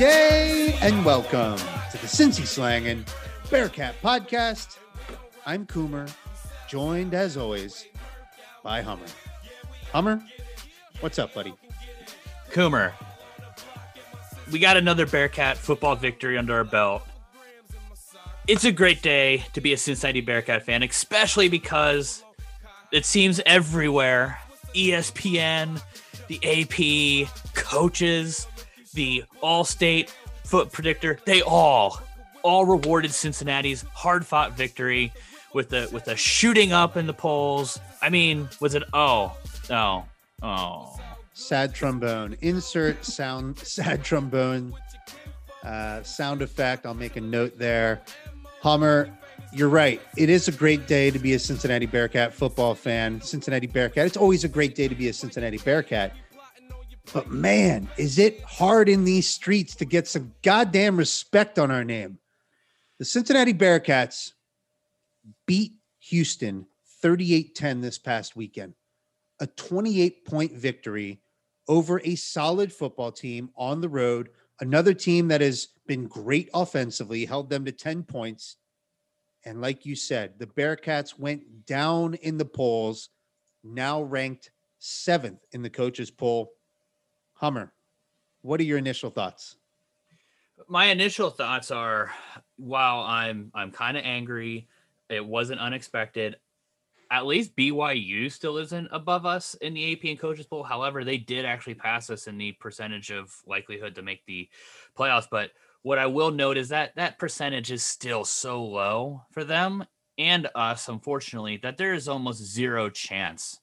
Day 0.00 0.78
and 0.80 1.04
welcome 1.04 1.58
to 1.58 1.98
the 1.98 2.06
Cincy 2.06 2.46
Slangin' 2.46 3.06
Bearcat 3.50 4.00
Podcast. 4.02 4.78
I'm 5.44 5.66
Coomer, 5.66 6.10
joined 6.70 7.12
as 7.12 7.36
always 7.36 7.84
by 8.62 8.80
Hummer. 8.80 9.04
Hummer, 9.92 10.24
what's 11.00 11.18
up, 11.18 11.34
buddy? 11.34 11.52
Coomer, 12.50 12.94
we 14.50 14.58
got 14.58 14.78
another 14.78 15.04
Bearcat 15.04 15.58
football 15.58 15.96
victory 15.96 16.38
under 16.38 16.54
our 16.54 16.64
belt. 16.64 17.02
It's 18.48 18.64
a 18.64 18.72
great 18.72 19.02
day 19.02 19.44
to 19.52 19.60
be 19.60 19.74
a 19.74 19.76
Cincinnati 19.76 20.22
Bearcat 20.22 20.62
fan, 20.62 20.82
especially 20.82 21.50
because 21.50 22.24
it 22.90 23.04
seems 23.04 23.38
everywhere 23.44 24.38
ESPN, 24.74 25.78
the 26.28 26.40
AP, 26.42 27.28
coaches, 27.52 28.46
the 28.92 29.24
All-State 29.40 30.14
foot 30.44 30.72
predictor, 30.72 31.18
they 31.24 31.42
all 31.42 32.00
all 32.42 32.64
rewarded 32.64 33.12
Cincinnati's 33.12 33.82
hard-fought 33.92 34.56
victory 34.56 35.12
with 35.52 35.68
the 35.68 35.88
with 35.92 36.08
a 36.08 36.16
shooting 36.16 36.72
up 36.72 36.96
in 36.96 37.06
the 37.06 37.12
polls. 37.12 37.78
I 38.00 38.08
mean, 38.08 38.48
was 38.60 38.74
it 38.74 38.82
oh, 38.92 39.36
oh, 39.70 40.04
oh. 40.42 41.00
Sad 41.32 41.74
trombone. 41.74 42.36
Insert 42.40 43.04
sound 43.04 43.58
sad 43.60 44.04
trombone 44.04 44.74
uh, 45.64 46.02
sound 46.02 46.42
effect. 46.42 46.86
I'll 46.86 46.94
make 46.94 47.16
a 47.16 47.20
note 47.20 47.58
there. 47.58 48.02
Hummer, 48.60 49.10
you're 49.52 49.68
right. 49.68 50.00
It 50.16 50.28
is 50.28 50.48
a 50.48 50.52
great 50.52 50.86
day 50.86 51.10
to 51.10 51.18
be 51.18 51.34
a 51.34 51.38
Cincinnati 51.38 51.86
Bearcat 51.86 52.34
football 52.34 52.74
fan. 52.74 53.20
Cincinnati 53.20 53.66
Bearcat. 53.66 54.06
It's 54.06 54.16
always 54.16 54.44
a 54.44 54.48
great 54.48 54.74
day 54.74 54.88
to 54.88 54.94
be 54.94 55.08
a 55.08 55.12
Cincinnati 55.12 55.58
Bearcat. 55.58 56.12
But 57.12 57.30
man, 57.30 57.88
is 57.96 58.18
it 58.18 58.42
hard 58.42 58.88
in 58.88 59.04
these 59.04 59.28
streets 59.28 59.74
to 59.76 59.84
get 59.84 60.06
some 60.06 60.32
goddamn 60.42 60.96
respect 60.96 61.58
on 61.58 61.70
our 61.70 61.84
name. 61.84 62.18
The 62.98 63.04
Cincinnati 63.04 63.54
Bearcats 63.54 64.32
beat 65.46 65.72
Houston 66.00 66.66
38 67.00 67.54
10 67.54 67.80
this 67.80 67.98
past 67.98 68.36
weekend, 68.36 68.74
a 69.40 69.46
28 69.46 70.24
point 70.24 70.52
victory 70.52 71.20
over 71.66 72.00
a 72.04 72.14
solid 72.14 72.72
football 72.72 73.12
team 73.12 73.50
on 73.56 73.80
the 73.80 73.88
road. 73.88 74.30
Another 74.60 74.92
team 74.92 75.28
that 75.28 75.40
has 75.40 75.68
been 75.86 76.06
great 76.06 76.50
offensively, 76.52 77.24
held 77.24 77.48
them 77.48 77.64
to 77.64 77.72
10 77.72 78.02
points. 78.02 78.56
And 79.44 79.60
like 79.60 79.86
you 79.86 79.96
said, 79.96 80.38
the 80.38 80.46
Bearcats 80.46 81.18
went 81.18 81.64
down 81.66 82.14
in 82.14 82.36
the 82.36 82.44
polls, 82.44 83.08
now 83.64 84.02
ranked 84.02 84.50
seventh 84.78 85.40
in 85.52 85.62
the 85.62 85.70
coaches' 85.70 86.10
poll. 86.10 86.52
Hummer, 87.40 87.72
what 88.42 88.60
are 88.60 88.64
your 88.64 88.76
initial 88.76 89.08
thoughts? 89.08 89.56
My 90.68 90.86
initial 90.86 91.30
thoughts 91.30 91.70
are 91.70 92.12
while 92.58 93.00
I'm 93.00 93.50
I'm 93.54 93.70
kind 93.70 93.96
of 93.96 94.04
angry, 94.04 94.68
it 95.08 95.24
wasn't 95.24 95.58
unexpected. 95.58 96.36
At 97.10 97.24
least 97.24 97.56
BYU 97.56 98.30
still 98.30 98.58
isn't 98.58 98.88
above 98.92 99.24
us 99.24 99.54
in 99.54 99.72
the 99.72 99.90
AP 99.90 100.04
and 100.04 100.18
coaches 100.18 100.44
poll. 100.44 100.62
However, 100.62 101.02
they 101.02 101.16
did 101.16 101.46
actually 101.46 101.76
pass 101.76 102.10
us 102.10 102.26
in 102.26 102.36
the 102.36 102.52
percentage 102.52 103.10
of 103.10 103.34
likelihood 103.46 103.94
to 103.94 104.02
make 104.02 104.22
the 104.26 104.50
playoffs. 104.94 105.26
But 105.30 105.52
what 105.80 105.98
I 105.98 106.08
will 106.08 106.30
note 106.30 106.58
is 106.58 106.68
that 106.68 106.94
that 106.96 107.18
percentage 107.18 107.72
is 107.72 107.82
still 107.82 108.26
so 108.26 108.62
low 108.62 109.22
for 109.30 109.44
them 109.44 109.86
and 110.18 110.46
us, 110.54 110.90
unfortunately, 110.90 111.56
that 111.62 111.78
there 111.78 111.94
is 111.94 112.06
almost 112.06 112.44
zero 112.44 112.90
chance 112.90 113.58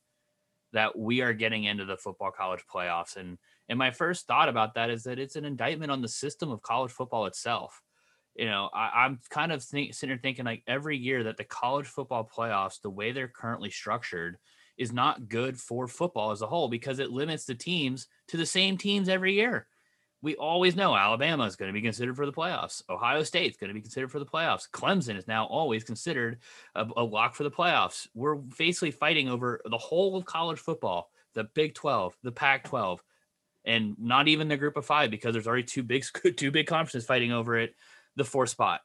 that 0.73 0.97
we 0.97 1.21
are 1.21 1.33
getting 1.33 1.65
into 1.65 1.85
the 1.85 1.95
football 1.95 2.31
college 2.31 2.63
playoffs. 2.73 3.15
And 3.17 3.37
and 3.69 3.77
my 3.77 3.91
first 3.91 4.27
thought 4.27 4.49
about 4.49 4.75
that 4.75 4.89
is 4.89 5.03
that 5.03 5.19
it's 5.19 5.35
an 5.35 5.45
indictment 5.45 5.91
on 5.91 6.01
the 6.01 6.07
system 6.07 6.51
of 6.51 6.61
college 6.61 6.91
football 6.91 7.25
itself. 7.25 7.81
You 8.35 8.45
know, 8.45 8.69
I, 8.73 9.05
am 9.05 9.19
kind 9.29 9.51
of 9.51 9.63
think, 9.63 9.93
sitting 9.93 10.15
here 10.15 10.19
thinking 10.21 10.45
like 10.45 10.63
every 10.67 10.95
year 10.95 11.23
that 11.23 11.37
the 11.37 11.43
college 11.43 11.87
football 11.87 12.29
playoffs, 12.31 12.81
the 12.81 12.89
way 12.89 13.11
they're 13.11 13.27
currently 13.27 13.71
structured, 13.71 14.37
is 14.77 14.93
not 14.93 15.27
good 15.27 15.59
for 15.59 15.87
football 15.87 16.31
as 16.31 16.43
a 16.43 16.47
whole 16.47 16.69
because 16.69 16.99
it 16.99 17.09
limits 17.09 17.45
the 17.45 17.55
teams 17.55 18.07
to 18.27 18.37
the 18.37 18.45
same 18.45 18.77
teams 18.77 19.09
every 19.09 19.33
year. 19.33 19.67
We 20.21 20.35
always 20.35 20.75
know 20.75 20.95
Alabama 20.95 21.45
is 21.45 21.55
going 21.55 21.69
to 21.69 21.73
be 21.73 21.81
considered 21.81 22.15
for 22.15 22.25
the 22.25 22.33
playoffs. 22.33 22.83
Ohio 22.89 23.23
State 23.23 23.51
is 23.51 23.57
going 23.57 23.69
to 23.69 23.73
be 23.73 23.81
considered 23.81 24.11
for 24.11 24.19
the 24.19 24.25
playoffs. 24.25 24.69
Clemson 24.69 25.17
is 25.17 25.27
now 25.27 25.45
always 25.45 25.83
considered 25.83 26.39
a, 26.75 26.87
a 26.95 27.03
lock 27.03 27.35
for 27.35 27.43
the 27.43 27.51
playoffs. 27.51 28.07
We're 28.13 28.35
basically 28.35 28.91
fighting 28.91 29.29
over 29.29 29.61
the 29.65 29.77
whole 29.77 30.15
of 30.15 30.25
college 30.25 30.59
football, 30.59 31.11
the 31.33 31.45
Big 31.55 31.75
12, 31.75 32.15
the 32.23 32.31
Pac 32.31 32.63
12, 32.65 33.01
and 33.67 33.95
not 33.99 34.27
even 34.27 34.47
the 34.47 34.57
group 34.57 34.77
of 34.77 34.85
five 34.85 35.11
because 35.11 35.33
there's 35.33 35.45
already 35.45 35.63
two 35.63 35.83
big 35.83 36.03
two 36.37 36.49
big 36.49 36.65
conferences 36.65 37.05
fighting 37.05 37.31
over 37.31 37.57
it, 37.57 37.75
the 38.15 38.25
four 38.25 38.47
spot. 38.47 38.81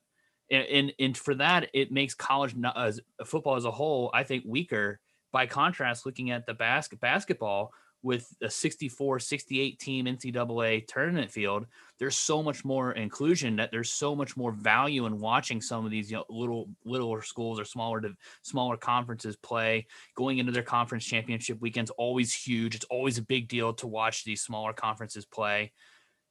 And, 0.50 0.66
and, 0.66 0.92
and 0.98 1.16
for 1.16 1.34
that, 1.36 1.70
it 1.72 1.90
makes 1.90 2.14
college 2.14 2.54
as 2.76 3.00
football 3.24 3.56
as 3.56 3.64
a 3.64 3.70
whole, 3.70 4.10
I 4.12 4.24
think, 4.24 4.44
weaker. 4.46 5.00
By 5.30 5.46
contrast, 5.46 6.04
looking 6.04 6.30
at 6.30 6.44
the 6.44 6.52
basket 6.52 7.00
basketball, 7.00 7.72
with 8.02 8.34
a 8.42 8.50
64 8.50 9.20
68 9.20 9.78
team 9.78 10.06
NCAA 10.06 10.86
tournament 10.86 11.30
field, 11.30 11.66
there's 11.98 12.16
so 12.16 12.42
much 12.42 12.64
more 12.64 12.92
inclusion 12.92 13.56
that 13.56 13.70
there's 13.70 13.90
so 13.90 14.14
much 14.14 14.36
more 14.36 14.52
value 14.52 15.06
in 15.06 15.20
watching 15.20 15.60
some 15.60 15.84
of 15.84 15.90
these 15.90 16.10
you 16.10 16.16
know, 16.16 16.24
little 16.28 16.68
littler 16.84 17.22
schools 17.22 17.60
or 17.60 17.64
smaller 17.64 18.02
smaller 18.42 18.76
conferences 18.76 19.36
play. 19.36 19.86
Going 20.16 20.38
into 20.38 20.52
their 20.52 20.62
conference 20.62 21.04
championship 21.04 21.60
weekends 21.60 21.90
always 21.92 22.32
huge. 22.32 22.74
It's 22.74 22.86
always 22.86 23.18
a 23.18 23.22
big 23.22 23.48
deal 23.48 23.72
to 23.74 23.86
watch 23.86 24.24
these 24.24 24.42
smaller 24.42 24.72
conferences 24.72 25.24
play. 25.24 25.72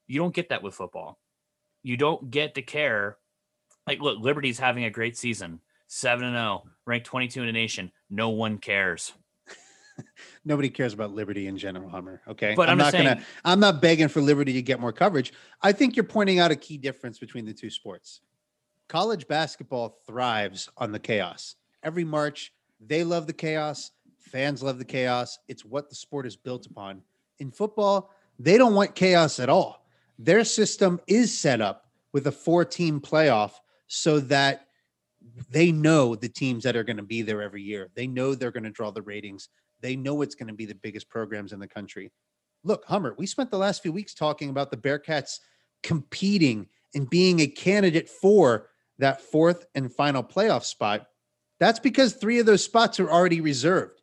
You 0.07 0.19
don't 0.19 0.35
get 0.35 0.49
that 0.49 0.63
with 0.63 0.75
football. 0.75 1.19
You 1.83 1.95
don't 1.95 2.29
get 2.29 2.55
to 2.55 2.61
care. 2.61 3.17
Like, 3.87 4.01
look, 4.01 4.19
Liberty's 4.19 4.59
having 4.59 4.83
a 4.83 4.91
great 4.91 5.17
season, 5.17 5.61
seven 5.87 6.25
and 6.25 6.35
zero, 6.35 6.63
oh, 6.65 6.69
ranked 6.85 7.07
22 7.07 7.39
in 7.41 7.47
the 7.47 7.53
nation. 7.53 7.91
No 8.09 8.29
one 8.29 8.57
cares 8.57 9.13
nobody 10.45 10.69
cares 10.69 10.93
about 10.93 11.13
Liberty 11.13 11.47
in 11.47 11.57
general, 11.57 11.89
Hummer. 11.89 12.21
Okay, 12.27 12.53
but 12.55 12.69
I'm, 12.69 12.73
I'm 12.73 12.77
not 12.77 12.91
saying, 12.91 13.05
gonna. 13.05 13.23
I'm 13.45 13.59
not 13.59 13.81
begging 13.81 14.07
for 14.07 14.21
Liberty 14.21 14.53
to 14.53 14.61
get 14.61 14.79
more 14.79 14.91
coverage. 14.91 15.33
I 15.61 15.71
think 15.71 15.95
you're 15.95 16.03
pointing 16.03 16.39
out 16.39 16.51
a 16.51 16.55
key 16.55 16.77
difference 16.77 17.19
between 17.19 17.45
the 17.45 17.53
two 17.53 17.69
sports. 17.69 18.21
College 18.87 19.27
basketball 19.27 19.99
thrives 20.05 20.69
on 20.77 20.91
the 20.91 20.99
chaos. 20.99 21.55
Every 21.83 22.03
March, 22.03 22.53
they 22.79 23.03
love 23.03 23.27
the 23.27 23.33
chaos. 23.33 23.91
Fans 24.19 24.61
love 24.61 24.77
the 24.77 24.85
chaos. 24.85 25.39
It's 25.47 25.65
what 25.65 25.89
the 25.89 25.95
sport 25.95 26.25
is 26.25 26.35
built 26.35 26.65
upon. 26.65 27.01
In 27.39 27.51
football, 27.51 28.11
they 28.37 28.57
don't 28.57 28.75
want 28.75 28.95
chaos 28.95 29.39
at 29.39 29.49
all. 29.49 29.85
Their 30.19 30.43
system 30.43 30.99
is 31.07 31.37
set 31.37 31.61
up 31.61 31.87
with 32.13 32.27
a 32.27 32.31
four 32.31 32.65
team 32.65 32.99
playoff 32.99 33.53
so 33.87 34.19
that 34.19 34.67
they 35.49 35.71
know 35.71 36.15
the 36.15 36.29
teams 36.29 36.63
that 36.63 36.75
are 36.75 36.83
going 36.83 36.97
to 36.97 37.03
be 37.03 37.21
there 37.21 37.41
every 37.41 37.61
year. 37.61 37.89
They 37.95 38.07
know 38.07 38.35
they're 38.35 38.51
going 38.51 38.63
to 38.63 38.69
draw 38.69 38.91
the 38.91 39.01
ratings. 39.01 39.49
They 39.81 39.95
know 39.95 40.21
it's 40.21 40.35
going 40.35 40.47
to 40.47 40.53
be 40.53 40.65
the 40.65 40.75
biggest 40.75 41.09
programs 41.09 41.53
in 41.53 41.59
the 41.59 41.67
country. 41.67 42.11
Look, 42.63 42.85
Hummer, 42.85 43.15
we 43.17 43.25
spent 43.25 43.49
the 43.49 43.57
last 43.57 43.81
few 43.81 43.91
weeks 43.91 44.13
talking 44.13 44.49
about 44.49 44.69
the 44.69 44.77
Bearcats 44.77 45.39
competing 45.83 46.67
and 46.93 47.09
being 47.09 47.39
a 47.39 47.47
candidate 47.47 48.09
for 48.09 48.69
that 48.99 49.21
fourth 49.21 49.65
and 49.73 49.91
final 49.91 50.23
playoff 50.23 50.63
spot. 50.63 51.07
That's 51.59 51.79
because 51.79 52.13
three 52.13 52.39
of 52.39 52.45
those 52.45 52.63
spots 52.63 52.99
are 52.99 53.09
already 53.09 53.41
reserved. 53.41 54.01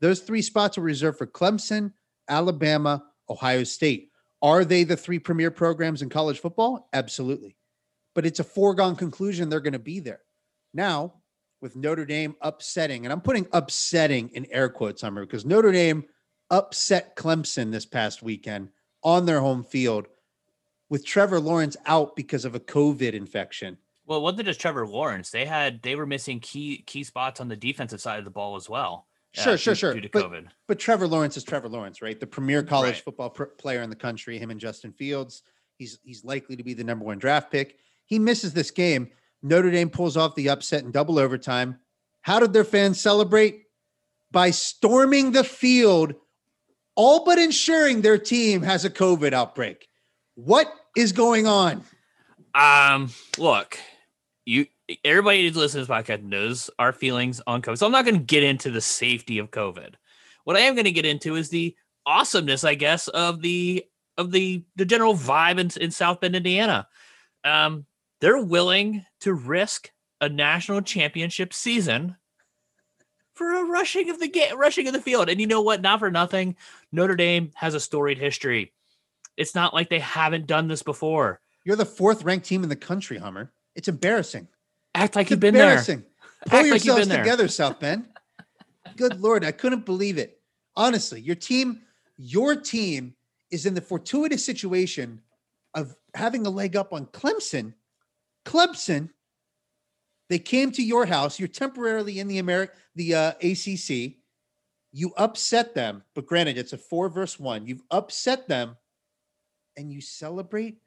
Those 0.00 0.20
three 0.20 0.42
spots 0.42 0.78
are 0.78 0.82
reserved 0.82 1.18
for 1.18 1.26
Clemson, 1.26 1.92
Alabama, 2.28 3.04
Ohio 3.28 3.64
State. 3.64 4.10
Are 4.42 4.64
they 4.64 4.84
the 4.84 4.96
three 4.96 5.18
premier 5.18 5.50
programs 5.50 6.02
in 6.02 6.08
college 6.08 6.40
football? 6.40 6.88
Absolutely. 6.92 7.56
But 8.14 8.26
it's 8.26 8.40
a 8.40 8.44
foregone 8.44 8.96
conclusion 8.96 9.48
they're 9.48 9.60
going 9.60 9.74
to 9.74 9.78
be 9.78 10.00
there. 10.00 10.20
Now, 10.72 11.14
with 11.60 11.76
Notre 11.76 12.04
Dame 12.04 12.36
upsetting, 12.40 13.04
and 13.04 13.12
I'm 13.12 13.20
putting 13.20 13.46
upsetting 13.52 14.30
in 14.30 14.46
air 14.50 14.68
quotes, 14.68 15.02
Hummer, 15.02 15.26
because 15.26 15.44
Notre 15.44 15.72
Dame 15.72 16.04
upset 16.50 17.16
Clemson 17.16 17.70
this 17.70 17.86
past 17.86 18.22
weekend 18.22 18.70
on 19.02 19.26
their 19.26 19.40
home 19.40 19.64
field 19.64 20.06
with 20.88 21.04
Trevor 21.06 21.40
Lawrence 21.40 21.76
out 21.86 22.16
because 22.16 22.44
of 22.44 22.54
a 22.54 22.60
COVID 22.60 23.12
infection. 23.12 23.78
Well, 24.06 24.18
it 24.18 24.22
wasn't 24.22 24.46
just 24.46 24.60
Trevor 24.60 24.86
Lawrence. 24.86 25.30
They 25.30 25.44
had 25.44 25.82
they 25.82 25.94
were 25.94 26.06
missing 26.06 26.40
key 26.40 26.82
key 26.86 27.04
spots 27.04 27.40
on 27.40 27.48
the 27.48 27.56
defensive 27.56 28.00
side 28.00 28.18
of 28.18 28.24
the 28.24 28.30
ball 28.30 28.56
as 28.56 28.68
well. 28.68 29.06
Sure, 29.32 29.52
uh, 29.52 29.56
sure, 29.56 29.74
due, 29.74 29.78
sure. 29.78 29.94
Due 29.94 30.00
to 30.00 30.10
but, 30.12 30.24
COVID. 30.24 30.46
But 30.66 30.80
Trevor 30.80 31.06
Lawrence 31.06 31.36
is 31.36 31.44
Trevor 31.44 31.68
Lawrence, 31.68 32.02
right? 32.02 32.18
The 32.18 32.26
premier 32.26 32.64
college 32.64 32.94
right. 32.94 33.04
football 33.04 33.30
pr- 33.30 33.44
player 33.44 33.82
in 33.82 33.90
the 33.90 33.96
country. 33.96 34.38
Him 34.38 34.50
and 34.50 34.58
Justin 34.58 34.92
Fields. 34.92 35.42
He's 35.78 36.00
he's 36.02 36.24
likely 36.24 36.56
to 36.56 36.64
be 36.64 36.74
the 36.74 36.82
number 36.82 37.04
one 37.04 37.18
draft 37.18 37.52
pick. 37.52 37.78
He 38.04 38.18
misses 38.18 38.52
this 38.52 38.72
game. 38.72 39.10
Notre 39.42 39.70
Dame 39.70 39.90
pulls 39.90 40.16
off 40.16 40.34
the 40.34 40.48
upset 40.48 40.84
in 40.84 40.90
double 40.90 41.18
overtime. 41.18 41.78
How 42.22 42.40
did 42.40 42.52
their 42.52 42.64
fans 42.64 43.00
celebrate? 43.00 43.62
By 44.30 44.50
storming 44.50 45.32
the 45.32 45.44
field, 45.44 46.14
all 46.94 47.24
but 47.24 47.38
ensuring 47.38 48.02
their 48.02 48.18
team 48.18 48.62
has 48.62 48.84
a 48.84 48.90
COVID 48.90 49.32
outbreak. 49.32 49.88
What 50.34 50.72
is 50.96 51.12
going 51.12 51.46
on? 51.46 51.82
Um, 52.54 53.10
look, 53.38 53.78
you 54.44 54.66
everybody 55.04 55.46
who's 55.46 55.56
listening 55.56 55.86
to 55.86 55.92
this 55.92 56.04
podcast 56.04 56.22
knows 56.22 56.70
our 56.78 56.92
feelings 56.92 57.40
on 57.46 57.62
COVID. 57.62 57.78
So 57.78 57.86
I'm 57.86 57.92
not 57.92 58.04
going 58.04 58.18
to 58.18 58.24
get 58.24 58.42
into 58.42 58.70
the 58.70 58.80
safety 58.80 59.38
of 59.38 59.50
COVID. 59.50 59.94
What 60.44 60.56
I 60.56 60.60
am 60.60 60.74
going 60.74 60.84
to 60.84 60.92
get 60.92 61.06
into 61.06 61.36
is 61.36 61.48
the 61.48 61.76
awesomeness, 62.06 62.64
I 62.64 62.74
guess, 62.74 63.08
of 63.08 63.40
the 63.40 63.84
of 64.16 64.30
the 64.30 64.64
the 64.76 64.84
general 64.84 65.14
vibe 65.14 65.58
in, 65.58 65.82
in 65.82 65.90
South 65.90 66.20
Bend, 66.20 66.36
Indiana. 66.36 66.86
Um, 67.44 67.86
they're 68.20 68.42
willing 68.42 69.04
to 69.20 69.32
risk 69.32 69.90
a 70.20 70.28
national 70.28 70.82
championship 70.82 71.52
season 71.54 72.16
for 73.34 73.50
a 73.54 73.64
rushing 73.64 74.10
of 74.10 74.20
the 74.20 74.28
game, 74.28 74.58
rushing 74.58 74.86
of 74.86 74.92
the 74.92 75.00
field. 75.00 75.28
And 75.30 75.40
you 75.40 75.46
know 75.46 75.62
what? 75.62 75.80
Not 75.80 75.98
for 75.98 76.10
nothing, 76.10 76.56
Notre 76.92 77.16
Dame 77.16 77.50
has 77.54 77.74
a 77.74 77.80
storied 77.80 78.18
history. 78.18 78.72
It's 79.36 79.54
not 79.54 79.72
like 79.72 79.88
they 79.88 80.00
haven't 80.00 80.46
done 80.46 80.68
this 80.68 80.82
before. 80.82 81.40
You're 81.64 81.76
the 81.76 81.86
fourth 81.86 82.22
ranked 82.24 82.46
team 82.46 82.62
in 82.62 82.68
the 82.68 82.76
country, 82.76 83.16
Hummer. 83.18 83.50
It's 83.74 83.88
embarrassing. 83.88 84.48
Act 84.94 85.16
like 85.16 85.24
It's 85.24 85.30
you've 85.30 85.40
been 85.40 85.54
there. 85.54 85.64
embarrassing. 85.64 86.04
Pull 86.46 86.58
Act 86.58 86.68
like 86.70 86.84
yourselves 86.84 87.08
there. 87.08 87.18
together, 87.22 87.48
South 87.48 87.78
Bend. 87.80 88.06
Good 88.96 89.20
lord, 89.20 89.44
I 89.44 89.52
couldn't 89.52 89.86
believe 89.86 90.18
it. 90.18 90.40
Honestly, 90.76 91.20
your 91.20 91.36
team, 91.36 91.80
your 92.16 92.56
team 92.56 93.14
is 93.50 93.66
in 93.66 93.74
the 93.74 93.80
fortuitous 93.80 94.44
situation 94.44 95.20
of 95.74 95.94
having 96.14 96.46
a 96.46 96.50
leg 96.50 96.76
up 96.76 96.92
on 96.92 97.06
Clemson. 97.06 97.72
Clemson, 98.44 99.10
they 100.28 100.38
came 100.38 100.70
to 100.72 100.82
your 100.82 101.06
house. 101.06 101.38
You're 101.38 101.48
temporarily 101.48 102.20
in 102.20 102.28
the 102.28 102.40
Ameri- 102.40 102.70
the 102.94 103.14
uh, 103.14 103.32
ACC. 103.42 104.16
You 104.92 105.12
upset 105.16 105.74
them, 105.74 106.02
but 106.14 106.26
granted, 106.26 106.58
it's 106.58 106.72
a 106.72 106.78
four 106.78 107.08
verse 107.08 107.38
one. 107.38 107.66
You've 107.66 107.82
upset 107.90 108.48
them, 108.48 108.76
and 109.76 109.92
you 109.92 110.00
celebrate 110.00 110.78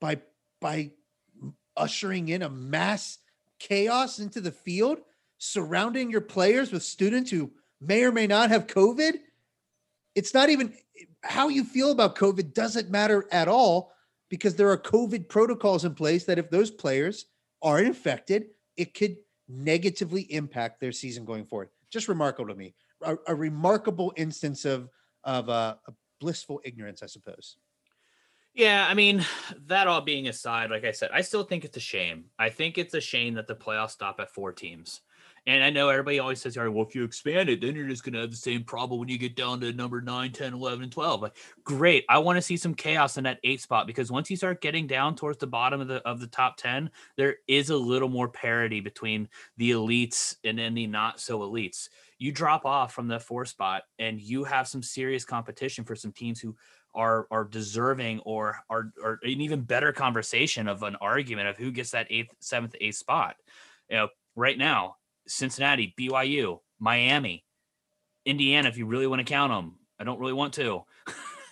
by 0.00 0.20
by 0.60 0.90
ushering 1.76 2.28
in 2.28 2.42
a 2.42 2.50
mass 2.50 3.18
chaos 3.58 4.18
into 4.18 4.40
the 4.40 4.50
field, 4.50 4.98
surrounding 5.38 6.10
your 6.10 6.20
players 6.20 6.72
with 6.72 6.82
students 6.82 7.30
who 7.30 7.50
may 7.80 8.04
or 8.04 8.12
may 8.12 8.26
not 8.26 8.50
have 8.50 8.66
COVID. 8.66 9.14
It's 10.14 10.34
not 10.34 10.50
even 10.50 10.74
how 11.22 11.48
you 11.48 11.64
feel 11.64 11.92
about 11.92 12.16
COVID 12.16 12.52
doesn't 12.52 12.90
matter 12.90 13.26
at 13.30 13.48
all 13.48 13.92
because 14.30 14.54
there 14.54 14.70
are 14.70 14.78
COVID 14.78 15.28
protocols 15.28 15.84
in 15.84 15.94
place 15.94 16.24
that 16.24 16.38
if 16.38 16.48
those 16.48 16.70
players 16.70 17.26
are 17.60 17.82
infected, 17.82 18.46
it 18.76 18.94
could 18.94 19.16
negatively 19.48 20.22
impact 20.32 20.80
their 20.80 20.92
season 20.92 21.26
going 21.26 21.44
forward. 21.44 21.68
Just 21.90 22.08
remarkable 22.08 22.48
to 22.48 22.54
me. 22.54 22.74
A, 23.02 23.16
a 23.26 23.34
remarkable 23.34 24.14
instance 24.16 24.64
of 24.64 24.88
of 25.24 25.50
uh, 25.50 25.74
a 25.86 25.92
blissful 26.20 26.62
ignorance, 26.64 27.02
I 27.02 27.06
suppose. 27.06 27.56
Yeah, 28.54 28.86
I 28.88 28.94
mean, 28.94 29.24
that 29.66 29.86
all 29.86 30.00
being 30.00 30.28
aside, 30.28 30.70
like 30.70 30.84
I 30.84 30.92
said, 30.92 31.10
I 31.12 31.20
still 31.20 31.44
think 31.44 31.64
it's 31.64 31.76
a 31.76 31.80
shame. 31.80 32.24
I 32.38 32.48
think 32.48 32.78
it's 32.78 32.94
a 32.94 33.00
shame 33.00 33.34
that 33.34 33.46
the 33.46 33.54
playoffs 33.54 33.90
stop 33.90 34.18
at 34.18 34.30
four 34.30 34.52
teams. 34.52 35.02
And 35.46 35.64
I 35.64 35.70
know 35.70 35.88
everybody 35.88 36.18
always 36.18 36.40
says, 36.40 36.56
all 36.56 36.64
right, 36.64 36.72
well, 36.72 36.86
if 36.86 36.94
you 36.94 37.04
expand 37.04 37.48
it, 37.48 37.60
then 37.60 37.74
you're 37.74 37.88
just 37.88 38.04
going 38.04 38.12
to 38.14 38.20
have 38.20 38.30
the 38.30 38.36
same 38.36 38.62
problem 38.62 39.00
when 39.00 39.08
you 39.08 39.18
get 39.18 39.36
down 39.36 39.60
to 39.60 39.72
number 39.72 40.00
9, 40.00 40.32
10, 40.32 40.54
11, 40.54 40.82
and 40.84 40.92
12. 40.92 41.22
Like, 41.22 41.36
great. 41.64 42.04
I 42.08 42.18
want 42.18 42.36
to 42.36 42.42
see 42.42 42.56
some 42.56 42.74
chaos 42.74 43.16
in 43.16 43.24
that 43.24 43.40
eight 43.44 43.60
spot 43.60 43.86
because 43.86 44.12
once 44.12 44.30
you 44.30 44.36
start 44.36 44.60
getting 44.60 44.86
down 44.86 45.16
towards 45.16 45.38
the 45.38 45.46
bottom 45.46 45.80
of 45.80 45.88
the 45.88 46.06
of 46.06 46.20
the 46.20 46.26
top 46.26 46.56
10, 46.56 46.90
there 47.16 47.36
is 47.48 47.70
a 47.70 47.76
little 47.76 48.08
more 48.08 48.28
parity 48.28 48.80
between 48.80 49.28
the 49.56 49.70
elites 49.70 50.36
and 50.44 50.58
then 50.58 50.74
the 50.74 50.86
not 50.86 51.20
so 51.20 51.40
elites. 51.40 51.88
You 52.18 52.32
drop 52.32 52.66
off 52.66 52.92
from 52.92 53.08
the 53.08 53.18
four 53.18 53.46
spot 53.46 53.84
and 53.98 54.20
you 54.20 54.44
have 54.44 54.68
some 54.68 54.82
serious 54.82 55.24
competition 55.24 55.84
for 55.84 55.96
some 55.96 56.12
teams 56.12 56.40
who 56.40 56.54
are 56.94 57.26
are 57.30 57.44
deserving 57.44 58.20
or 58.20 58.56
are, 58.68 58.92
are 59.02 59.18
an 59.22 59.40
even 59.40 59.62
better 59.62 59.92
conversation 59.92 60.68
of 60.68 60.82
an 60.82 60.96
argument 60.96 61.48
of 61.48 61.56
who 61.56 61.70
gets 61.70 61.92
that 61.92 62.06
eighth, 62.10 62.34
seventh, 62.40 62.74
eighth 62.80 62.96
spot. 62.96 63.36
You 63.88 63.96
know, 63.96 64.08
right 64.36 64.58
now, 64.58 64.96
Cincinnati, 65.30 65.94
BYU, 65.98 66.58
Miami, 66.78 67.44
Indiana, 68.24 68.68
if 68.68 68.76
you 68.76 68.86
really 68.86 69.06
want 69.06 69.20
to 69.20 69.24
count 69.24 69.52
them. 69.52 69.76
I 69.98 70.04
don't 70.04 70.18
really 70.18 70.32
want 70.32 70.54
to. 70.54 70.82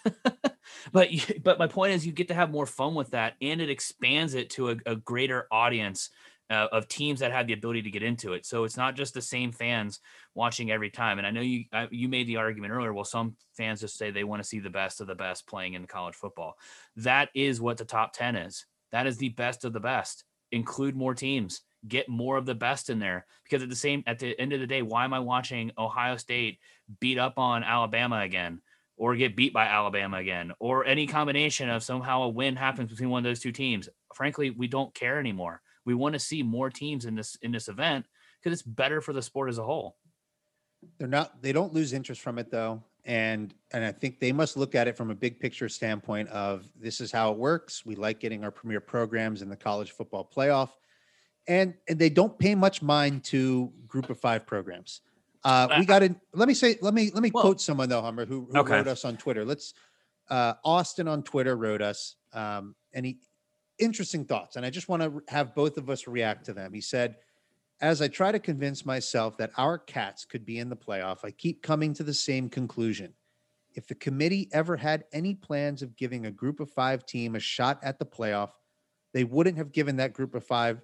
but 0.92 1.08
but 1.42 1.58
my 1.58 1.66
point 1.66 1.92
is 1.92 2.06
you 2.06 2.12
get 2.12 2.28
to 2.28 2.34
have 2.34 2.50
more 2.50 2.66
fun 2.66 2.94
with 2.94 3.10
that 3.10 3.34
and 3.40 3.60
it 3.60 3.70
expands 3.70 4.34
it 4.34 4.50
to 4.50 4.70
a, 4.70 4.76
a 4.86 4.96
greater 4.96 5.46
audience 5.50 6.10
uh, 6.50 6.66
of 6.72 6.88
teams 6.88 7.20
that 7.20 7.32
have 7.32 7.46
the 7.46 7.52
ability 7.52 7.82
to 7.82 7.90
get 7.90 8.02
into 8.02 8.32
it. 8.32 8.46
So 8.46 8.64
it's 8.64 8.76
not 8.76 8.96
just 8.96 9.12
the 9.12 9.20
same 9.20 9.52
fans 9.52 10.00
watching 10.34 10.70
every 10.70 10.90
time. 10.90 11.18
And 11.18 11.26
I 11.26 11.30
know 11.30 11.42
you 11.42 11.64
I, 11.72 11.88
you 11.90 12.08
made 12.08 12.26
the 12.26 12.36
argument 12.36 12.72
earlier. 12.72 12.92
Well, 12.92 13.04
some 13.04 13.36
fans 13.56 13.80
just 13.80 13.98
say 13.98 14.10
they 14.10 14.24
want 14.24 14.42
to 14.42 14.48
see 14.48 14.58
the 14.58 14.70
best 14.70 15.00
of 15.00 15.06
the 15.06 15.14
best 15.14 15.46
playing 15.46 15.74
in 15.74 15.86
college 15.86 16.14
football. 16.14 16.54
That 16.96 17.28
is 17.34 17.60
what 17.60 17.76
the 17.76 17.84
top 17.84 18.12
ten 18.12 18.36
is. 18.36 18.66
That 18.92 19.06
is 19.06 19.18
the 19.18 19.30
best 19.30 19.64
of 19.64 19.72
the 19.72 19.80
best. 19.80 20.24
Include 20.50 20.96
more 20.96 21.14
teams. 21.14 21.60
Get 21.86 22.08
more 22.08 22.36
of 22.36 22.46
the 22.46 22.54
best 22.54 22.90
in 22.90 22.98
there. 22.98 23.26
Because 23.44 23.62
at 23.62 23.68
the 23.68 23.76
same 23.76 24.02
at 24.06 24.18
the 24.18 24.38
end 24.38 24.52
of 24.52 24.60
the 24.60 24.66
day, 24.66 24.82
why 24.82 25.04
am 25.04 25.14
I 25.14 25.20
watching 25.20 25.72
Ohio 25.78 26.16
State 26.16 26.58
beat 27.00 27.18
up 27.18 27.38
on 27.38 27.62
Alabama 27.62 28.20
again? 28.20 28.60
Or 28.96 29.14
get 29.14 29.36
beat 29.36 29.52
by 29.52 29.66
Alabama 29.66 30.16
again, 30.16 30.50
or 30.58 30.84
any 30.84 31.06
combination 31.06 31.68
of 31.68 31.84
somehow 31.84 32.22
a 32.22 32.28
win 32.28 32.56
happens 32.56 32.90
between 32.90 33.10
one 33.10 33.20
of 33.20 33.30
those 33.30 33.38
two 33.38 33.52
teams. 33.52 33.88
Frankly, 34.12 34.50
we 34.50 34.66
don't 34.66 34.92
care 34.92 35.20
anymore. 35.20 35.62
We 35.84 35.94
want 35.94 36.14
to 36.14 36.18
see 36.18 36.42
more 36.42 36.68
teams 36.68 37.04
in 37.04 37.14
this 37.14 37.36
in 37.36 37.52
this 37.52 37.68
event 37.68 38.06
because 38.42 38.58
it's 38.58 38.66
better 38.66 39.00
for 39.00 39.12
the 39.12 39.22
sport 39.22 39.50
as 39.50 39.58
a 39.58 39.62
whole. 39.62 39.96
They're 40.98 41.08
not 41.08 41.42
they 41.42 41.52
don't 41.52 41.72
lose 41.72 41.92
interest 41.92 42.20
from 42.20 42.38
it 42.38 42.50
though. 42.50 42.82
And 43.04 43.54
and 43.72 43.84
I 43.84 43.92
think 43.92 44.20
they 44.20 44.32
must 44.32 44.56
look 44.56 44.74
at 44.74 44.88
it 44.88 44.96
from 44.96 45.10
a 45.10 45.14
big 45.14 45.40
picture 45.40 45.68
standpoint 45.68 46.28
of 46.28 46.66
this 46.78 47.00
is 47.00 47.10
how 47.10 47.32
it 47.32 47.38
works. 47.38 47.86
We 47.86 47.94
like 47.94 48.20
getting 48.20 48.44
our 48.44 48.50
premier 48.50 48.80
programs 48.80 49.42
in 49.42 49.48
the 49.48 49.56
college 49.56 49.92
football 49.92 50.28
playoff. 50.34 50.70
And 51.48 51.74
and 51.88 51.98
they 51.98 52.10
don't 52.10 52.38
pay 52.38 52.54
much 52.54 52.82
mind 52.82 53.24
to 53.24 53.72
group 53.86 54.10
of 54.10 54.20
five 54.20 54.46
programs. 54.46 55.00
Uh, 55.44 55.66
we 55.78 55.86
got 55.86 56.00
to 56.00 56.14
let 56.34 56.46
me 56.46 56.54
say 56.54 56.76
let 56.82 56.92
me 56.94 57.10
let 57.14 57.22
me 57.22 57.30
Well- 57.32 57.42
quote 57.42 57.60
someone 57.60 57.88
though, 57.88 58.02
Hummer, 58.02 58.26
who, 58.26 58.48
who 58.52 58.58
Okay. 58.58 58.74
wrote 58.74 58.86
us 58.88 59.04
on 59.04 59.16
Twitter. 59.16 59.44
Let's 59.44 59.72
uh, 60.28 60.54
Austin 60.62 61.08
on 61.08 61.22
Twitter 61.22 61.56
wrote 61.56 61.80
us, 61.80 62.16
um, 62.34 62.74
and 62.92 63.06
he 63.06 63.18
interesting 63.78 64.26
thoughts, 64.26 64.56
and 64.56 64.66
I 64.66 64.70
just 64.70 64.88
want 64.88 65.02
to 65.02 65.22
have 65.28 65.54
both 65.54 65.78
of 65.78 65.88
us 65.88 66.06
react 66.06 66.44
to 66.46 66.52
them. 66.52 66.74
He 66.74 66.82
said, 66.82 67.16
"As 67.80 68.02
I 68.02 68.08
try 68.08 68.30
to 68.30 68.38
convince 68.38 68.84
myself 68.84 69.38
that 69.38 69.50
our 69.56 69.78
cats 69.78 70.26
could 70.26 70.44
be 70.44 70.58
in 70.58 70.68
the 70.68 70.76
playoff, 70.76 71.24
I 71.24 71.30
keep 71.30 71.62
coming 71.62 71.94
to 71.94 72.02
the 72.02 72.12
same 72.12 72.50
conclusion. 72.50 73.14
If 73.74 73.86
the 73.86 73.94
committee 73.94 74.50
ever 74.52 74.76
had 74.76 75.04
any 75.12 75.34
plans 75.34 75.80
of 75.82 75.96
giving 75.96 76.26
a 76.26 76.30
group 76.30 76.60
of 76.60 76.70
five 76.70 77.06
team 77.06 77.36
a 77.36 77.40
shot 77.40 77.78
at 77.82 77.98
the 77.98 78.04
playoff, 78.04 78.50
they 79.14 79.24
wouldn't 79.24 79.56
have 79.56 79.72
given 79.72 79.96
that 79.96 80.12
group 80.12 80.34
of 80.34 80.44
five 80.44 80.82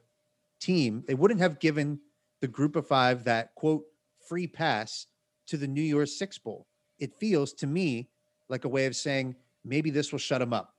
team. 0.64 1.04
They 1.06 1.14
wouldn't 1.14 1.40
have 1.40 1.60
given 1.60 2.00
the 2.40 2.48
group 2.48 2.74
of 2.76 2.86
five 2.86 3.24
that 3.24 3.54
quote 3.54 3.84
free 4.26 4.46
pass 4.46 5.06
to 5.46 5.56
the 5.56 5.68
New 5.68 5.82
Year's 5.82 6.16
Six 6.16 6.38
Bowl. 6.38 6.66
It 6.98 7.14
feels 7.20 7.52
to 7.54 7.66
me 7.66 8.08
like 8.48 8.64
a 8.64 8.68
way 8.68 8.86
of 8.86 8.96
saying 8.96 9.36
maybe 9.64 9.90
this 9.90 10.10
will 10.10 10.18
shut 10.18 10.40
them 10.40 10.52
up 10.52 10.74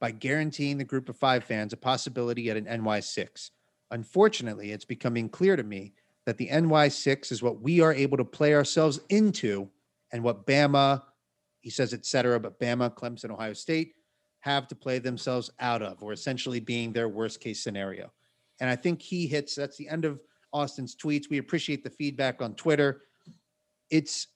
by 0.00 0.10
guaranteeing 0.10 0.78
the 0.78 0.84
group 0.84 1.08
of 1.08 1.16
five 1.16 1.44
fans 1.44 1.72
a 1.72 1.76
possibility 1.76 2.50
at 2.50 2.56
an 2.56 2.64
NY6. 2.64 3.50
Unfortunately, 3.92 4.72
it's 4.72 4.84
becoming 4.84 5.28
clear 5.28 5.56
to 5.56 5.62
me 5.62 5.92
that 6.26 6.36
the 6.36 6.48
NY6 6.48 7.30
is 7.30 7.42
what 7.42 7.60
we 7.60 7.80
are 7.80 7.94
able 7.94 8.16
to 8.16 8.24
play 8.24 8.54
ourselves 8.54 9.00
into 9.10 9.68
and 10.12 10.22
what 10.22 10.46
Bama, 10.46 11.02
he 11.60 11.70
says, 11.70 11.92
et 11.94 12.04
cetera, 12.04 12.40
but 12.40 12.58
Bama, 12.58 12.92
Clemson, 12.92 13.30
Ohio 13.30 13.52
State 13.52 13.94
have 14.40 14.66
to 14.68 14.74
play 14.74 14.98
themselves 14.98 15.50
out 15.60 15.82
of, 15.82 16.02
or 16.02 16.12
essentially 16.12 16.60
being 16.60 16.92
their 16.92 17.08
worst 17.08 17.40
case 17.40 17.62
scenario. 17.62 18.10
And 18.60 18.68
I 18.68 18.76
think 18.76 19.00
he 19.00 19.26
hits, 19.26 19.54
that's 19.54 19.76
the 19.76 19.88
end 19.88 20.04
of 20.04 20.20
Austin's 20.52 20.94
tweets. 20.94 21.30
We 21.30 21.38
appreciate 21.38 21.82
the 21.82 21.90
feedback 21.90 22.42
on 22.42 22.54
Twitter. 22.54 23.02
It's 23.90 24.28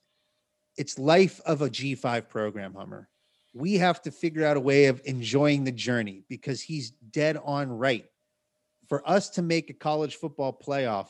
it's 0.76 0.98
life 0.98 1.40
of 1.46 1.62
a 1.62 1.70
G5 1.70 2.28
program, 2.28 2.74
Hummer. 2.74 3.08
We 3.52 3.74
have 3.74 4.02
to 4.02 4.10
figure 4.10 4.44
out 4.44 4.56
a 4.56 4.60
way 4.60 4.86
of 4.86 5.00
enjoying 5.04 5.62
the 5.62 5.70
journey 5.70 6.24
because 6.28 6.60
he's 6.60 6.90
dead 6.90 7.38
on 7.44 7.70
right. 7.70 8.06
For 8.88 9.08
us 9.08 9.30
to 9.30 9.42
make 9.42 9.70
a 9.70 9.74
college 9.74 10.16
football 10.16 10.52
playoff, 10.52 11.06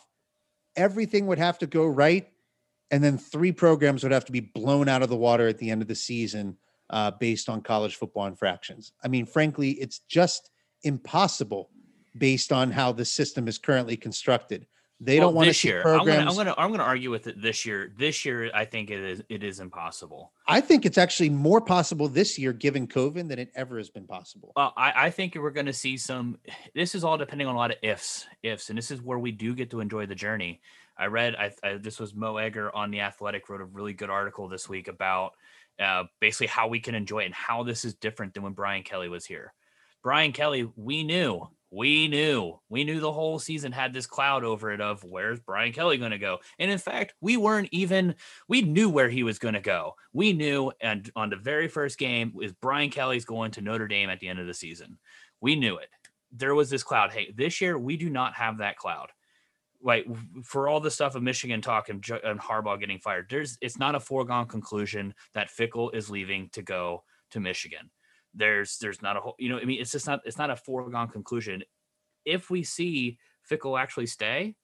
everything 0.76 1.26
would 1.28 1.38
have 1.38 1.58
to 1.60 1.66
go 1.66 1.86
right. 1.86 2.28
And 2.90 3.02
then 3.02 3.16
three 3.16 3.52
programs 3.52 4.02
would 4.02 4.12
have 4.12 4.26
to 4.26 4.32
be 4.32 4.40
blown 4.40 4.88
out 4.88 5.02
of 5.02 5.08
the 5.08 5.16
water 5.16 5.48
at 5.48 5.56
the 5.56 5.70
end 5.70 5.80
of 5.80 5.88
the 5.88 5.94
season 5.94 6.58
uh, 6.90 7.12
based 7.12 7.48
on 7.48 7.62
college 7.62 7.96
football 7.96 8.26
infractions. 8.26 8.92
I 9.02 9.08
mean, 9.08 9.24
frankly, 9.24 9.70
it's 9.70 10.00
just 10.00 10.50
impossible 10.82 11.70
based 12.16 12.52
on 12.52 12.70
how 12.70 12.92
the 12.92 13.04
system 13.04 13.48
is 13.48 13.58
currently 13.58 13.96
constructed. 13.96 14.66
They 15.00 15.18
Well, 15.18 15.28
don't 15.28 15.34
want 15.34 15.48
to 15.48 15.54
see 15.54 15.68
year. 15.68 15.82
programs. 15.82 16.22
I'm 16.22 16.28
I'm 16.28 16.36
gonna 16.36 16.54
I'm 16.56 16.70
gonna 16.70 16.84
argue 16.84 17.10
with 17.10 17.26
it 17.26 17.42
this 17.42 17.66
year. 17.66 17.92
This 17.98 18.24
year, 18.24 18.50
I 18.54 18.64
think 18.64 18.90
it 18.90 19.00
is 19.00 19.22
it 19.28 19.42
is 19.42 19.58
impossible. 19.58 20.32
I 20.46 20.60
think 20.60 20.86
it's 20.86 20.98
actually 20.98 21.30
more 21.30 21.60
possible 21.60 22.08
this 22.08 22.38
year, 22.38 22.52
given 22.52 22.86
COVID, 22.86 23.28
than 23.28 23.38
it 23.38 23.50
ever 23.56 23.76
has 23.78 23.90
been 23.90 24.06
possible. 24.06 24.52
Well, 24.56 24.72
I, 24.76 25.06
I 25.06 25.10
think 25.10 25.34
we're 25.34 25.50
going 25.50 25.66
to 25.66 25.72
see 25.72 25.96
some. 25.96 26.38
This 26.74 26.94
is 26.94 27.02
all 27.02 27.18
depending 27.18 27.48
on 27.48 27.54
a 27.54 27.58
lot 27.58 27.72
of 27.72 27.76
ifs, 27.82 28.24
ifs, 28.42 28.68
and 28.68 28.78
this 28.78 28.90
is 28.90 29.02
where 29.02 29.18
we 29.18 29.32
do 29.32 29.54
get 29.54 29.70
to 29.70 29.80
enjoy 29.80 30.06
the 30.06 30.14
journey. 30.14 30.60
I 30.96 31.06
read, 31.06 31.34
I, 31.34 31.50
I 31.64 31.74
this 31.74 31.98
was 31.98 32.14
Mo 32.14 32.36
Egger 32.36 32.74
on 32.74 32.92
the 32.92 33.00
Athletic 33.00 33.48
wrote 33.48 33.60
a 33.60 33.64
really 33.64 33.94
good 33.94 34.10
article 34.10 34.48
this 34.48 34.68
week 34.68 34.86
about 34.86 35.32
uh, 35.80 36.04
basically 36.20 36.46
how 36.46 36.68
we 36.68 36.78
can 36.78 36.94
enjoy 36.94 37.22
it 37.22 37.26
and 37.26 37.34
how 37.34 37.64
this 37.64 37.84
is 37.84 37.94
different 37.94 38.32
than 38.32 38.44
when 38.44 38.52
Brian 38.52 38.84
Kelly 38.84 39.08
was 39.08 39.26
here. 39.26 39.52
Brian 40.04 40.32
Kelly, 40.32 40.70
we 40.76 41.02
knew 41.02 41.48
we 41.74 42.06
knew, 42.06 42.60
we 42.68 42.84
knew 42.84 43.00
the 43.00 43.12
whole 43.12 43.38
season 43.38 43.72
had 43.72 43.92
this 43.92 44.06
cloud 44.06 44.44
over 44.44 44.70
it 44.70 44.80
of 44.80 45.02
where's 45.02 45.40
Brian 45.40 45.72
Kelly 45.72 45.98
going 45.98 46.12
to 46.12 46.18
go. 46.18 46.38
And 46.58 46.70
in 46.70 46.78
fact, 46.78 47.14
we 47.20 47.36
weren't 47.36 47.68
even, 47.72 48.14
we 48.48 48.62
knew 48.62 48.88
where 48.88 49.08
he 49.08 49.24
was 49.24 49.40
going 49.40 49.54
to 49.54 49.60
go. 49.60 49.94
We 50.12 50.32
knew, 50.32 50.70
and 50.80 51.10
on 51.16 51.30
the 51.30 51.36
very 51.36 51.66
first 51.66 51.98
game, 51.98 52.32
is 52.40 52.52
Brian 52.52 52.90
Kelly's 52.90 53.24
going 53.24 53.50
to 53.52 53.60
Notre 53.60 53.88
Dame 53.88 54.08
at 54.08 54.20
the 54.20 54.28
end 54.28 54.38
of 54.38 54.46
the 54.46 54.54
season. 54.54 54.98
We 55.40 55.56
knew 55.56 55.76
it. 55.78 55.88
There 56.30 56.54
was 56.54 56.70
this 56.70 56.84
cloud. 56.84 57.12
Hey, 57.12 57.32
this 57.34 57.60
year 57.60 57.76
we 57.76 57.96
do 57.96 58.08
not 58.08 58.34
have 58.34 58.58
that 58.58 58.76
cloud. 58.76 59.10
Like 59.82 60.06
for 60.44 60.68
all 60.68 60.80
the 60.80 60.90
stuff 60.90 61.16
of 61.16 61.22
Michigan 61.22 61.60
talk 61.60 61.88
and, 61.88 62.04
and 62.22 62.40
Harbaugh 62.40 62.78
getting 62.78 62.98
fired, 62.98 63.26
there's 63.28 63.58
it's 63.60 63.78
not 63.78 63.94
a 63.94 64.00
foregone 64.00 64.46
conclusion 64.46 65.12
that 65.34 65.50
Fickell 65.50 65.94
is 65.94 66.08
leaving 66.08 66.48
to 66.52 66.62
go 66.62 67.02
to 67.32 67.40
Michigan 67.40 67.90
there's 68.34 68.78
there's 68.78 69.02
not 69.02 69.16
a 69.16 69.20
whole 69.20 69.34
you 69.38 69.48
know 69.48 69.58
i 69.58 69.64
mean 69.64 69.80
it's 69.80 69.92
just 69.92 70.06
not 70.06 70.20
it's 70.24 70.38
not 70.38 70.50
a 70.50 70.56
foregone 70.56 71.08
conclusion. 71.08 71.62
If 72.24 72.48
we 72.48 72.62
see 72.62 73.18
Fickell 73.50 73.78
actually 73.78 74.06
stay 74.06 74.54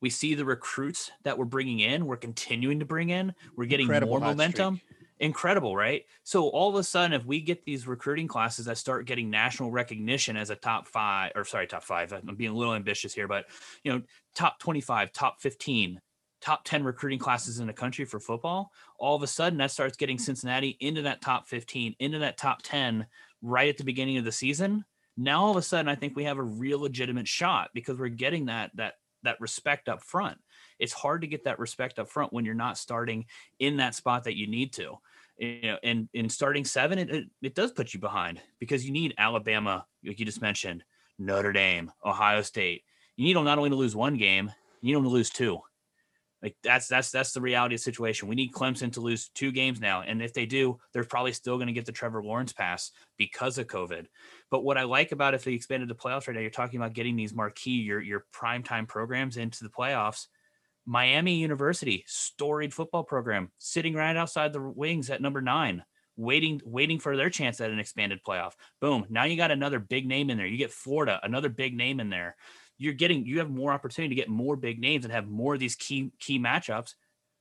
we 0.00 0.10
see 0.10 0.34
the 0.34 0.44
recruits 0.44 1.10
that 1.24 1.36
we're 1.38 1.44
bringing 1.44 1.80
in 1.80 2.06
we're 2.06 2.16
continuing 2.16 2.80
to 2.80 2.84
bring 2.84 3.10
in 3.10 3.34
we're 3.56 3.66
getting 3.66 3.86
Incredible 3.86 4.18
more 4.18 4.20
momentum 4.20 4.76
streak. 4.76 4.98
incredible 5.20 5.76
right? 5.76 6.04
So 6.22 6.48
all 6.48 6.68
of 6.68 6.76
a 6.76 6.84
sudden 6.84 7.12
if 7.12 7.24
we 7.26 7.40
get 7.40 7.64
these 7.64 7.86
recruiting 7.86 8.28
classes 8.28 8.66
that 8.66 8.78
start 8.78 9.06
getting 9.06 9.30
national 9.30 9.70
recognition 9.70 10.36
as 10.36 10.50
a 10.50 10.56
top 10.56 10.86
five 10.86 11.32
or 11.34 11.44
sorry 11.44 11.66
top 11.66 11.82
five 11.82 12.12
i'm 12.12 12.36
being 12.36 12.50
a 12.50 12.54
little 12.54 12.74
ambitious 12.74 13.12
here 13.12 13.26
but 13.26 13.46
you 13.82 13.92
know 13.92 14.02
top 14.34 14.58
25 14.60 15.12
top 15.12 15.40
15 15.40 16.00
top 16.42 16.64
10 16.64 16.82
recruiting 16.84 17.18
classes 17.18 17.60
in 17.60 17.66
the 17.66 17.72
country 17.72 18.04
for 18.04 18.20
football, 18.20 18.72
all 18.98 19.16
of 19.16 19.22
a 19.22 19.26
sudden 19.26 19.58
that 19.58 19.70
starts 19.70 19.96
getting 19.96 20.18
Cincinnati 20.18 20.76
into 20.80 21.02
that 21.02 21.22
top 21.22 21.46
15, 21.46 21.94
into 22.00 22.18
that 22.18 22.36
top 22.36 22.60
10 22.62 23.06
right 23.40 23.68
at 23.68 23.78
the 23.78 23.84
beginning 23.84 24.18
of 24.18 24.24
the 24.24 24.32
season. 24.32 24.84
Now 25.16 25.44
all 25.44 25.52
of 25.52 25.56
a 25.56 25.62
sudden 25.62 25.88
I 25.88 25.94
think 25.94 26.16
we 26.16 26.24
have 26.24 26.38
a 26.38 26.42
real 26.42 26.80
legitimate 26.80 27.28
shot 27.28 27.70
because 27.74 27.98
we're 27.98 28.08
getting 28.08 28.46
that 28.46 28.72
that 28.74 28.94
that 29.22 29.40
respect 29.40 29.88
up 29.88 30.02
front. 30.02 30.36
It's 30.80 30.92
hard 30.92 31.20
to 31.20 31.28
get 31.28 31.44
that 31.44 31.60
respect 31.60 32.00
up 32.00 32.08
front 32.08 32.32
when 32.32 32.44
you're 32.44 32.54
not 32.54 32.76
starting 32.76 33.26
in 33.60 33.76
that 33.76 33.94
spot 33.94 34.24
that 34.24 34.36
you 34.36 34.48
need 34.48 34.72
to. 34.74 34.98
You 35.38 35.62
know, 35.62 35.78
and 35.84 36.08
in 36.12 36.28
starting 36.28 36.64
seven, 36.64 36.98
it, 36.98 37.10
it, 37.10 37.24
it 37.40 37.54
does 37.54 37.70
put 37.70 37.94
you 37.94 38.00
behind 38.00 38.40
because 38.58 38.84
you 38.84 38.92
need 38.92 39.14
Alabama, 39.16 39.86
like 40.04 40.18
you 40.18 40.26
just 40.26 40.42
mentioned, 40.42 40.82
Notre 41.20 41.52
Dame, 41.52 41.92
Ohio 42.04 42.42
State. 42.42 42.82
You 43.16 43.26
need 43.26 43.36
them 43.36 43.44
not 43.44 43.58
only 43.58 43.70
to 43.70 43.76
lose 43.76 43.94
one 43.94 44.16
game, 44.16 44.50
you 44.80 44.88
need 44.88 44.96
them 44.96 45.04
to 45.04 45.08
lose 45.08 45.30
two 45.30 45.60
like 46.42 46.56
that's 46.64 46.88
that's 46.88 47.10
that's 47.10 47.32
the 47.32 47.40
reality 47.40 47.76
of 47.76 47.80
the 47.80 47.84
situation. 47.84 48.28
We 48.28 48.34
need 48.34 48.52
Clemson 48.52 48.92
to 48.94 49.00
lose 49.00 49.28
two 49.28 49.52
games 49.52 49.80
now, 49.80 50.02
and 50.02 50.20
if 50.20 50.34
they 50.34 50.44
do, 50.44 50.78
they're 50.92 51.04
probably 51.04 51.32
still 51.32 51.56
going 51.56 51.68
to 51.68 51.72
get 51.72 51.86
the 51.86 51.92
Trevor 51.92 52.22
Lawrence 52.22 52.52
pass 52.52 52.90
because 53.16 53.58
of 53.58 53.68
COVID. 53.68 54.06
But 54.50 54.64
what 54.64 54.76
I 54.76 54.82
like 54.82 55.12
about 55.12 55.34
if 55.34 55.44
they 55.44 55.52
expanded 55.52 55.88
the 55.88 55.94
playoffs 55.94 56.26
right 56.26 56.34
now, 56.34 56.40
you're 56.40 56.50
talking 56.50 56.80
about 56.80 56.94
getting 56.94 57.14
these 57.14 57.34
marquee 57.34 57.70
your 57.70 58.00
your 58.00 58.26
primetime 58.34 58.88
programs 58.88 59.36
into 59.36 59.62
the 59.62 59.70
playoffs. 59.70 60.26
Miami 60.84 61.36
University, 61.36 62.02
storied 62.08 62.74
football 62.74 63.04
program, 63.04 63.52
sitting 63.58 63.94
right 63.94 64.16
outside 64.16 64.52
the 64.52 64.60
wings 64.60 65.10
at 65.10 65.22
number 65.22 65.40
nine, 65.40 65.84
waiting 66.16 66.60
waiting 66.64 66.98
for 66.98 67.16
their 67.16 67.30
chance 67.30 67.60
at 67.60 67.70
an 67.70 67.78
expanded 67.78 68.18
playoff. 68.26 68.54
Boom! 68.80 69.06
Now 69.08 69.24
you 69.24 69.36
got 69.36 69.52
another 69.52 69.78
big 69.78 70.08
name 70.08 70.28
in 70.28 70.38
there. 70.38 70.46
You 70.46 70.58
get 70.58 70.72
Florida, 70.72 71.20
another 71.22 71.50
big 71.50 71.76
name 71.76 72.00
in 72.00 72.10
there 72.10 72.34
you're 72.78 72.94
getting 72.94 73.24
you 73.24 73.38
have 73.38 73.50
more 73.50 73.72
opportunity 73.72 74.14
to 74.14 74.20
get 74.20 74.28
more 74.28 74.56
big 74.56 74.80
names 74.80 75.04
and 75.04 75.12
have 75.12 75.28
more 75.28 75.54
of 75.54 75.60
these 75.60 75.74
key 75.74 76.12
key 76.18 76.38
matchups. 76.38 76.94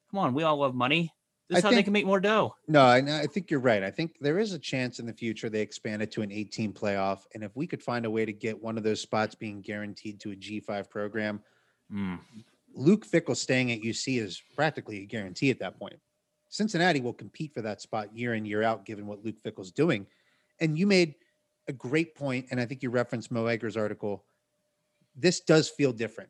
Come 0.09 0.19
on, 0.19 0.33
we 0.33 0.43
all 0.43 0.57
love 0.57 0.75
money. 0.75 1.11
This 1.49 1.59
is 1.59 1.65
I 1.65 1.67
how 1.67 1.71
think, 1.71 1.79
they 1.79 1.83
can 1.83 1.93
make 1.93 2.05
more 2.05 2.21
dough. 2.21 2.55
No, 2.67 2.81
I, 2.81 2.97
I 2.97 3.27
think 3.27 3.51
you're 3.51 3.59
right. 3.59 3.83
I 3.83 3.91
think 3.91 4.15
there 4.21 4.39
is 4.39 4.53
a 4.53 4.59
chance 4.59 4.99
in 4.99 5.05
the 5.05 5.13
future 5.13 5.49
they 5.49 5.61
expand 5.61 6.01
it 6.01 6.11
to 6.13 6.21
an 6.21 6.31
18 6.31 6.71
playoff, 6.71 7.23
and 7.33 7.43
if 7.43 7.55
we 7.55 7.67
could 7.67 7.83
find 7.83 8.05
a 8.05 8.09
way 8.09 8.25
to 8.25 8.31
get 8.31 8.61
one 8.61 8.77
of 8.77 8.83
those 8.83 9.01
spots 9.01 9.35
being 9.35 9.61
guaranteed 9.61 10.19
to 10.21 10.31
a 10.31 10.35
G5 10.35 10.89
program, 10.89 11.41
mm. 11.93 12.19
Luke 12.73 13.05
Fickell 13.05 13.35
staying 13.35 13.71
at 13.71 13.81
UC 13.81 14.21
is 14.21 14.41
practically 14.55 15.03
a 15.03 15.05
guarantee 15.05 15.49
at 15.49 15.59
that 15.59 15.77
point. 15.77 15.99
Cincinnati 16.49 17.01
will 17.01 17.13
compete 17.13 17.53
for 17.53 17.61
that 17.61 17.81
spot 17.81 18.15
year 18.15 18.33
in 18.33 18.45
year 18.45 18.63
out, 18.63 18.85
given 18.85 19.05
what 19.07 19.23
Luke 19.23 19.41
Fickell's 19.43 19.71
doing. 19.71 20.05
And 20.59 20.77
you 20.77 20.85
made 20.87 21.15
a 21.67 21.73
great 21.73 22.15
point, 22.15 22.47
and 22.51 22.59
I 22.59 22.65
think 22.65 22.83
you 22.83 22.89
referenced 22.89 23.31
Mo 23.31 23.45
Egger's 23.45 23.77
article 23.77 24.25
this 25.15 25.41
does 25.41 25.69
feel 25.69 25.91
different. 25.93 26.29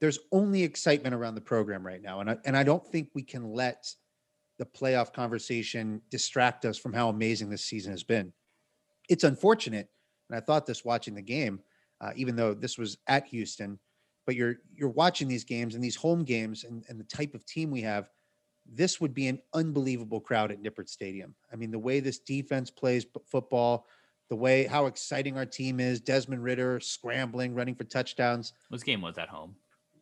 There's 0.00 0.18
only 0.32 0.62
excitement 0.62 1.14
around 1.14 1.34
the 1.34 1.40
program 1.40 1.84
right 1.84 2.02
now. 2.02 2.20
And 2.20 2.30
I, 2.30 2.36
and 2.44 2.56
I 2.56 2.62
don't 2.62 2.86
think 2.86 3.10
we 3.14 3.22
can 3.22 3.52
let 3.52 3.92
the 4.58 4.66
playoff 4.66 5.12
conversation 5.12 6.00
distract 6.10 6.64
us 6.64 6.78
from 6.78 6.92
how 6.92 7.08
amazing 7.08 7.50
this 7.50 7.64
season 7.64 7.92
has 7.92 8.02
been. 8.02 8.32
It's 9.08 9.24
unfortunate. 9.24 9.88
And 10.28 10.36
I 10.36 10.40
thought 10.40 10.66
this 10.66 10.84
watching 10.84 11.14
the 11.14 11.22
game, 11.22 11.60
uh, 12.00 12.10
even 12.16 12.36
though 12.36 12.54
this 12.54 12.78
was 12.78 12.98
at 13.06 13.26
Houston, 13.28 13.78
but 14.26 14.36
you're 14.36 14.56
you're 14.74 14.90
watching 14.90 15.26
these 15.26 15.44
games 15.44 15.74
and 15.74 15.82
these 15.82 15.96
home 15.96 16.22
games 16.22 16.64
and, 16.64 16.84
and 16.88 17.00
the 17.00 17.04
type 17.04 17.34
of 17.34 17.46
team 17.46 17.70
we 17.70 17.80
have, 17.80 18.10
this 18.70 19.00
would 19.00 19.14
be 19.14 19.26
an 19.26 19.40
unbelievable 19.54 20.20
crowd 20.20 20.52
at 20.52 20.62
Nippert 20.62 20.88
Stadium. 20.88 21.34
I 21.52 21.56
mean, 21.56 21.70
the 21.70 21.78
way 21.78 22.00
this 22.00 22.18
defense 22.18 22.70
plays 22.70 23.06
football, 23.26 23.86
the 24.28 24.36
way 24.36 24.64
how 24.64 24.86
exciting 24.86 25.36
our 25.36 25.46
team 25.46 25.80
is. 25.80 26.00
Desmond 26.00 26.42
Ridder 26.42 26.80
scrambling, 26.80 27.54
running 27.54 27.74
for 27.74 27.84
touchdowns. 27.84 28.52
This 28.70 28.82
game 28.82 29.00
was 29.00 29.18
at 29.18 29.28
home. 29.28 29.56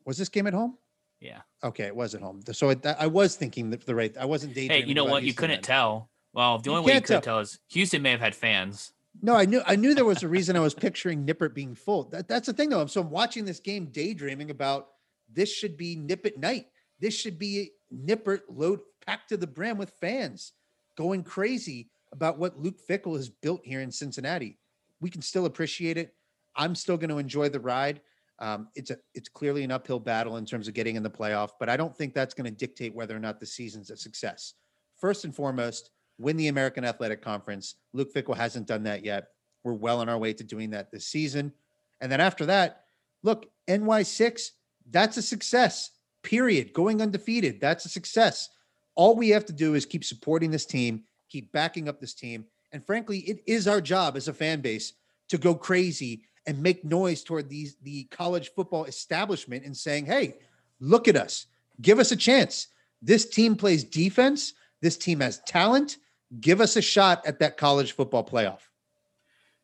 Was 0.04 0.18
this 0.18 0.28
game 0.28 0.46
at 0.46 0.54
home? 0.54 0.76
Yeah. 1.20 1.40
Okay, 1.64 1.84
it 1.84 1.96
was 1.96 2.14
at 2.14 2.20
home. 2.20 2.42
So 2.52 2.70
it, 2.70 2.84
I 2.86 3.06
was 3.06 3.36
thinking 3.36 3.70
the, 3.70 3.78
the 3.78 3.94
right. 3.94 4.16
I 4.18 4.24
wasn't 4.24 4.54
daydreaming. 4.54 4.82
Hey, 4.82 4.88
you 4.88 4.94
know 4.94 5.04
what? 5.04 5.22
You 5.22 5.34
couldn't 5.34 5.56
then. 5.56 5.62
tell. 5.62 6.10
Well, 6.32 6.58
the 6.58 6.70
only 6.70 6.82
you 6.82 6.86
way 6.86 6.94
you 6.94 7.00
could 7.00 7.06
tell. 7.06 7.20
tell 7.20 7.38
is 7.38 7.58
Houston 7.70 8.02
may 8.02 8.10
have 8.10 8.20
had 8.20 8.34
fans. 8.34 8.92
No, 9.22 9.34
I 9.34 9.46
knew 9.46 9.62
I 9.66 9.76
knew 9.76 9.94
there 9.94 10.04
was 10.04 10.22
a 10.22 10.28
reason 10.28 10.56
I 10.56 10.60
was 10.60 10.74
picturing 10.74 11.26
Nippert 11.26 11.54
being 11.54 11.74
full. 11.74 12.04
That, 12.10 12.28
that's 12.28 12.46
the 12.46 12.52
thing 12.52 12.68
though. 12.68 12.84
So 12.86 13.00
I'm 13.00 13.10
watching 13.10 13.46
this 13.46 13.60
game 13.60 13.86
daydreaming 13.86 14.50
about 14.50 14.88
this 15.32 15.50
should 15.50 15.76
be 15.76 15.96
Nippert 15.96 16.36
night. 16.36 16.66
This 17.00 17.14
should 17.14 17.38
be 17.38 17.70
Nippert 17.92 18.40
load 18.50 18.80
packed 19.06 19.30
to 19.30 19.36
the 19.36 19.46
brim 19.46 19.78
with 19.78 19.90
fans 20.00 20.52
going 20.96 21.22
crazy 21.22 21.90
about 22.12 22.38
what 22.38 22.58
Luke 22.58 22.78
Fickell 22.88 23.16
has 23.16 23.28
built 23.28 23.60
here 23.64 23.80
in 23.80 23.90
Cincinnati. 23.90 24.58
We 25.00 25.10
can 25.10 25.22
still 25.22 25.46
appreciate 25.46 25.98
it. 25.98 26.14
I'm 26.54 26.74
still 26.74 26.96
going 26.96 27.10
to 27.10 27.18
enjoy 27.18 27.48
the 27.48 27.60
ride. 27.60 28.00
Um, 28.38 28.68
it's 28.74 28.90
a 28.90 28.98
it's 29.14 29.28
clearly 29.28 29.64
an 29.64 29.70
uphill 29.70 29.98
battle 29.98 30.36
in 30.36 30.44
terms 30.44 30.68
of 30.68 30.74
getting 30.74 30.96
in 30.96 31.02
the 31.02 31.10
playoff, 31.10 31.50
but 31.58 31.68
I 31.68 31.76
don't 31.76 31.96
think 31.96 32.12
that's 32.12 32.34
going 32.34 32.44
to 32.44 32.50
dictate 32.50 32.94
whether 32.94 33.16
or 33.16 33.20
not 33.20 33.40
the 33.40 33.46
season's 33.46 33.90
a 33.90 33.96
success. 33.96 34.54
First 34.98 35.24
and 35.24 35.34
foremost, 35.34 35.90
win 36.18 36.36
the 36.36 36.48
American 36.48 36.84
Athletic 36.84 37.22
Conference. 37.22 37.76
Luke 37.92 38.12
Fickell 38.12 38.36
hasn't 38.36 38.66
done 38.66 38.82
that 38.84 39.04
yet. 39.04 39.28
We're 39.64 39.72
well 39.72 40.00
on 40.00 40.08
our 40.08 40.18
way 40.18 40.32
to 40.34 40.44
doing 40.44 40.70
that 40.70 40.90
this 40.90 41.06
season. 41.06 41.52
And 42.00 42.12
then 42.12 42.20
after 42.20 42.46
that, 42.46 42.84
look, 43.22 43.46
NY6, 43.68 44.50
that's 44.90 45.16
a 45.16 45.22
success. 45.22 45.90
Period. 46.22 46.72
Going 46.72 47.00
undefeated, 47.00 47.60
that's 47.60 47.84
a 47.84 47.88
success. 47.88 48.50
All 48.94 49.16
we 49.16 49.30
have 49.30 49.44
to 49.46 49.52
do 49.52 49.74
is 49.74 49.86
keep 49.86 50.04
supporting 50.04 50.50
this 50.50 50.66
team 50.66 51.04
keep 51.28 51.52
backing 51.52 51.88
up 51.88 52.00
this 52.00 52.14
team. 52.14 52.44
And 52.72 52.84
frankly, 52.84 53.18
it 53.20 53.42
is 53.46 53.68
our 53.68 53.80
job 53.80 54.16
as 54.16 54.28
a 54.28 54.34
fan 54.34 54.60
base 54.60 54.94
to 55.28 55.38
go 55.38 55.54
crazy 55.54 56.22
and 56.46 56.62
make 56.62 56.84
noise 56.84 57.24
toward 57.24 57.48
these 57.48 57.76
the 57.82 58.04
college 58.04 58.52
football 58.54 58.84
establishment 58.84 59.64
and 59.64 59.76
saying, 59.76 60.06
"Hey, 60.06 60.38
look 60.80 61.08
at 61.08 61.16
us. 61.16 61.46
Give 61.80 61.98
us 61.98 62.12
a 62.12 62.16
chance. 62.16 62.68
This 63.02 63.28
team 63.28 63.56
plays 63.56 63.84
defense. 63.84 64.54
This 64.80 64.96
team 64.96 65.20
has 65.20 65.40
talent. 65.40 65.98
Give 66.40 66.60
us 66.60 66.76
a 66.76 66.82
shot 66.82 67.26
at 67.26 67.38
that 67.40 67.56
college 67.56 67.92
football 67.92 68.24
playoff." 68.24 68.60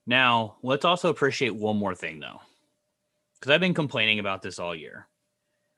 Now, 0.06 0.56
let's 0.62 0.84
also 0.84 1.10
appreciate 1.10 1.54
one 1.54 1.76
more 1.76 1.94
thing 1.94 2.18
though. 2.18 2.40
Cuz 3.40 3.50
I've 3.50 3.60
been 3.60 3.74
complaining 3.74 4.18
about 4.18 4.42
this 4.42 4.58
all 4.58 4.74
year. 4.74 5.08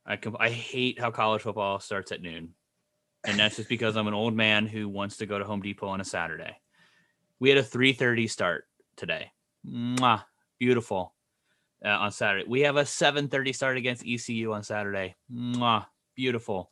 I 0.07 0.19
I 0.39 0.51
hate 0.51 0.99
how 0.99 1.11
college 1.11 1.43
football 1.43 1.81
starts 1.81 2.13
at 2.13 2.23
noon 2.23 2.55
and 3.25 3.39
that's 3.39 3.57
just 3.57 3.69
because 3.69 3.97
I'm 3.97 4.07
an 4.07 4.15
old 4.15 4.35
man 4.35 4.67
who 4.67 4.89
wants 4.89 5.17
to 5.19 5.27
go 5.27 5.39
to 5.39 5.45
Home 5.45 5.63
Depot 5.63 5.89
on 5.89 6.01
a 6.01 6.05
Saturday. 6.05 6.57
We 7.41 7.49
had 7.49 7.59
a 7.59 7.63
3:30 7.63 8.29
start 8.29 8.67
today. 8.97 9.31
Mwah, 9.67 10.23
beautiful. 10.59 11.15
Uh, 11.85 11.89
on 11.89 12.13
Saturday. 12.13 12.47
We 12.49 12.61
have 12.61 12.77
a 12.77 12.85
7:30 12.85 13.55
start 13.55 13.77
against 13.77 14.07
ECU 14.07 14.53
on 14.53 14.63
Saturday. 14.63 15.17
Mwah, 15.31 15.87
beautiful. 16.15 16.71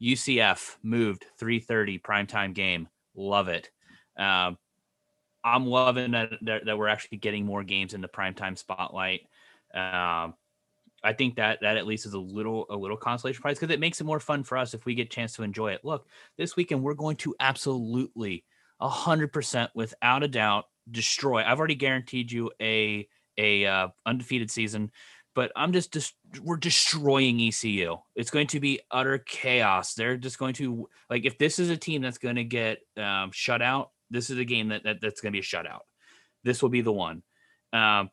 UCF 0.00 0.76
moved 0.82 1.26
3:30 1.38 2.00
primetime 2.00 2.54
game. 2.54 2.88
Love 3.14 3.48
it. 3.48 3.70
Um, 4.16 4.58
I'm 5.44 5.66
loving 5.66 6.12
that, 6.12 6.32
that, 6.42 6.64
that 6.64 6.78
we're 6.78 6.88
actually 6.88 7.18
getting 7.18 7.44
more 7.44 7.62
games 7.62 7.92
in 7.92 8.00
the 8.00 8.08
primetime 8.08 8.56
spotlight. 8.56 9.26
Um, 9.74 10.34
I 11.04 11.12
think 11.12 11.36
that 11.36 11.60
that 11.60 11.76
at 11.76 11.86
least 11.86 12.06
is 12.06 12.14
a 12.14 12.18
little 12.18 12.66
a 12.70 12.76
little 12.76 12.96
consolation 12.96 13.42
prize 13.42 13.58
because 13.58 13.72
it 13.72 13.80
makes 13.80 14.00
it 14.00 14.04
more 14.04 14.20
fun 14.20 14.42
for 14.42 14.56
us 14.56 14.74
if 14.74 14.86
we 14.86 14.94
get 14.94 15.06
a 15.06 15.10
chance 15.10 15.34
to 15.34 15.42
enjoy 15.42 15.72
it. 15.72 15.84
Look, 15.84 16.06
this 16.38 16.56
weekend 16.56 16.82
we're 16.82 16.94
going 16.94 17.16
to 17.18 17.34
absolutely 17.38 18.44
hundred 18.80 19.32
percent 19.32 19.70
without 19.74 20.22
a 20.22 20.28
doubt 20.28 20.64
destroy. 20.90 21.42
I've 21.42 21.58
already 21.58 21.74
guaranteed 21.74 22.30
you 22.30 22.50
a 22.60 23.08
a 23.38 23.66
uh, 23.66 23.88
undefeated 24.06 24.50
season, 24.50 24.90
but 25.34 25.52
I'm 25.56 25.72
just 25.72 25.92
just 25.92 26.14
we're 26.42 26.56
destroying 26.56 27.40
ECU. 27.40 27.98
It's 28.14 28.30
going 28.30 28.46
to 28.48 28.60
be 28.60 28.80
utter 28.90 29.18
chaos. 29.18 29.94
They're 29.94 30.16
just 30.16 30.38
going 30.38 30.54
to 30.54 30.88
like 31.10 31.24
if 31.24 31.38
this 31.38 31.58
is 31.58 31.70
a 31.70 31.76
team 31.76 32.02
that's 32.02 32.18
going 32.18 32.36
to 32.36 32.44
get 32.44 32.78
um, 32.96 33.30
shut 33.32 33.62
out. 33.62 33.90
This 34.10 34.30
is 34.30 34.38
a 34.38 34.44
game 34.44 34.68
that, 34.68 34.84
that 34.84 35.00
that's 35.00 35.20
going 35.20 35.32
to 35.32 35.36
be 35.36 35.40
a 35.40 35.42
shutout. 35.42 35.80
This 36.44 36.62
will 36.62 36.68
be 36.68 36.82
the 36.82 36.92
one. 36.92 37.22
Um, 37.72 38.10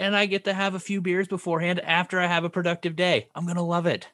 and 0.00 0.16
I 0.16 0.26
get 0.26 0.44
to 0.44 0.52
have 0.52 0.74
a 0.74 0.80
few 0.80 1.00
beers 1.00 1.28
beforehand 1.28 1.78
after 1.80 2.18
I 2.18 2.26
have 2.26 2.44
a 2.44 2.50
productive 2.50 2.96
day. 2.96 3.28
I'm 3.34 3.46
gonna 3.46 3.64
love 3.64 3.86
it. 3.86 4.08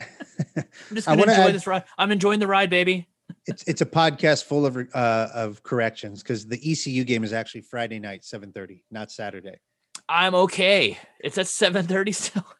I'm 0.00 0.64
just 0.92 1.06
gonna 1.06 1.22
enjoy 1.22 1.32
add- 1.32 1.54
this 1.54 1.66
ride. 1.66 1.84
I'm 1.96 2.12
enjoying 2.12 2.40
the 2.40 2.46
ride, 2.46 2.68
baby. 2.68 3.08
It's 3.46 3.62
it's 3.66 3.80
a 3.80 3.86
podcast 3.86 4.44
full 4.44 4.66
of 4.66 4.76
uh, 4.76 5.28
of 5.32 5.62
corrections 5.62 6.22
because 6.22 6.46
the 6.46 6.60
ECU 6.72 7.04
game 7.04 7.24
is 7.24 7.32
actually 7.32 7.62
Friday 7.62 7.98
night, 7.98 8.24
seven 8.24 8.52
thirty, 8.52 8.84
not 8.90 9.10
Saturday. 9.10 9.60
I'm 10.08 10.34
okay. 10.34 10.98
It's 11.20 11.38
at 11.38 11.46
7:30 11.46 12.14
still. 12.14 12.44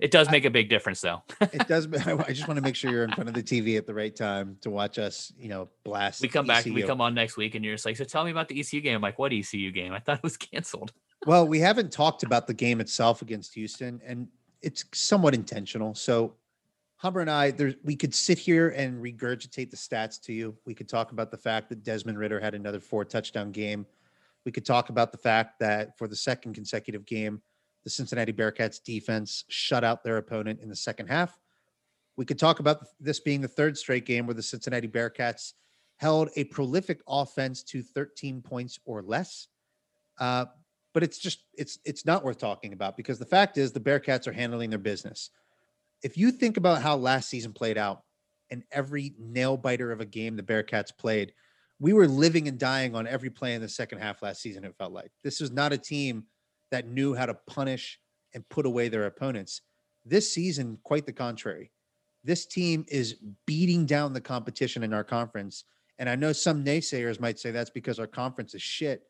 it 0.00 0.10
does 0.10 0.30
make 0.30 0.44
a 0.44 0.50
big 0.50 0.68
difference 0.68 1.00
though. 1.00 1.22
It 1.52 1.66
does. 1.68 1.86
I 1.92 2.32
just 2.32 2.48
want 2.48 2.56
to 2.56 2.62
make 2.62 2.74
sure 2.74 2.90
you're 2.90 3.04
in 3.04 3.12
front 3.12 3.28
of 3.28 3.34
the 3.34 3.42
TV 3.42 3.76
at 3.76 3.86
the 3.86 3.94
right 3.94 4.14
time 4.14 4.56
to 4.62 4.70
watch 4.70 4.98
us. 4.98 5.32
You 5.38 5.48
know, 5.48 5.68
blast. 5.84 6.22
We 6.22 6.28
come 6.28 6.46
back, 6.46 6.64
we 6.64 6.82
come 6.82 7.00
on 7.00 7.14
next 7.14 7.36
week, 7.36 7.54
and 7.54 7.64
you're 7.64 7.74
just 7.74 7.86
like, 7.86 7.96
so 7.96 8.04
tell 8.04 8.24
me 8.24 8.30
about 8.30 8.48
the 8.48 8.58
ECU 8.58 8.80
game. 8.80 8.96
I'm 8.96 9.02
like, 9.02 9.18
what 9.18 9.32
ECU 9.32 9.70
game? 9.72 9.92
I 9.92 9.98
thought 9.98 10.18
it 10.18 10.22
was 10.22 10.36
canceled. 10.36 10.92
Well, 11.26 11.46
we 11.46 11.60
haven't 11.60 11.92
talked 11.92 12.22
about 12.22 12.46
the 12.46 12.54
game 12.54 12.80
itself 12.80 13.20
against 13.20 13.54
Houston, 13.54 14.00
and 14.06 14.28
it's 14.62 14.84
somewhat 14.94 15.34
intentional. 15.34 15.94
So, 15.94 16.34
Hummer 16.96 17.20
and 17.20 17.30
I, 17.30 17.50
there, 17.50 17.74
we 17.84 17.96
could 17.96 18.14
sit 18.14 18.38
here 18.38 18.70
and 18.70 19.02
regurgitate 19.02 19.70
the 19.70 19.76
stats 19.76 20.20
to 20.22 20.32
you. 20.32 20.56
We 20.66 20.74
could 20.74 20.88
talk 20.88 21.12
about 21.12 21.30
the 21.30 21.38
fact 21.38 21.68
that 21.70 21.82
Desmond 21.82 22.18
Ridder 22.18 22.40
had 22.40 22.54
another 22.54 22.80
four 22.80 23.04
touchdown 23.04 23.52
game. 23.52 23.86
We 24.44 24.52
could 24.52 24.64
talk 24.64 24.88
about 24.88 25.12
the 25.12 25.18
fact 25.18 25.58
that 25.60 25.96
for 25.98 26.08
the 26.08 26.16
second 26.16 26.54
consecutive 26.54 27.04
game, 27.04 27.42
the 27.84 27.90
Cincinnati 27.90 28.32
Bearcats 28.32 28.82
defense 28.82 29.44
shut 29.48 29.84
out 29.84 30.04
their 30.04 30.18
opponent 30.18 30.60
in 30.60 30.68
the 30.68 30.76
second 30.76 31.06
half. 31.06 31.38
We 32.16 32.24
could 32.24 32.38
talk 32.38 32.60
about 32.60 32.86
this 32.98 33.20
being 33.20 33.40
the 33.40 33.48
third 33.48 33.78
straight 33.78 34.04
game 34.04 34.26
where 34.26 34.34
the 34.34 34.42
Cincinnati 34.42 34.88
Bearcats 34.88 35.54
held 35.96 36.30
a 36.36 36.44
prolific 36.44 37.00
offense 37.08 37.62
to 37.62 37.82
13 37.82 38.42
points 38.42 38.78
or 38.84 39.02
less. 39.02 39.48
Uh, 40.18 40.46
but 40.92 41.02
it's 41.02 41.18
just 41.18 41.44
it's 41.54 41.78
it's 41.84 42.04
not 42.04 42.24
worth 42.24 42.38
talking 42.38 42.72
about 42.72 42.96
because 42.96 43.18
the 43.18 43.24
fact 43.24 43.56
is 43.56 43.72
the 43.72 43.80
Bearcats 43.80 44.26
are 44.26 44.32
handling 44.32 44.70
their 44.70 44.78
business. 44.78 45.30
If 46.02 46.16
you 46.16 46.32
think 46.32 46.56
about 46.56 46.82
how 46.82 46.96
last 46.96 47.28
season 47.28 47.52
played 47.52 47.78
out 47.78 48.02
and 48.50 48.64
every 48.72 49.14
nail 49.18 49.56
biter 49.56 49.92
of 49.92 50.00
a 50.00 50.06
game 50.06 50.36
the 50.36 50.42
Bearcats 50.42 50.96
played, 50.96 51.32
we 51.78 51.92
were 51.92 52.08
living 52.08 52.48
and 52.48 52.58
dying 52.58 52.94
on 52.94 53.06
every 53.06 53.30
play 53.30 53.54
in 53.54 53.60
the 53.60 53.68
second 53.68 53.98
half 53.98 54.22
last 54.22 54.42
season. 54.42 54.64
It 54.64 54.74
felt 54.76 54.92
like 54.92 55.12
this 55.22 55.40
was 55.40 55.52
not 55.52 55.72
a 55.72 55.78
team 55.78 56.24
that 56.70 56.88
knew 56.88 57.14
how 57.14 57.26
to 57.26 57.34
punish 57.46 57.98
and 58.34 58.48
put 58.48 58.66
away 58.66 58.88
their 58.88 59.06
opponents. 59.06 59.62
This 60.04 60.32
season, 60.32 60.78
quite 60.82 61.06
the 61.06 61.12
contrary. 61.12 61.70
This 62.24 62.46
team 62.46 62.84
is 62.88 63.16
beating 63.46 63.86
down 63.86 64.12
the 64.12 64.20
competition 64.20 64.82
in 64.82 64.92
our 64.92 65.04
conference. 65.04 65.64
And 65.98 66.08
I 66.08 66.16
know 66.16 66.32
some 66.32 66.64
naysayers 66.64 67.20
might 67.20 67.38
say 67.38 67.50
that's 67.50 67.70
because 67.70 67.98
our 67.98 68.06
conference 68.06 68.54
is 68.54 68.62
shit. 68.62 69.02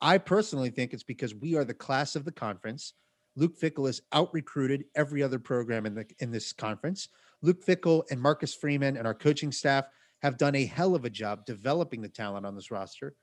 I 0.00 0.18
personally 0.18 0.70
think 0.70 0.92
it's 0.92 1.02
because 1.02 1.34
we 1.34 1.56
are 1.56 1.64
the 1.64 1.74
class 1.74 2.16
of 2.16 2.24
the 2.24 2.32
conference. 2.32 2.94
Luke 3.34 3.58
Fickell 3.58 3.86
has 3.86 4.00
out 4.12 4.32
recruited 4.32 4.84
every 4.94 5.22
other 5.22 5.38
program 5.38 5.86
in 5.86 5.94
the 5.94 6.06
in 6.18 6.30
this 6.30 6.52
conference. 6.52 7.08
Luke 7.42 7.64
Fickell 7.64 8.02
and 8.10 8.20
Marcus 8.20 8.54
Freeman 8.54 8.96
and 8.96 9.06
our 9.06 9.14
coaching 9.14 9.52
staff 9.52 9.86
have 10.22 10.38
done 10.38 10.54
a 10.54 10.64
hell 10.64 10.94
of 10.94 11.04
a 11.04 11.10
job 11.10 11.44
developing 11.44 12.00
the 12.00 12.08
talent 12.08 12.46
on 12.46 12.54
this 12.54 12.70
roster. 12.70 13.14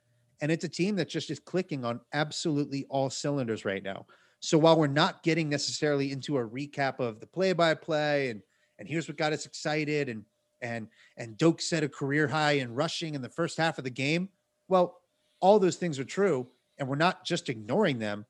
And 0.41 0.51
it's 0.51 0.63
a 0.63 0.69
team 0.69 0.95
that 0.97 1.09
just 1.09 1.29
is 1.29 1.39
clicking 1.39 1.85
on 1.85 1.99
absolutely 2.13 2.85
all 2.89 3.09
cylinders 3.09 3.65
right 3.65 3.83
now. 3.83 4.05
So 4.39 4.57
while 4.57 4.77
we're 4.77 4.87
not 4.87 5.23
getting 5.23 5.49
necessarily 5.49 6.11
into 6.11 6.37
a 6.37 6.47
recap 6.47 6.99
of 6.99 7.19
the 7.19 7.27
play-by-play 7.27 8.29
and 8.29 8.41
and 8.79 8.89
here's 8.89 9.07
what 9.07 9.17
got 9.17 9.33
us 9.33 9.45
excited 9.45 10.09
and 10.09 10.23
and 10.61 10.87
and 11.17 11.37
Doaks 11.37 11.69
set 11.69 11.83
a 11.83 11.89
career 11.89 12.27
high 12.27 12.53
in 12.53 12.73
rushing 12.73 13.15
in 13.15 13.21
the 13.21 13.29
first 13.29 13.57
half 13.57 13.77
of 13.77 13.83
the 13.83 13.89
game, 13.89 14.29
well, 14.67 14.99
all 15.39 15.59
those 15.59 15.75
things 15.75 15.99
are 15.99 16.05
true 16.05 16.47
and 16.77 16.87
we're 16.87 16.95
not 16.95 17.25
just 17.25 17.49
ignoring 17.49 17.99
them 17.99 18.25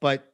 but 0.00 0.32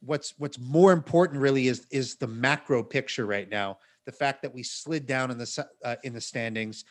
what's 0.00 0.34
what's 0.38 0.58
more 0.58 0.92
important 0.92 1.40
really 1.40 1.68
is 1.68 1.86
is 1.90 2.16
the 2.16 2.26
macro 2.26 2.82
picture 2.82 3.26
right 3.26 3.48
now 3.48 3.78
the 4.06 4.12
fact 4.12 4.42
that 4.42 4.52
we 4.52 4.62
slid 4.62 5.06
down 5.06 5.30
in 5.30 5.38
the 5.38 5.66
uh, 5.84 5.96
in 6.04 6.12
the 6.12 6.20
standings 6.20 6.84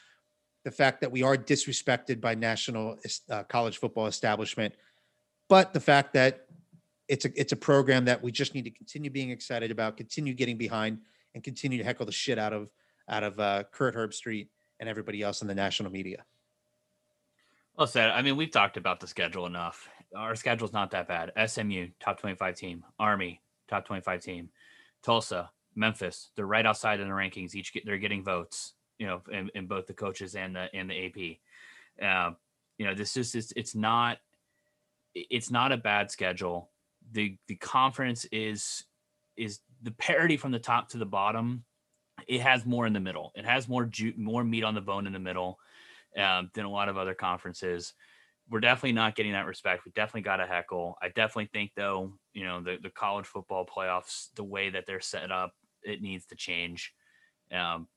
the 0.68 0.72
fact 0.72 1.00
that 1.00 1.10
we 1.10 1.24
are 1.24 1.38
disrespected 1.38 2.20
by 2.20 2.36
national 2.36 2.98
uh, 3.30 3.44
college 3.44 3.78
football 3.78 4.08
establishment 4.08 4.74
but 5.48 5.74
the 5.74 5.80
fact 5.80 6.12
that 6.12 6.46
it's 7.08 7.24
a 7.24 7.30
it's 7.40 7.54
a 7.54 7.56
program 7.56 8.04
that 8.04 8.22
we 8.22 8.34
just 8.34 8.54
need 8.54 8.64
to 8.64 8.70
continue 8.70 9.10
being 9.10 9.30
excited 9.30 9.72
about 9.72 9.96
continue 9.96 10.34
getting 10.34 10.58
behind 10.58 11.00
and 11.34 11.42
continue 11.42 11.78
to 11.78 11.86
heckle 11.86 12.06
the 12.06 12.12
shit 12.12 12.38
out 12.38 12.52
of 12.52 12.70
out 13.08 13.24
of 13.24 13.40
uh, 13.40 13.64
Kirk 13.72 13.96
Herbstreit 13.96 14.50
and 14.82 14.90
everybody 14.90 15.22
else 15.22 15.42
in 15.42 15.48
the 15.48 15.56
national 15.56 15.90
media 15.90 16.26
Well 17.78 17.88
said. 17.88 18.10
I 18.10 18.22
mean, 18.22 18.36
we've 18.36 18.52
talked 18.52 18.76
about 18.76 19.00
the 19.00 19.08
schedule 19.08 19.46
enough. 19.46 19.88
Our 20.14 20.36
schedule's 20.36 20.74
not 20.74 20.92
that 20.92 21.08
bad. 21.08 21.32
SMU, 21.50 21.88
top 22.02 22.20
25 22.20 22.56
team. 22.56 22.84
Army, 23.00 23.42
top 23.70 23.86
25 23.86 24.22
team. 24.22 24.50
Tulsa, 25.02 25.50
Memphis, 25.76 26.32
they're 26.36 26.46
right 26.46 26.66
outside 26.66 27.00
in 27.00 27.08
the 27.08 27.14
rankings. 27.14 27.56
Each 27.56 27.72
get, 27.72 27.86
they're 27.86 27.98
getting 27.98 28.24
votes, 28.24 28.74
you 29.00 29.08
know, 29.08 29.22
in, 29.32 29.50
in 29.56 29.68
both 29.68 29.88
the 29.88 29.94
coaches 29.94 30.36
and 30.36 30.56
the 30.56 30.68
and 30.74 30.90
the 30.90 31.06
AP. 31.06 32.04
Uh, 32.04 32.34
you 32.78 32.86
know, 32.86 32.94
this 32.94 33.18
is 33.18 33.36
it's, 33.36 33.54
it's 33.56 33.76
not 33.76 34.18
it's 35.14 35.52
not 35.52 35.72
a 35.72 35.78
bad 35.78 36.12
schedule. 36.12 36.70
The 37.12 37.38
the 37.48 37.56
conference 37.56 38.26
is 38.32 38.84
is 39.36 39.60
the 39.82 39.92
parity 39.92 40.38
from 40.38 40.52
the 40.52 40.60
top 40.60 40.90
to 40.90 40.98
the 40.98 41.06
bottom. 41.06 41.64
It 42.28 42.42
has 42.42 42.66
more 42.66 42.88
in 42.88 42.94
the 42.94 43.00
middle. 43.00 43.32
It 43.36 43.46
has 43.46 43.68
more 43.68 43.86
ju- 43.86 44.14
more 44.18 44.44
meat 44.44 44.64
on 44.64 44.76
the 44.76 44.82
bone 44.82 45.08
in 45.08 45.14
the 45.14 45.20
middle 45.20 45.60
um, 46.18 46.50
than 46.54 46.66
a 46.66 46.70
lot 46.70 46.90
of 46.90 46.98
other 46.98 47.14
conferences. 47.14 47.94
We're 48.50 48.62
definitely 48.62 48.94
not 48.94 49.16
getting 49.16 49.34
that 49.34 49.46
respect. 49.46 49.86
We 49.86 49.92
definitely 49.92 50.22
got 50.22 50.40
a 50.40 50.48
heckle. 50.48 50.98
I 51.02 51.10
definitely 51.10 51.50
think, 51.52 51.72
though, 51.76 52.14
you 52.34 52.46
know, 52.46 52.62
the, 52.62 52.78
the 52.82 52.90
college 52.90 53.26
football 53.26 53.66
playoffs, 53.66 54.30
the 54.36 54.44
way 54.44 54.70
that 54.70 54.86
they're 54.88 55.02
set 55.02 55.32
up, 55.32 55.54
it 55.84 56.02
needs 56.02 56.26
to 56.28 56.36
change. 56.36 56.94
Um, 57.52 57.88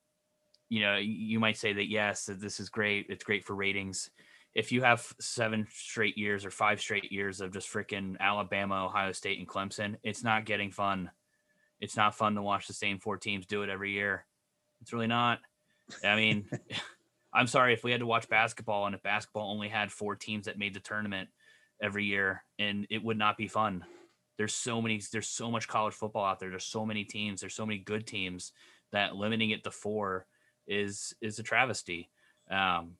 you 0.70 0.80
know, 0.80 0.96
you 0.96 1.40
might 1.40 1.58
say 1.58 1.72
that 1.72 1.90
yes, 1.90 2.30
this 2.32 2.60
is 2.60 2.70
great. 2.70 3.06
It's 3.10 3.24
great 3.24 3.44
for 3.44 3.54
ratings. 3.54 4.08
If 4.54 4.72
you 4.72 4.82
have 4.82 5.12
seven 5.20 5.66
straight 5.70 6.16
years 6.16 6.44
or 6.44 6.50
five 6.50 6.80
straight 6.80 7.12
years 7.12 7.40
of 7.40 7.52
just 7.52 7.70
freaking 7.70 8.16
Alabama, 8.18 8.86
Ohio 8.86 9.12
State, 9.12 9.38
and 9.38 9.48
Clemson, 9.48 9.96
it's 10.02 10.24
not 10.24 10.46
getting 10.46 10.70
fun. 10.70 11.10
It's 11.80 11.96
not 11.96 12.14
fun 12.14 12.36
to 12.36 12.42
watch 12.42 12.66
the 12.68 12.72
same 12.72 12.98
four 12.98 13.16
teams 13.16 13.46
do 13.46 13.62
it 13.62 13.68
every 13.68 13.92
year. 13.92 14.24
It's 14.80 14.92
really 14.92 15.08
not. 15.08 15.40
I 16.04 16.14
mean, 16.16 16.48
I'm 17.34 17.48
sorry 17.48 17.72
if 17.72 17.82
we 17.82 17.90
had 17.90 18.00
to 18.00 18.06
watch 18.06 18.28
basketball 18.28 18.86
and 18.86 18.94
if 18.94 19.02
basketball 19.02 19.50
only 19.50 19.68
had 19.68 19.90
four 19.90 20.14
teams 20.14 20.46
that 20.46 20.58
made 20.58 20.74
the 20.74 20.80
tournament 20.80 21.28
every 21.82 22.04
year 22.04 22.44
and 22.58 22.86
it 22.90 23.02
would 23.02 23.18
not 23.18 23.36
be 23.36 23.48
fun. 23.48 23.84
There's 24.38 24.54
so 24.54 24.80
many 24.80 25.00
there's 25.12 25.28
so 25.28 25.50
much 25.50 25.68
college 25.68 25.94
football 25.94 26.24
out 26.24 26.40
there. 26.40 26.50
There's 26.50 26.64
so 26.64 26.86
many 26.86 27.04
teams, 27.04 27.40
there's 27.40 27.54
so 27.54 27.66
many 27.66 27.78
good 27.78 28.06
teams 28.06 28.52
that 28.92 29.16
limiting 29.16 29.50
it 29.50 29.64
to 29.64 29.70
four 29.70 30.26
is 30.70 31.12
is 31.20 31.38
a 31.38 31.42
travesty. 31.42 32.08
Um 32.50 32.96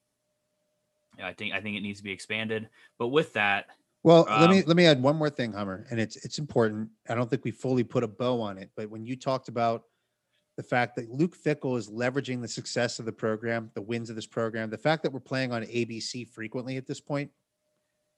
I 1.23 1.33
think 1.33 1.55
I 1.55 1.61
think 1.61 1.77
it 1.77 1.81
needs 1.81 2.01
to 2.01 2.05
be 2.05 2.13
expanded. 2.13 2.69
But 2.99 3.09
with 3.09 3.33
that, 3.35 3.67
Well, 4.03 4.27
let 4.29 4.51
me 4.51 4.59
Um, 4.61 4.65
let 4.67 4.77
me 4.77 4.87
add 4.87 5.03
one 5.03 5.17
more 5.17 5.31
thing, 5.31 5.53
Hummer, 5.53 5.87
and 5.91 6.01
it's 6.01 6.17
it's 6.17 6.39
important. 6.39 6.91
I 7.09 7.15
don't 7.15 7.29
think 7.29 7.45
we 7.45 7.51
fully 7.51 7.85
put 7.85 8.05
a 8.05 8.09
bow 8.09 8.41
on 8.41 8.59
it, 8.59 8.71
but 8.77 8.91
when 8.91 9.05
you 9.05 9.17
talked 9.17 9.49
about 9.49 9.85
the 10.57 10.63
fact 10.63 10.97
that 10.97 11.11
Luke 11.11 11.37
Fickell 11.37 11.79
is 11.79 11.91
leveraging 11.91 12.41
the 12.41 12.49
success 12.49 12.99
of 12.99 13.07
the 13.07 13.13
program, 13.13 13.71
the 13.75 13.83
wins 13.83 14.11
of 14.11 14.17
this 14.17 14.27
program, 14.27 14.69
the 14.71 14.79
fact 14.79 15.03
that 15.03 15.13
we're 15.13 15.21
playing 15.21 15.53
on 15.53 15.63
ABC 15.63 16.29
frequently 16.29 16.77
at 16.77 16.87
this 16.87 17.01
point, 17.01 17.31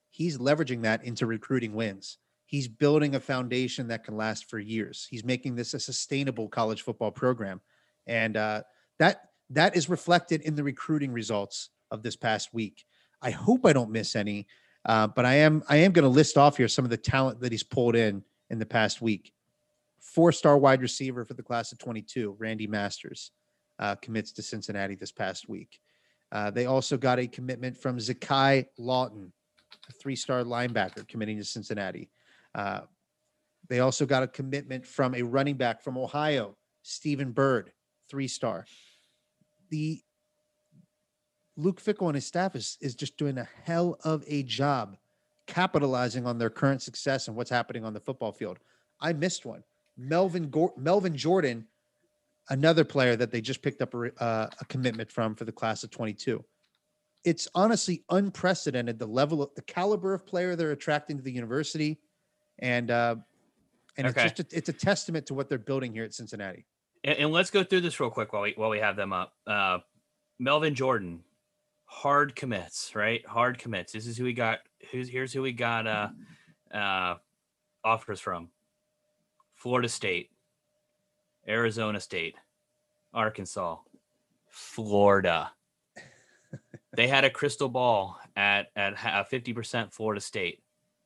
he's 0.09 0.37
leveraging 0.37 0.81
that 0.81 1.03
into 1.03 1.25
recruiting 1.25 1.73
wins. 1.73 2.17
He's 2.45 2.67
building 2.67 3.15
a 3.15 3.19
foundation 3.19 3.87
that 3.87 4.03
can 4.03 4.15
last 4.15 4.49
for 4.49 4.59
years. 4.59 5.07
He's 5.09 5.23
making 5.23 5.55
this 5.55 5.73
a 5.73 5.79
sustainable 5.79 6.47
college 6.49 6.81
football 6.81 7.11
program, 7.11 7.61
and 8.07 8.37
uh, 8.37 8.63
that 8.99 9.32
that 9.49 9.75
is 9.75 9.89
reflected 9.89 10.41
in 10.41 10.55
the 10.55 10.63
recruiting 10.63 11.11
results 11.11 11.69
of 11.91 12.03
this 12.03 12.15
past 12.15 12.53
week. 12.53 12.85
I 13.21 13.31
hope 13.31 13.65
I 13.65 13.73
don't 13.73 13.91
miss 13.91 14.15
any. 14.15 14.47
Uh, 14.85 15.07
but 15.07 15.25
I 15.25 15.35
am 15.35 15.63
I 15.69 15.77
am 15.77 15.91
going 15.91 16.03
to 16.03 16.09
list 16.09 16.37
off 16.37 16.57
here 16.57 16.67
some 16.67 16.85
of 16.85 16.91
the 16.91 16.97
talent 16.97 17.39
that 17.41 17.51
he's 17.51 17.63
pulled 17.63 17.95
in 17.95 18.23
in 18.49 18.59
the 18.59 18.65
past 18.65 19.01
week. 19.01 19.33
Four-star 20.01 20.57
wide 20.57 20.81
receiver 20.81 21.23
for 21.23 21.33
the 21.33 21.43
class 21.43 21.71
of 21.71 21.79
22, 21.79 22.35
Randy 22.37 22.67
Masters, 22.67 23.31
uh, 23.79 23.95
commits 23.95 24.33
to 24.33 24.43
Cincinnati 24.43 24.95
this 24.95 25.11
past 25.11 25.47
week. 25.47 25.79
Uh, 26.31 26.51
they 26.51 26.65
also 26.65 26.97
got 26.97 27.19
a 27.19 27.27
commitment 27.27 27.77
from 27.77 27.97
Zakai 27.97 28.65
Lawton, 28.77 29.31
a 29.89 29.93
three-star 29.93 30.43
linebacker, 30.43 31.07
committing 31.07 31.37
to 31.37 31.45
Cincinnati. 31.45 32.09
Uh, 32.53 32.81
they 33.69 33.79
also 33.79 34.05
got 34.05 34.23
a 34.23 34.27
commitment 34.27 34.85
from 34.85 35.15
a 35.15 35.21
running 35.21 35.55
back 35.55 35.81
from 35.81 35.97
Ohio, 35.97 36.57
Stephen 36.81 37.31
Bird, 37.31 37.71
three-star. 38.09 38.65
The 39.73 40.03
Luke 41.57 41.81
Fickell 41.81 42.05
and 42.05 42.13
his 42.13 42.27
staff 42.27 42.55
is 42.55 42.77
is 42.79 42.93
just 42.93 43.17
doing 43.17 43.39
a 43.39 43.47
hell 43.63 43.97
of 44.03 44.23
a 44.27 44.43
job 44.43 44.97
capitalizing 45.47 46.27
on 46.27 46.37
their 46.37 46.51
current 46.51 46.83
success 46.83 47.27
and 47.27 47.35
what's 47.35 47.49
happening 47.49 47.83
on 47.83 47.91
the 47.91 47.99
football 47.99 48.31
field. 48.31 48.59
I 49.01 49.13
missed 49.13 49.47
one. 49.47 49.63
Melvin 49.97 50.51
Gor- 50.51 50.75
Melvin 50.77 51.17
Jordan, 51.17 51.65
another 52.51 52.83
player 52.83 53.15
that 53.15 53.31
they 53.31 53.41
just 53.41 53.63
picked 53.63 53.81
up 53.81 53.95
a, 53.95 54.11
uh, 54.23 54.47
a 54.61 54.65
commitment 54.65 55.11
from 55.11 55.33
for 55.33 55.45
the 55.45 55.51
class 55.51 55.83
of 55.83 55.89
22. 55.89 56.45
it's 57.25 57.47
honestly 57.55 58.03
unprecedented 58.11 58.99
the 58.99 59.07
level 59.07 59.41
of 59.41 59.49
the 59.55 59.61
caliber 59.63 60.13
of 60.13 60.23
player 60.27 60.55
they're 60.55 60.71
attracting 60.71 61.17
to 61.17 61.23
the 61.23 61.31
university, 61.31 61.97
and 62.59 62.91
uh, 62.91 63.15
and 63.97 64.05
Okay. 64.05 64.25
it's 64.25 64.37
just 64.37 64.53
a, 64.53 64.57
it's 64.57 64.69
a 64.69 64.73
testament 64.73 65.25
to 65.25 65.33
what 65.33 65.49
they're 65.49 65.57
building 65.71 65.91
here 65.93 66.03
at 66.03 66.13
Cincinnati. 66.13 66.63
And, 67.03 67.17
and 67.17 67.31
let's 67.31 67.51
go 67.51 67.63
through 67.63 67.81
this 67.81 67.99
real 67.99 68.09
quick 68.09 68.33
while 68.33 68.43
we 68.43 68.53
while 68.55 68.69
we 68.69 68.79
have 68.79 68.95
them 68.95 69.13
up. 69.13 69.33
Uh, 69.45 69.79
Melvin 70.39 70.75
Jordan, 70.75 71.23
hard 71.85 72.35
commits, 72.35 72.95
right? 72.95 73.25
Hard 73.25 73.57
commits. 73.57 73.93
This 73.93 74.07
is 74.07 74.17
who 74.17 74.23
we 74.23 74.33
got. 74.33 74.59
Who's 74.91 75.09
here's 75.09 75.33
who 75.33 75.41
we 75.41 75.51
got 75.51 75.87
uh, 75.87 76.09
uh, 76.73 77.15
offers 77.83 78.19
from: 78.19 78.49
Florida 79.55 79.89
State, 79.89 80.31
Arizona 81.47 81.99
State, 81.99 82.35
Arkansas, 83.13 83.77
Florida. 84.49 85.51
they 86.95 87.07
had 87.07 87.23
a 87.25 87.29
crystal 87.29 87.69
ball 87.69 88.17
at 88.35 88.67
at 88.75 89.29
fifty 89.29 89.53
percent 89.53 89.93
Florida 89.93 90.21
State, 90.21 90.63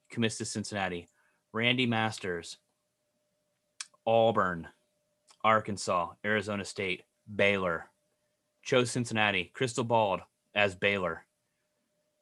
commits 0.09 0.37
to 0.37 0.45
Cincinnati. 0.45 1.07
Randy 1.53 1.85
Masters, 1.87 2.57
Auburn, 4.05 4.67
Arkansas, 5.43 6.09
Arizona 6.25 6.65
State, 6.65 7.03
Baylor. 7.33 7.89
Chose 8.63 8.91
Cincinnati, 8.91 9.51
crystal 9.53 9.83
balled 9.83 10.19
as 10.53 10.75
Baylor. 10.75 11.25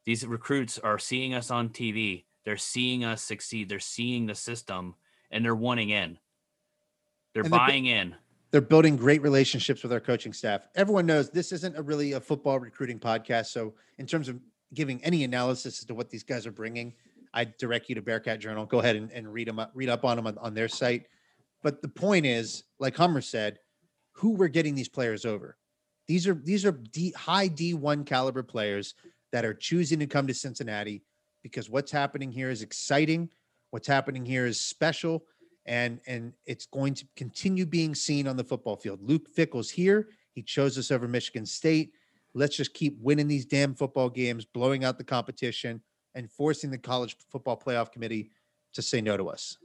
These 0.05 0.25
recruits 0.27 0.77
are 0.77 0.99
seeing 0.99 1.33
us 1.33 1.49
on 1.49 1.69
TV. 1.69 2.25
They're 2.43 2.57
seeing 2.57 3.03
us 3.03 3.23
succeed. 3.23 3.67
They're 3.67 3.79
seeing 3.79 4.27
the 4.27 4.35
system 4.35 4.95
and 5.31 5.43
they're 5.43 5.55
wanting 5.55 5.89
in. 5.89 6.19
They're 7.33 7.43
And 7.43 7.51
they're 7.51 7.59
buying 7.59 7.87
in. 7.87 8.15
They're 8.51 8.61
building 8.61 8.95
great 8.95 9.21
relationships 9.21 9.83
with 9.83 9.91
our 9.91 9.99
coaching 9.99 10.31
staff. 10.31 10.67
Everyone 10.75 11.05
knows 11.05 11.29
this 11.29 11.51
isn't 11.51 11.75
a 11.77 11.81
really 11.81 12.13
a 12.13 12.21
football 12.21 12.59
recruiting 12.59 12.99
podcast. 12.99 13.47
So, 13.47 13.73
in 13.97 14.05
terms 14.05 14.29
of 14.29 14.39
giving 14.73 15.03
any 15.03 15.25
analysis 15.25 15.79
as 15.79 15.85
to 15.85 15.93
what 15.93 16.09
these 16.09 16.23
guys 16.23 16.47
are 16.47 16.53
bringing, 16.53 16.93
I 17.33 17.43
direct 17.43 17.89
you 17.89 17.95
to 17.95 18.01
Bearcat 18.01 18.39
Journal. 18.39 18.65
Go 18.65 18.79
ahead 18.79 18.95
and, 18.95 19.11
and 19.11 19.33
read 19.33 19.47
them 19.47 19.59
up, 19.59 19.71
read 19.73 19.89
up 19.89 20.05
on 20.05 20.15
them 20.15 20.27
on, 20.27 20.37
on 20.37 20.53
their 20.53 20.69
site. 20.69 21.07
But 21.65 21.81
the 21.81 21.87
point 21.87 22.27
is, 22.27 22.63
like 22.77 22.95
Hummer 22.95 23.21
said, 23.21 23.57
who 24.11 24.35
we're 24.35 24.49
getting 24.49 24.75
these 24.75 24.87
players 24.87 25.25
over. 25.25 25.57
These 26.07 26.27
are 26.27 26.35
these 26.35 26.63
are 26.63 26.73
D, 26.73 27.11
high 27.17 27.49
D1 27.49 28.05
caliber 28.05 28.43
players 28.43 28.93
that 29.31 29.45
are 29.45 29.53
choosing 29.55 29.97
to 29.97 30.05
come 30.05 30.27
to 30.27 30.33
Cincinnati 30.35 31.01
because 31.41 31.67
what's 31.67 31.91
happening 31.91 32.31
here 32.31 32.51
is 32.51 32.61
exciting. 32.61 33.31
What's 33.71 33.87
happening 33.87 34.23
here 34.23 34.45
is 34.45 34.59
special 34.59 35.25
and 35.65 35.99
and 36.05 36.33
it's 36.45 36.67
going 36.67 36.93
to 36.93 37.07
continue 37.15 37.65
being 37.65 37.95
seen 37.95 38.27
on 38.27 38.37
the 38.37 38.43
football 38.43 38.75
field. 38.75 38.99
Luke 39.01 39.27
Fickell's 39.27 39.71
here. 39.71 40.09
He 40.33 40.43
chose 40.43 40.77
us 40.77 40.91
over 40.91 41.07
Michigan 41.07 41.47
State. 41.47 41.93
Let's 42.35 42.55
just 42.55 42.75
keep 42.75 42.95
winning 43.01 43.27
these 43.27 43.47
damn 43.47 43.73
football 43.73 44.11
games, 44.11 44.45
blowing 44.45 44.83
out 44.83 44.99
the 44.99 45.03
competition, 45.03 45.81
and 46.13 46.29
forcing 46.29 46.69
the 46.69 46.77
college 46.77 47.17
football 47.31 47.59
playoff 47.59 47.91
committee 47.91 48.29
to 48.73 48.83
say 48.83 49.01
no 49.01 49.17
to 49.17 49.29
us. 49.29 49.57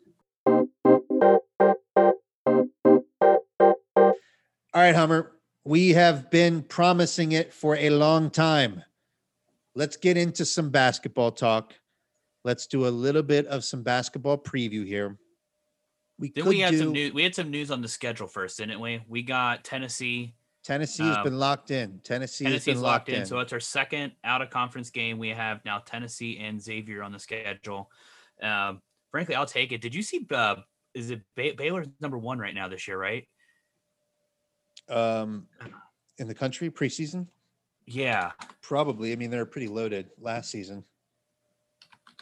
Right, 4.75 4.95
Hummer. 4.95 5.33
We 5.65 5.91
have 5.91 6.31
been 6.31 6.63
promising 6.63 7.33
it 7.33 7.53
for 7.53 7.77
a 7.77 7.91
long 7.91 8.31
time. 8.31 8.83
Let's 9.75 9.97
get 9.97 10.17
into 10.17 10.45
some 10.45 10.71
basketball 10.71 11.33
talk. 11.33 11.75
Let's 12.45 12.67
do 12.67 12.87
a 12.87 12.89
little 12.89 13.23
bit 13.23 13.47
of 13.47 13.65
some 13.65 13.83
basketball 13.83 14.39
preview 14.39 14.87
here. 14.87 15.19
We 16.19 16.33
Then 16.35 16.47
we 16.47 16.61
had 16.61 16.73
do 16.73 16.79
some 16.79 16.93
news. 16.93 17.13
We 17.13 17.23
had 17.23 17.35
some 17.35 17.51
news 17.51 17.71
on 17.71 17.81
the 17.81 17.89
schedule 17.89 18.27
first, 18.27 18.59
didn't 18.59 18.81
we? 18.81 19.03
We 19.09 19.23
got 19.23 19.65
Tennessee. 19.65 20.35
Tennessee 20.63 21.05
has 21.05 21.17
um, 21.17 21.25
been 21.25 21.39
locked 21.39 21.71
in. 21.71 22.01
Tennessee 22.05 22.45
has 22.45 22.53
Tennessee's 22.53 22.75
been 22.75 22.83
locked 22.83 23.09
locked 23.09 23.09
in. 23.09 23.21
in. 23.23 23.27
So 23.27 23.39
it's 23.39 23.53
our 23.53 23.61
second 23.61 24.13
out 24.25 24.43
of 24.43 24.51
conference 24.51 24.91
game. 24.91 25.19
We 25.19 25.31
have 25.31 25.65
now 25.65 25.79
Tennessee 25.79 26.39
and 26.39 26.61
Xavier 26.61 27.03
on 27.03 27.13
the 27.13 27.19
schedule. 27.19 27.91
Um, 28.43 28.83
frankly, 29.11 29.35
I'll 29.35 29.47
take 29.47 29.73
it. 29.73 29.81
Did 29.81 29.95
you 29.95 30.03
see? 30.03 30.27
Uh, 30.31 30.57
is 30.95 31.11
it 31.11 31.23
Bay- 31.37 31.53
Baylor's 31.53 31.89
number 32.01 32.19
one 32.19 32.39
right 32.39 32.55
now 32.55 32.69
this 32.69 32.87
year? 32.87 32.99
Right? 32.99 33.27
Um, 34.89 35.47
in 36.19 36.27
the 36.29 36.35
country 36.35 36.71
preseason, 36.71 37.27
Yeah. 37.87 38.33
probably. 38.63 39.13
I 39.13 39.17
mean, 39.17 39.31
they're 39.31 39.47
pretty 39.47 39.69
loaded 39.69 40.11
last 40.19 40.51
season. 40.51 40.85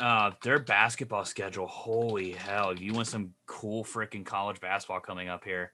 Uh, 0.00 0.30
their 0.42 0.60
basketball 0.60 1.24
schedule. 1.24 1.66
Holy 1.66 2.30
hell! 2.30 2.72
You 2.78 2.92
want 2.92 3.08
some 3.08 3.34
cool 3.46 3.82
freaking 3.84 4.24
college 4.24 4.60
basketball 4.60 5.00
coming 5.00 5.28
up 5.28 5.42
here? 5.44 5.72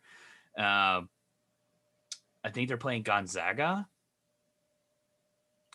Um, 0.56 1.10
I 2.42 2.50
think 2.52 2.68
they're 2.68 2.78
playing 2.78 3.02
Gonzaga. 3.02 3.86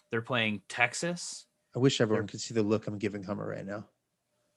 They're 0.09 0.23
playing 0.23 0.63
Texas. 0.67 1.45
I 1.75 1.79
wish 1.79 2.01
everyone 2.01 2.25
could 2.25 2.41
see 2.41 2.55
the 2.55 2.63
look 2.63 2.87
I'm 2.87 2.97
giving 2.97 3.21
Hummer 3.21 3.47
right 3.47 3.65
now. 3.65 3.85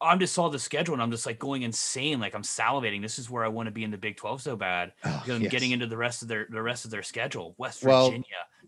I'm 0.02 0.18
just 0.18 0.34
saw 0.34 0.48
the 0.48 0.58
schedule 0.58 0.94
and 0.94 1.02
I'm 1.02 1.10
just 1.10 1.26
like 1.26 1.38
going 1.38 1.62
insane. 1.62 2.20
Like 2.20 2.34
I'm 2.34 2.42
salivating. 2.42 3.00
This 3.02 3.18
is 3.18 3.30
where 3.30 3.44
I 3.44 3.48
want 3.48 3.66
to 3.68 3.70
be 3.70 3.84
in 3.84 3.90
the 3.90 3.98
Big 3.98 4.16
12 4.16 4.42
so 4.42 4.56
bad 4.56 4.92
Oh, 5.04 5.22
I'm 5.28 5.42
yes. 5.42 5.50
getting 5.50 5.70
into 5.70 5.86
the 5.86 5.96
rest 5.96 6.22
of 6.22 6.28
their 6.28 6.46
the 6.50 6.60
rest 6.62 6.84
of 6.84 6.90
their 6.90 7.02
schedule. 7.02 7.54
West 7.58 7.84
Well, 7.84 8.06
Virginia, 8.08 8.26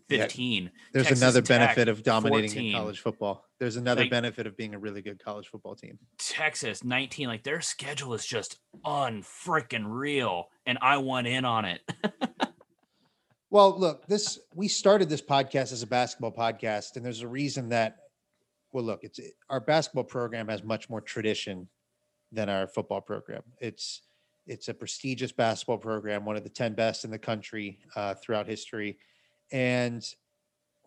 yeah, 0.09 0.23
15. 0.23 0.71
There's 0.93 1.05
Texas 1.07 1.21
another 1.21 1.41
Tech, 1.41 1.59
benefit 1.59 1.87
of 1.89 2.03
dominating 2.03 2.67
in 2.67 2.73
college 2.73 2.99
football. 2.99 3.45
There's 3.59 3.75
another 3.75 4.01
Like- 4.01 4.11
benefit 4.11 4.47
of 4.47 4.55
being 4.57 4.73
a 4.75 4.79
really 4.79 5.01
good 5.01 5.23
college 5.23 5.47
football 5.47 5.75
team. 5.75 5.97
Texas, 6.17 6.83
19. 6.83 7.27
Like 7.27 7.43
their 7.43 7.61
schedule 7.61 8.13
is 8.13 8.25
just 8.25 8.59
unfreaking 8.85 9.85
real, 9.87 10.49
and 10.65 10.77
I 10.81 10.97
want 10.97 11.27
in 11.27 11.45
on 11.45 11.65
it. 11.65 11.81
Well, 13.51 13.79
look, 13.79 14.05
this 14.07 14.39
we 14.53 14.67
started 14.67 15.07
this 15.07 15.21
podcast 15.21 15.71
as 15.71 15.81
a 15.81 15.87
basketball 15.87 16.31
podcast, 16.33 16.95
and 16.97 17.05
there's 17.05 17.21
a 17.21 17.27
reason 17.27 17.69
that. 17.69 17.97
Well, 18.75 18.83
look, 18.83 19.05
it's 19.05 19.21
our 19.49 19.61
basketball 19.61 20.03
program 20.03 20.49
has 20.49 20.61
much 20.61 20.89
more 20.89 20.99
tradition 20.99 21.69
than 22.33 22.49
our 22.49 22.67
football 22.67 22.99
program. 22.99 23.41
It's 23.61 24.01
it's 24.47 24.67
a 24.67 24.73
prestigious 24.73 25.31
basketball 25.31 25.77
program, 25.77 26.25
one 26.25 26.35
of 26.35 26.43
the 26.43 26.49
ten 26.49 26.73
best 26.73 27.05
in 27.05 27.09
the 27.09 27.17
country 27.17 27.79
uh, 27.95 28.15
throughout 28.15 28.47
history, 28.47 28.97
and 29.53 30.03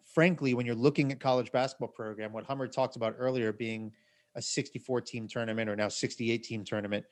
frankly, 0.05 0.53
when 0.53 0.66
you're 0.66 0.74
looking 0.74 1.11
at 1.12 1.18
college 1.18 1.51
basketball 1.51 1.88
program, 1.88 2.31
what 2.31 2.44
Hummer 2.44 2.68
talked 2.68 2.96
about 2.96 3.14
earlier 3.18 3.55
being 3.55 3.90
a 4.35 4.42
64 4.42 5.01
team 5.01 5.27
tournament 5.27 5.70
or 5.70 5.74
now 5.74 5.88
68 5.88 6.44
team 6.44 6.64
tournament, 6.64 7.07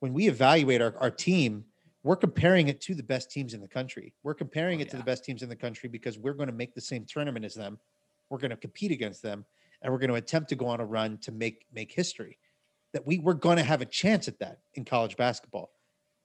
when 0.00 0.12
we 0.12 0.26
evaluate 0.26 0.82
our, 0.82 0.96
our 0.98 1.10
team, 1.10 1.64
we're 2.02 2.16
comparing 2.16 2.66
it 2.66 2.80
to 2.80 2.96
the 2.96 3.02
best 3.04 3.30
teams 3.30 3.54
in 3.54 3.60
the 3.60 3.68
country. 3.68 4.12
We're 4.24 4.34
comparing 4.34 4.80
Oh, 4.80 4.82
it 4.82 4.90
to 4.90 4.96
the 4.96 5.04
best 5.04 5.24
teams 5.24 5.44
in 5.44 5.48
the 5.48 5.54
country 5.54 5.88
because 5.88 6.18
we're 6.18 6.34
going 6.34 6.48
to 6.48 6.52
make 6.52 6.74
the 6.74 6.80
same 6.80 7.04
tournament 7.04 7.44
as 7.44 7.54
them. 7.54 7.78
We're 8.28 8.38
going 8.38 8.50
to 8.50 8.56
compete 8.56 8.90
against 8.90 9.22
them, 9.22 9.44
and 9.84 9.92
we're 9.92 9.98
going 9.98 10.10
to 10.10 10.16
attempt 10.16 10.48
to 10.48 10.56
go 10.56 10.66
on 10.66 10.80
a 10.80 10.84
run 10.84 11.18
to 11.18 11.30
make 11.30 11.66
make 11.72 11.92
history. 11.92 12.38
That 12.94 13.06
we 13.06 13.18
we're 13.18 13.34
going 13.34 13.58
to 13.58 13.62
have 13.62 13.82
a 13.82 13.86
chance 13.86 14.26
at 14.26 14.38
that 14.40 14.58
in 14.74 14.84
college 14.84 15.16
basketball. 15.16 15.70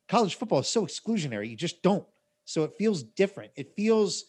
College 0.07 0.35
football 0.35 0.59
is 0.59 0.69
so 0.69 0.85
exclusionary; 0.85 1.49
you 1.49 1.55
just 1.55 1.83
don't. 1.83 2.05
So 2.45 2.63
it 2.63 2.71
feels 2.79 3.03
different. 3.03 3.51
It 3.55 3.75
feels 3.75 4.25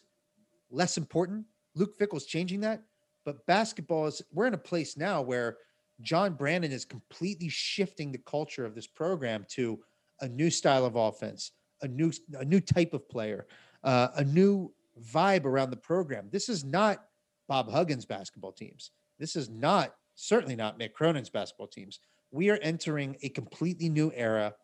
less 0.70 0.98
important. 0.98 1.46
Luke 1.74 1.96
Fickell's 1.96 2.26
changing 2.26 2.60
that, 2.60 2.82
but 3.24 3.46
basketball 3.46 4.08
is. 4.08 4.20
We're 4.32 4.48
in 4.48 4.54
a 4.54 4.58
place 4.58 4.96
now 4.96 5.22
where 5.22 5.58
John 6.02 6.34
Brannen 6.34 6.72
is 6.72 6.84
completely 6.84 7.48
shifting 7.48 8.10
the 8.10 8.18
culture 8.18 8.66
of 8.66 8.74
this 8.74 8.88
program 8.88 9.46
to 9.50 9.78
a 10.20 10.28
new 10.28 10.50
style 10.50 10.84
of 10.84 10.96
offense, 10.96 11.52
a 11.82 11.88
new 11.88 12.10
a 12.34 12.44
new 12.44 12.60
type 12.60 12.94
of 12.94 13.08
player, 13.08 13.46
uh, 13.84 14.08
a 14.16 14.24
new 14.24 14.74
vibe 15.00 15.44
around 15.44 15.70
the 15.70 15.76
program. 15.76 16.28
This 16.32 16.48
is 16.48 16.64
not 16.64 17.04
Bob 17.48 17.70
Huggins 17.70 18.04
basketball 18.04 18.52
teams. 18.52 18.90
This 19.20 19.36
is 19.36 19.50
not 19.50 19.94
certainly 20.14 20.56
not 20.56 20.78
Mick 20.78 20.92
Cronin's 20.92 21.30
basketball 21.30 21.68
teams. 21.68 22.00
We 22.32 22.50
are 22.50 22.58
entering 22.62 23.16
a 23.22 23.28
completely 23.28 23.88
new 23.88 24.10
era, 24.14 24.54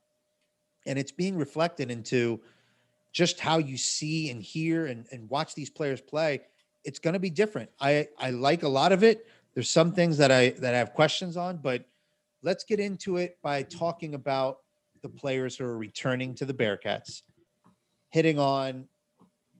and 0.87 0.99
it's 0.99 1.12
being 1.12 1.37
reflected 1.37 1.90
into 1.90 2.40
just 3.12 3.38
how 3.38 3.59
you 3.59 3.77
see 3.77 4.31
and 4.31 4.42
hear 4.42 4.87
and, 4.87 5.07
and 5.12 5.29
watch 5.31 5.55
these 5.55 5.71
players 5.71 6.01
play. 6.01 6.40
It's 6.85 6.99
going 6.99 7.14
to 7.14 7.21
be 7.21 7.31
different. 7.31 7.71
I 7.81 8.09
I 8.19 8.31
like 8.31 8.62
a 8.62 8.69
lot 8.69 8.92
of 8.92 9.05
it. 9.05 9.27
There's 9.55 9.71
some 9.71 9.92
things 9.92 10.19
that 10.19 10.31
I 10.31 10.51
that 10.51 10.75
I 10.75 10.79
have 10.79 10.95
questions 10.95 11.37
on, 11.37 11.59
but 11.59 11.85
let's 12.42 12.64
get 12.64 12.81
into 12.81 13.16
it 13.16 13.38
by 13.42 13.62
talking 13.62 14.14
about 14.14 14.59
the 15.03 15.09
players 15.09 15.57
who 15.57 15.64
are 15.64 15.77
returning 15.77 16.35
to 16.37 16.45
the 16.45 16.55
Bearcats, 16.55 17.23
hitting 18.11 18.38
on 18.38 18.87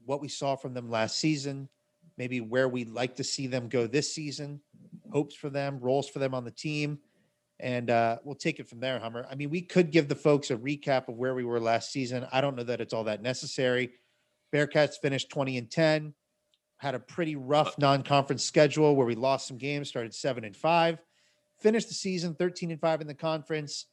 what 0.05 0.21
we 0.21 0.29
saw 0.29 0.55
from 0.55 0.73
them 0.73 0.89
last 0.89 1.19
season, 1.19 1.69
maybe 2.17 2.41
where 2.41 2.69
we'd 2.69 2.91
like 2.91 3.17
to 3.17 3.25
see 3.25 3.47
them 3.47 3.69
go 3.69 3.87
this 3.87 4.13
season, 4.13 4.61
hopes 5.11 5.35
for 5.35 5.51
them, 5.51 5.79
roles 5.81 6.09
for 6.09 6.19
them 6.19 6.35
on 6.35 6.45
the 6.45 6.51
team. 6.51 6.99
And 7.59 7.89
uh, 7.89 8.19
we'll 8.23 8.35
take 8.35 8.61
it 8.61 8.69
from 8.69 8.81
there, 8.81 8.99
Hummer. 8.99 9.27
I 9.31 9.35
mean, 9.35 9.49
we 9.49 9.63
could 9.63 9.91
give 9.91 10.09
the 10.09 10.15
folks 10.15 10.51
a 10.51 10.57
recap 10.57 11.09
of 11.09 11.17
where 11.17 11.35
we 11.35 11.45
were 11.45 11.61
last 11.61 11.91
season. 11.91 12.27
I 12.31 12.41
don't 12.41 12.55
know 12.55 12.65
that 12.65 12.81
it's 12.81 12.93
all 12.93 13.05
that 13.05 13.23
necessary. 13.23 13.93
Bearcats 14.53 14.97
finished 15.01 15.31
20 15.31 15.59
and 15.59 15.71
10, 15.71 16.15
had 16.79 16.95
a 16.95 17.01
pretty 17.01 17.35
rough 17.37 17.79
non 17.79 18.03
conference 18.03 18.45
schedule 18.45 18.95
where 18.95 19.07
we 19.07 19.15
lost 19.15 19.49
some 19.49 19.57
games, 19.57 19.89
started 19.89 20.15
7 20.15 20.45
and 20.45 20.55
5, 20.55 20.99
finished 21.61 21.89
the 21.89 21.95
season 21.95 22.35
13 22.35 22.71
and 22.71 22.81
5 22.81 23.01
in 23.01 23.07
the 23.07 23.15
conference, 23.15 23.87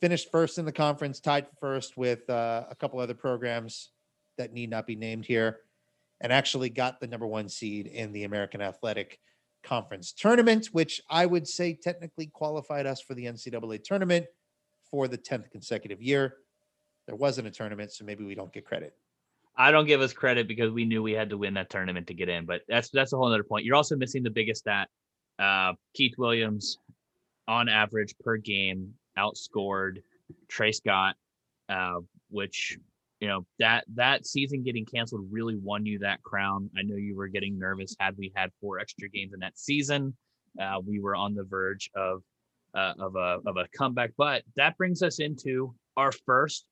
finished 0.00 0.30
first 0.30 0.58
in 0.58 0.64
the 0.64 0.72
conference, 0.72 1.20
tied 1.20 1.46
first 1.60 1.96
with 1.96 2.28
uh, 2.30 2.64
a 2.70 2.74
couple 2.74 3.00
other 3.00 3.14
programs 3.14 3.90
that 4.38 4.52
need 4.52 4.70
not 4.70 4.86
be 4.86 4.96
named 4.96 5.26
here. 5.26 5.60
and 6.20 6.32
actually 6.32 6.70
got 6.70 7.00
the 7.00 7.06
number 7.06 7.26
one 7.26 7.48
seed 7.48 7.86
in 7.86 8.12
the 8.12 8.24
American 8.24 8.62
Athletic 8.62 9.18
Conference 9.64 10.12
tournament, 10.12 10.66
which 10.72 11.00
I 11.10 11.26
would 11.26 11.48
say 11.48 11.74
technically 11.74 12.26
qualified 12.26 12.86
us 12.86 13.00
for 13.00 13.14
the 13.14 13.24
NCAA 13.24 13.82
tournament 13.82 14.26
for 14.90 15.08
the 15.08 15.18
10th 15.18 15.50
consecutive 15.50 16.00
year. 16.00 16.36
There 17.06 17.16
wasn't 17.16 17.48
a 17.48 17.50
tournament, 17.50 17.92
so 17.92 18.04
maybe 18.04 18.24
we 18.24 18.34
don't 18.34 18.52
get 18.52 18.64
credit. 18.64 18.94
I 19.56 19.70
don't 19.70 19.86
give 19.86 20.00
us 20.00 20.12
credit 20.12 20.48
because 20.48 20.70
we 20.70 20.84
knew 20.84 21.02
we 21.02 21.12
had 21.12 21.30
to 21.30 21.38
win 21.38 21.54
that 21.54 21.70
tournament 21.70 22.06
to 22.08 22.14
get 22.14 22.28
in, 22.28 22.44
but 22.44 22.62
that's 22.68 22.90
that's 22.90 23.12
a 23.12 23.16
whole 23.16 23.26
other 23.26 23.44
point. 23.44 23.64
You're 23.64 23.76
also 23.76 23.96
missing 23.96 24.22
the 24.22 24.30
biggest 24.30 24.60
stat. 24.60 24.88
Uh, 25.38 25.72
Keith 25.94 26.14
Williams, 26.18 26.78
on 27.46 27.68
average 27.68 28.14
per 28.18 28.36
game, 28.36 28.94
outscored 29.18 30.02
Tre 30.48 30.72
Scott, 30.72 31.14
uh, 31.68 32.00
which 32.30 32.78
you 33.20 33.28
know 33.28 33.46
that 33.58 33.84
that 33.94 34.26
season 34.26 34.62
getting 34.62 34.84
canceled 34.84 35.26
really 35.30 35.56
won 35.56 35.86
you 35.86 35.98
that 36.00 36.22
crown. 36.22 36.70
I 36.76 36.82
know 36.82 36.96
you 36.96 37.16
were 37.16 37.28
getting 37.28 37.58
nervous. 37.58 37.94
Had 37.98 38.16
we 38.16 38.32
had 38.34 38.50
four 38.60 38.78
extra 38.78 39.08
games 39.08 39.32
in 39.32 39.40
that 39.40 39.58
season, 39.58 40.16
uh, 40.60 40.80
we 40.84 41.00
were 41.00 41.14
on 41.14 41.34
the 41.34 41.44
verge 41.44 41.90
of 41.94 42.22
uh, 42.74 42.92
of 42.98 43.16
a 43.16 43.38
of 43.46 43.56
a 43.56 43.66
comeback. 43.76 44.10
But 44.16 44.42
that 44.56 44.76
brings 44.76 45.02
us 45.02 45.20
into 45.20 45.74
our 45.96 46.12
first 46.26 46.66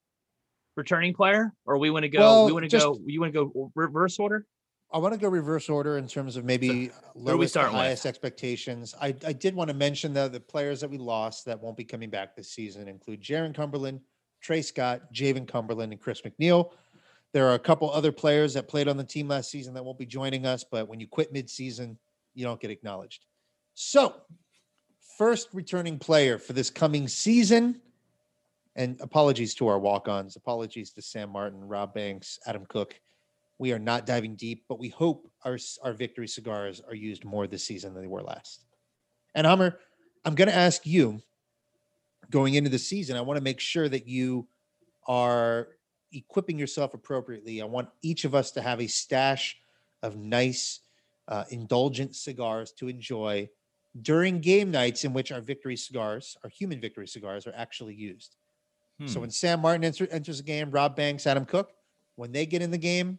returning 0.76 1.14
player, 1.14 1.52
or 1.64 1.78
we 1.78 1.90
want 1.90 2.02
to 2.04 2.08
go. 2.08 2.20
Well, 2.20 2.46
we 2.46 2.52
want 2.52 2.64
to 2.64 2.68
just- 2.68 2.84
go. 2.84 2.98
You 3.06 3.20
want 3.20 3.32
to 3.32 3.50
go 3.52 3.70
reverse 3.74 4.18
order? 4.18 4.46
I 4.94 4.98
want 4.98 5.14
to 5.14 5.18
go 5.20 5.28
reverse 5.28 5.70
order 5.70 5.96
in 5.96 6.06
terms 6.06 6.36
of 6.36 6.44
maybe 6.44 6.68
we 6.68 6.90
lowest 7.14 7.54
to 7.54 7.60
with? 7.60 7.70
highest 7.70 8.04
expectations. 8.04 8.94
I, 9.00 9.14
I 9.26 9.32
did 9.32 9.54
want 9.54 9.68
to 9.68 9.74
mention 9.74 10.12
though 10.12 10.28
the 10.28 10.38
players 10.38 10.82
that 10.82 10.90
we 10.90 10.98
lost 10.98 11.46
that 11.46 11.62
won't 11.62 11.78
be 11.78 11.84
coming 11.84 12.10
back 12.10 12.36
this 12.36 12.50
season 12.50 12.88
include 12.88 13.22
Jarron 13.22 13.54
Cumberland, 13.54 14.00
Tre 14.42 14.60
Scott, 14.60 15.02
Jaevin 15.12 15.46
Cumberland, 15.46 15.92
and 15.92 16.00
Chris 16.00 16.20
McNeal. 16.22 16.72
There 17.32 17.48
are 17.48 17.54
a 17.54 17.58
couple 17.58 17.90
other 17.90 18.12
players 18.12 18.52
that 18.54 18.68
played 18.68 18.88
on 18.88 18.96
the 18.96 19.04
team 19.04 19.28
last 19.28 19.50
season 19.50 19.72
that 19.74 19.84
won't 19.84 19.98
be 19.98 20.04
joining 20.04 20.44
us, 20.44 20.64
but 20.70 20.88
when 20.88 21.00
you 21.00 21.06
quit 21.06 21.32
mid-season, 21.32 21.96
you 22.34 22.44
don't 22.44 22.60
get 22.60 22.70
acknowledged. 22.70 23.24
So, 23.74 24.16
first 25.16 25.48
returning 25.52 25.98
player 25.98 26.38
for 26.38 26.52
this 26.52 26.68
coming 26.68 27.08
season, 27.08 27.80
and 28.76 28.98
apologies 29.00 29.54
to 29.54 29.68
our 29.68 29.78
walk-ons, 29.78 30.36
apologies 30.36 30.92
to 30.92 31.02
Sam 31.02 31.30
Martin, 31.30 31.60
Rob 31.60 31.94
Banks, 31.94 32.38
Adam 32.46 32.66
Cook. 32.68 33.00
We 33.58 33.72
are 33.72 33.78
not 33.78 34.06
diving 34.06 34.34
deep, 34.34 34.64
but 34.68 34.78
we 34.78 34.88
hope 34.88 35.30
our 35.44 35.58
our 35.82 35.92
victory 35.92 36.26
cigars 36.26 36.82
are 36.86 36.94
used 36.94 37.24
more 37.24 37.46
this 37.46 37.64
season 37.64 37.94
than 37.94 38.02
they 38.02 38.08
were 38.08 38.22
last. 38.22 38.64
And 39.34 39.46
Hummer, 39.46 39.78
I'm 40.24 40.34
going 40.34 40.48
to 40.48 40.54
ask 40.54 40.86
you 40.86 41.22
going 42.32 42.54
into 42.54 42.70
the 42.70 42.78
season. 42.78 43.16
I 43.16 43.20
want 43.20 43.36
to 43.38 43.44
make 43.44 43.60
sure 43.60 43.88
that 43.88 44.08
you 44.08 44.48
are 45.06 45.68
equipping 46.12 46.58
yourself 46.58 46.94
appropriately. 46.94 47.62
I 47.62 47.64
want 47.66 47.88
each 48.02 48.24
of 48.24 48.34
us 48.34 48.50
to 48.52 48.62
have 48.62 48.80
a 48.80 48.86
stash 48.88 49.58
of 50.02 50.16
nice, 50.16 50.80
uh, 51.28 51.44
indulgent 51.50 52.16
cigars 52.16 52.72
to 52.72 52.88
enjoy 52.88 53.48
during 54.00 54.40
game 54.40 54.70
nights 54.70 55.04
in 55.04 55.12
which 55.12 55.30
our 55.30 55.40
victory 55.40 55.76
cigars, 55.76 56.36
our 56.42 56.50
human 56.50 56.80
victory 56.80 57.06
cigars, 57.06 57.46
are 57.46 57.52
actually 57.54 57.94
used. 57.94 58.36
So 59.06 59.14
Hmm. 59.14 59.20
when 59.22 59.30
Sam 59.30 59.60
Martin 59.60 59.84
enter, 59.84 60.08
enters 60.10 60.38
the 60.38 60.44
game, 60.44 60.70
Rob 60.70 60.96
Banks, 60.96 61.26
Adam 61.26 61.44
Cook, 61.44 61.72
when 62.16 62.32
they 62.32 62.46
get 62.46 62.62
in 62.62 62.70
the 62.70 62.78
game, 62.78 63.18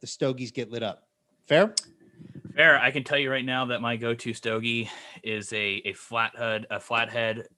the 0.00 0.06
stogies 0.06 0.50
get 0.50 0.70
lit 0.70 0.82
up. 0.82 1.08
Fair? 1.46 1.74
Fair. 2.54 2.78
I 2.78 2.90
can 2.90 3.04
tell 3.04 3.18
you 3.18 3.30
right 3.30 3.44
now 3.44 3.64
that 3.66 3.80
my 3.80 3.96
go-to 3.96 4.32
stogie 4.32 4.88
is 5.22 5.52
a 5.52 5.82
a 5.84 5.92
flathead 5.92 6.66
a 6.70 6.80
flathead 6.80 7.48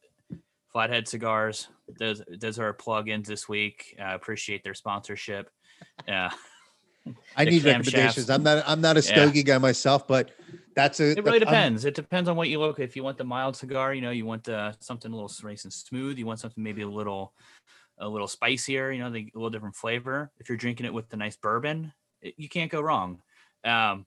flathead 0.72 1.09
cigars. 1.09 1.68
Those 1.98 2.22
those 2.38 2.59
are 2.59 2.66
our 2.66 2.74
plugins 2.74 3.26
this 3.26 3.48
week. 3.48 3.96
I 4.00 4.14
appreciate 4.14 4.62
their 4.62 4.74
sponsorship. 4.74 5.50
Yeah, 6.06 6.30
I 7.37 7.44
need 7.44 7.64
recommendations. 7.64 8.30
I'm 8.30 8.42
not 8.42 8.64
I'm 8.66 8.80
not 8.80 8.96
a 8.96 9.00
Yeah. 9.00 9.06
stogie 9.06 9.42
guy 9.42 9.59
myself, 9.59 10.06
but 10.06 10.30
that's 10.76 11.00
a 11.00 11.12
it 11.18 11.24
really 11.24 11.38
I'm- 11.38 11.40
depends. 11.40 11.85
It 11.85 11.94
depends 11.94 12.28
on 12.28 12.37
what 12.37 12.48
you 12.48 12.59
look. 12.61 12.78
If 12.78 12.96
you 12.96 13.02
want 13.02 13.18
the 13.18 13.24
mild 13.24 13.56
cigar, 13.56 13.94
you 13.94 14.02
know, 14.02 14.11
you 14.11 14.26
want 14.26 14.48
uh, 14.48 14.72
something 14.80 15.12
a 15.12 15.14
little 15.14 15.33
nice 15.42 15.64
and 15.64 15.72
smooth. 15.72 16.18
You 16.18 16.26
want 16.26 16.38
something 16.40 16.62
maybe 16.62 16.83
a 16.83 16.88
little 16.88 17.35
a 17.98 18.09
little 18.09 18.28
spicier. 18.28 18.92
You 18.92 19.00
know, 19.00 19.11
the, 19.11 19.30
a 19.35 19.38
little 19.38 19.50
different 19.50 19.76
flavor. 19.76 20.30
If 20.38 20.48
you're 20.48 20.59
drinking 20.59 20.87
it 20.87 20.94
with 20.94 21.09
the 21.09 21.16
nice 21.16 21.37
bourbon, 21.37 21.92
it, 22.22 22.35
you 22.37 22.48
can't 22.48 22.70
go 22.70 22.80
wrong. 22.80 23.20
Um, 23.64 24.06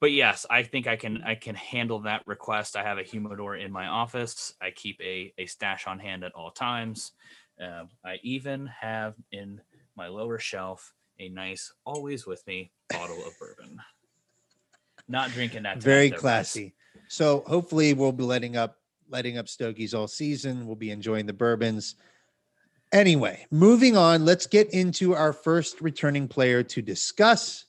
but 0.00 0.12
yes, 0.12 0.46
I 0.48 0.62
think 0.62 0.86
I 0.86 0.96
can 0.96 1.22
I 1.22 1.34
can 1.34 1.54
handle 1.54 2.00
that 2.00 2.26
request. 2.26 2.76
I 2.76 2.82
have 2.82 2.98
a 2.98 3.02
humidor 3.02 3.56
in 3.56 3.72
my 3.72 3.86
office. 3.86 4.54
I 4.60 4.70
keep 4.70 5.00
a 5.00 5.32
a 5.38 5.46
stash 5.46 5.86
on 5.86 5.98
hand 5.98 6.24
at 6.24 6.32
all 6.32 6.50
times. 6.50 7.12
Um, 7.60 7.88
I 8.04 8.18
even 8.22 8.66
have 8.66 9.14
in 9.32 9.60
my 9.96 10.06
lower 10.06 10.38
shelf 10.38 10.94
a 11.18 11.28
nice, 11.28 11.72
always 11.84 12.26
with 12.26 12.46
me 12.46 12.70
bottle 12.90 13.18
of 13.26 13.32
bourbon. 13.38 13.80
Not 15.08 15.30
drinking 15.30 15.64
that. 15.64 15.82
very 15.82 16.10
classy. 16.10 16.74
So 17.08 17.42
hopefully 17.46 17.94
we'll 17.94 18.12
be 18.12 18.22
letting 18.22 18.56
up 18.56 18.76
letting 19.08 19.38
up 19.38 19.48
stogies 19.48 19.94
all 19.94 20.06
season. 20.06 20.66
We'll 20.66 20.76
be 20.76 20.90
enjoying 20.90 21.26
the 21.26 21.32
bourbons. 21.32 21.96
Anyway, 22.92 23.46
moving 23.50 23.96
on, 23.96 24.24
let's 24.24 24.46
get 24.46 24.70
into 24.70 25.14
our 25.14 25.32
first 25.32 25.80
returning 25.80 26.28
player 26.28 26.62
to 26.62 26.80
discuss 26.80 27.66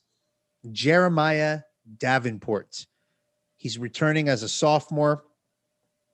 Jeremiah 0.71 1.61
Davenport. 1.97 2.85
He's 3.57 3.77
returning 3.77 4.29
as 4.29 4.43
a 4.43 4.49
sophomore. 4.49 5.23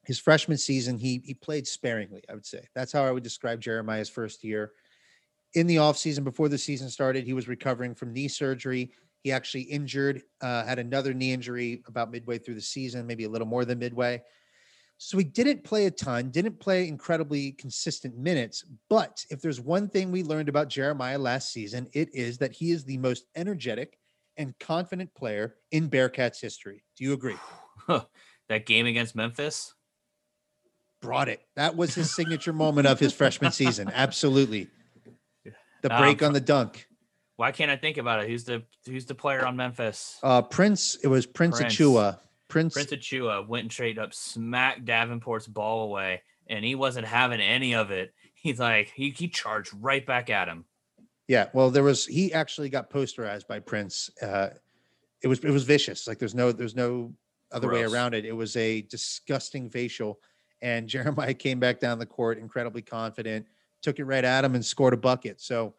His 0.04 0.20
freshman 0.20 0.58
season, 0.58 0.98
he 0.98 1.22
he 1.26 1.34
played 1.34 1.68
sparingly, 1.68 2.24
I 2.30 2.34
would 2.34 2.46
say. 2.46 2.68
That's 2.76 2.92
how 2.92 3.04
I 3.04 3.12
would 3.12 3.24
describe 3.24 3.60
Jeremiah's 3.60 4.10
first 4.10 4.44
year. 4.44 4.74
In 5.54 5.68
the 5.68 5.78
offseason, 5.78 6.24
before 6.24 6.50
the 6.50 6.58
season 6.58 6.90
started, 6.90 7.26
he 7.26 7.34
was 7.34 7.48
recovering 7.48 7.96
from 7.96 8.14
knee 8.14 8.28
surgery. 8.28 8.92
He 9.24 9.32
actually 9.32 9.64
injured, 9.64 10.22
uh, 10.42 10.66
had 10.66 10.78
another 10.78 11.14
knee 11.14 11.34
injury 11.34 11.82
about 11.88 12.12
midway 12.12 12.38
through 12.38 12.56
the 12.56 12.62
season, 12.62 13.08
maybe 13.08 13.24
a 13.24 13.30
little 13.30 13.48
more 13.48 13.66
than 13.66 13.80
midway. 13.80 14.22
So 14.98 15.18
he 15.18 15.24
didn't 15.24 15.64
play 15.64 15.88
a 15.88 15.92
ton, 15.92 16.30
didn't 16.30 16.60
play 16.60 16.88
incredibly 16.88 17.54
consistent 17.54 18.18
minutes. 18.18 18.64
But 18.90 19.26
if 19.30 19.42
there's 19.42 19.60
one 19.60 19.90
thing 19.90 20.12
we 20.12 20.24
learned 20.24 20.48
about 20.48 20.70
Jeremiah 20.70 21.18
last 21.18 21.52
season, 21.52 21.88
it 21.94 22.14
is 22.14 22.38
that 22.38 22.54
he 22.54 22.72
is 22.72 22.86
the 22.86 22.98
most 22.98 23.26
energetic 23.36 23.98
and 24.38 24.58
confident 24.60 25.14
player 25.14 25.56
in 25.72 25.90
Bearcats 25.90 26.40
history. 26.42 26.84
Do 26.98 27.04
you 27.04 27.14
agree? 27.14 27.38
that 28.50 28.66
game 28.66 28.86
against 28.86 29.16
Memphis. 29.16 29.74
Brought 31.02 31.30
it. 31.30 31.42
That 31.56 31.76
was 31.76 31.94
his 31.94 32.14
signature 32.16 32.54
moment 32.54 32.88
of 32.88 33.00
his 33.00 33.14
freshman 33.14 33.52
season. 33.52 33.92
Absolutely. 33.94 34.68
The 35.82 35.94
Um, 35.94 36.02
break 36.02 36.24
on 36.24 36.34
the 36.34 36.42
dunk. 36.42 36.88
Why 37.36 37.52
can't 37.52 37.70
I 37.70 37.76
think 37.76 37.98
about 37.98 38.24
it? 38.24 38.28
Who's 38.30 38.44
the 38.44 38.64
who's 38.88 39.06
the 39.06 39.14
player 39.14 39.46
on 39.46 39.56
Memphis? 39.56 40.18
Uh, 40.24 40.42
Prince, 40.42 40.96
it 41.04 41.08
was 41.08 41.28
Prince, 41.28 41.60
Prince. 41.60 41.76
Achiuwa. 41.76 42.18
Prince, 42.48 42.74
Prince 42.74 42.92
Achiuwa 42.92 43.48
went 43.48 43.64
and 43.66 43.72
straight 43.72 44.00
up 44.00 44.12
smacked 44.12 44.86
Davenport's 44.86 45.46
ball 45.46 45.84
away, 45.84 46.24
and 46.48 46.66
he 46.66 46.74
wasn't 46.74 47.06
having 47.06 47.40
any 47.40 47.76
of 47.76 47.92
it. 47.92 48.16
He's 48.34 48.60
like 48.60 48.92
he 48.96 49.12
he 49.12 49.28
charged 49.28 49.74
right 49.80 50.04
back 50.04 50.32
at 50.32 50.48
him. 50.48 50.66
Yeah, 51.28 51.48
well, 51.54 51.72
there 51.72 51.84
was 51.84 52.06
he 52.06 52.34
actually 52.34 52.70
got 52.70 52.90
posterized 52.90 53.48
by 53.48 53.60
Prince. 53.60 54.10
Uh, 54.22 54.50
it 55.22 55.28
was 55.28 55.40
it 55.40 55.52
was 55.52 55.64
vicious. 55.64 56.08
Like 56.08 56.20
there's 56.20 56.36
no 56.36 56.52
there's 56.52 56.76
no 56.76 57.14
other 57.52 57.70
way 57.70 57.84
around 57.84 58.14
it. 58.14 58.26
It 58.26 58.36
was 58.36 58.56
a 58.56 58.82
disgusting 58.84 59.70
facial, 59.70 60.20
and 60.62 60.88
Jeremiah 60.88 61.34
came 61.34 61.60
back 61.60 61.80
down 61.80 61.98
the 61.98 62.06
court 62.06 62.38
incredibly 62.38 62.82
confident, 62.82 63.48
took 63.82 64.00
it 64.00 64.06
right 64.06 64.24
at 64.24 64.46
him 64.46 64.56
and 64.56 64.64
scored 64.64 64.94
a 64.94 64.98
bucket. 64.98 65.42
So 65.42 65.74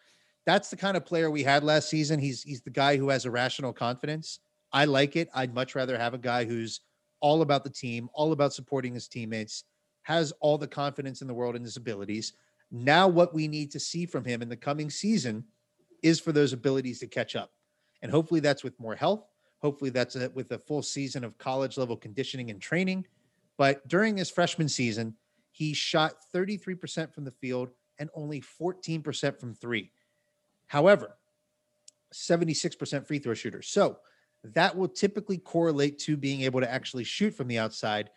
that's 0.46 0.70
the 0.70 0.76
kind 0.76 0.96
of 0.96 1.04
player 1.04 1.30
we 1.30 1.42
had 1.42 1.62
last 1.62 1.88
season. 1.88 2.18
He's 2.18 2.42
he's 2.42 2.62
the 2.62 2.70
guy 2.70 2.96
who 2.96 3.08
has 3.10 3.24
irrational 3.24 3.72
confidence. 3.72 4.40
I 4.72 4.84
like 4.84 5.14
it. 5.16 5.28
I'd 5.32 5.54
much 5.54 5.74
rather 5.74 5.96
have 5.96 6.14
a 6.14 6.18
guy 6.18 6.44
who's 6.44 6.80
all 7.20 7.42
about 7.42 7.64
the 7.64 7.70
team, 7.70 8.08
all 8.14 8.32
about 8.32 8.52
supporting 8.52 8.94
his 8.94 9.08
teammates, 9.08 9.64
has 10.02 10.32
all 10.40 10.58
the 10.58 10.66
confidence 10.66 11.22
in 11.22 11.28
the 11.28 11.34
world 11.34 11.56
in 11.56 11.62
his 11.62 11.76
abilities. 11.76 12.32
Now, 12.70 13.08
what 13.08 13.34
we 13.34 13.48
need 13.48 13.70
to 13.72 13.80
see 13.80 14.06
from 14.06 14.24
him 14.24 14.42
in 14.42 14.48
the 14.48 14.56
coming 14.56 14.90
season 14.90 15.44
is 16.02 16.20
for 16.20 16.32
those 16.32 16.52
abilities 16.52 17.00
to 17.00 17.06
catch 17.06 17.36
up. 17.36 17.52
And 18.02 18.10
hopefully 18.10 18.40
that's 18.40 18.64
with 18.64 18.78
more 18.78 18.94
health. 18.94 19.24
Hopefully 19.58 19.90
that's 19.90 20.16
a, 20.16 20.30
with 20.34 20.50
a 20.52 20.58
full 20.58 20.82
season 20.82 21.24
of 21.24 21.38
college 21.38 21.78
level 21.78 21.96
conditioning 21.96 22.50
and 22.50 22.60
training. 22.60 23.06
But 23.56 23.86
during 23.88 24.16
his 24.16 24.30
freshman 24.30 24.68
season, 24.68 25.14
he 25.50 25.72
shot 25.72 26.16
33% 26.34 27.12
from 27.14 27.24
the 27.24 27.30
field 27.30 27.70
and 27.98 28.10
only 28.14 28.42
14% 28.42 29.40
from 29.40 29.54
three. 29.54 29.90
However, 30.66 31.16
76% 32.12 33.06
free 33.06 33.18
throw 33.18 33.34
shooter. 33.34 33.62
So 33.62 33.98
that 34.44 34.76
will 34.76 34.88
typically 34.88 35.38
correlate 35.38 35.98
to 36.00 36.16
being 36.16 36.42
able 36.42 36.60
to 36.60 36.70
actually 36.70 37.04
shoot 37.04 37.34
from 37.34 37.48
the 37.48 37.58
outside. 37.58 38.10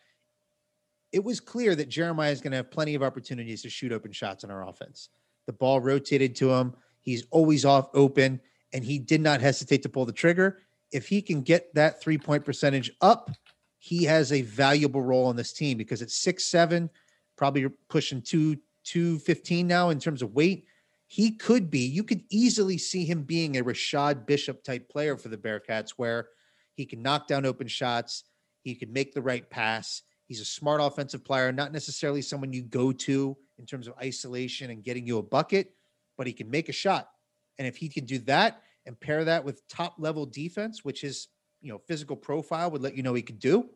It 1.12 1.24
was 1.24 1.39
clear 1.39 1.76
that 1.76 1.89
Jeremiah 1.89 2.32
is 2.32 2.41
going 2.41 2.52
to 2.52 2.58
have 2.58 2.72
plenty 2.72 2.95
of 2.95 3.04
opportunities 3.04 3.63
to 3.63 3.69
shoot 3.69 3.91
open 3.91 4.12
shots 4.12 4.43
in 4.43 4.52
our 4.52 4.67
offense. 4.67 5.10
The 5.48 5.54
ball 5.54 5.80
rotated 5.80 6.36
to 6.38 6.54
him. 6.54 6.76
He's 7.02 7.26
always 7.32 7.65
off 7.65 7.89
open, 7.93 8.39
and 8.74 8.84
he 8.84 9.00
did 9.00 9.22
not 9.22 9.41
hesitate 9.41 9.82
to 9.84 9.89
pull 9.89 10.06
the 10.06 10.12
trigger. 10.12 10.60
If 10.91 11.08
he 11.08 11.22
can 11.22 11.41
get 11.41 11.74
that 11.74 12.02
three 12.02 12.17
point 12.17 12.45
percentage 12.45 12.91
up, 13.02 13.32
he 13.80 14.04
has 14.04 14.32
a 14.32 14.41
valuable 14.43 15.02
role 15.02 15.26
on 15.26 15.36
this 15.36 15.54
team 15.54 15.78
because 15.78 16.02
it's 16.02 16.15
six 16.15 16.45
seven, 16.45 16.89
probably 17.38 17.67
pushing 17.89 18.22
two 18.22 18.58
two 18.84 19.19
fifteen 19.19 19.67
now 19.67 19.89
in 19.89 20.00
terms 20.00 20.22
of 20.22 20.34
weight. 20.34 20.65
he 21.12 21.32
could 21.32 21.72
be, 21.72 21.80
you 21.80 22.04
could 22.04 22.22
easily 22.30 22.78
see 22.78 23.04
him 23.04 23.24
being 23.24 23.58
a 23.58 23.63
Rashad 23.63 24.28
Bishop 24.28 24.63
type 24.63 24.88
player 24.89 25.17
for 25.17 25.30
the 25.30 25.38
Bearcats 25.38 25.89
where 25.98 26.28
he 26.76 26.86
can 26.86 27.02
knock 27.02 27.28
down 27.28 27.48
open 27.48 27.67
shots, 27.67 28.26
he 28.62 28.76
can 28.76 28.93
make 28.93 29.15
the 29.15 29.22
right 29.22 29.50
pass. 29.50 30.04
He's 30.29 30.39
a 30.41 30.45
smart 30.45 30.79
offensive 30.79 31.25
player, 31.25 31.51
not 31.51 31.73
necessarily 31.73 32.21
someone 32.21 32.53
you 32.53 32.61
go 32.61 32.91
to 32.91 33.35
in 33.57 33.65
terms 33.65 33.87
of 33.87 33.95
isolation 33.97 34.69
and 34.69 34.83
getting 34.83 35.07
you 35.07 35.17
a 35.17 35.23
bucket, 35.23 35.73
but 36.19 36.27
he 36.27 36.33
can 36.33 36.51
make 36.51 36.69
a 36.69 36.71
shot. 36.71 37.09
And 37.57 37.67
if 37.67 37.75
he 37.75 37.89
can 37.89 38.05
do 38.05 38.19
that 38.19 38.61
and 38.85 38.97
pair 38.97 39.23
that 39.25 39.43
with 39.43 39.67
top 39.67 39.95
level 39.97 40.27
defense, 40.27 40.85
which 40.85 41.01
his 41.01 41.29
you 41.61 41.71
know 41.71 41.79
physical 41.79 42.15
profile 42.15 42.69
would 42.69 42.83
let 42.83 42.95
you 42.95 43.01
know 43.01 43.15
he 43.15 43.23
could 43.23 43.39
do, 43.39 43.71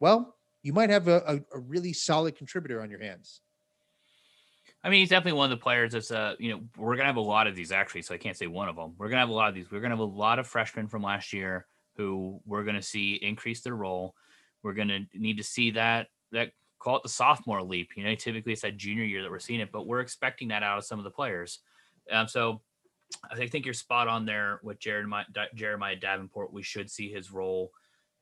well, 0.00 0.36
you 0.62 0.72
might 0.72 0.88
have 0.88 1.06
a, 1.06 1.22
a, 1.26 1.58
a 1.58 1.60
really 1.60 1.92
solid 1.92 2.34
contributor 2.34 2.80
on 2.80 2.90
your 2.90 3.00
hands. 3.00 3.42
I 4.82 4.88
mean, 4.88 5.00
he's 5.00 5.10
definitely 5.10 5.36
one 5.36 5.52
of 5.52 5.58
the 5.58 5.62
players 5.62 5.92
that's 5.92 6.10
uh, 6.10 6.34
you 6.38 6.50
know, 6.50 6.62
we're 6.78 6.96
gonna 6.96 7.08
have 7.08 7.16
a 7.16 7.20
lot 7.20 7.46
of 7.46 7.54
these 7.54 7.72
actually, 7.72 8.00
so 8.00 8.14
I 8.14 8.18
can't 8.18 8.38
say 8.38 8.46
one 8.46 8.70
of 8.70 8.76
them. 8.76 8.94
We're 8.96 9.10
gonna 9.10 9.20
have 9.20 9.28
a 9.28 9.34
lot 9.34 9.50
of 9.50 9.54
these. 9.54 9.70
We're 9.70 9.80
gonna 9.80 9.96
have 9.96 9.98
a 9.98 10.04
lot 10.04 10.38
of 10.38 10.46
freshmen 10.46 10.88
from 10.88 11.02
last 11.02 11.34
year 11.34 11.66
who 11.98 12.40
we're 12.46 12.64
gonna 12.64 12.80
see 12.80 13.16
increase 13.16 13.60
their 13.60 13.76
role. 13.76 14.14
We're 14.62 14.74
gonna 14.74 15.00
need 15.14 15.38
to 15.38 15.44
see 15.44 15.72
that 15.72 16.08
that 16.32 16.52
call 16.78 16.96
it 16.96 17.02
the 17.02 17.08
sophomore 17.08 17.62
leap. 17.62 17.90
You 17.96 18.04
know, 18.04 18.14
typically 18.14 18.52
it's 18.52 18.62
that 18.62 18.76
junior 18.76 19.04
year 19.04 19.22
that 19.22 19.30
we're 19.30 19.38
seeing 19.38 19.60
it, 19.60 19.72
but 19.72 19.86
we're 19.86 20.00
expecting 20.00 20.48
that 20.48 20.62
out 20.62 20.78
of 20.78 20.84
some 20.84 20.98
of 20.98 21.04
the 21.04 21.10
players. 21.10 21.60
Um, 22.10 22.26
so 22.26 22.62
I 23.30 23.46
think 23.46 23.64
you're 23.64 23.74
spot 23.74 24.08
on 24.08 24.24
there 24.24 24.60
with 24.62 24.78
Jeremiah, 24.78 25.24
Jeremiah 25.54 25.96
Davenport. 25.96 26.52
We 26.52 26.62
should 26.62 26.90
see 26.90 27.10
his 27.10 27.30
role 27.30 27.72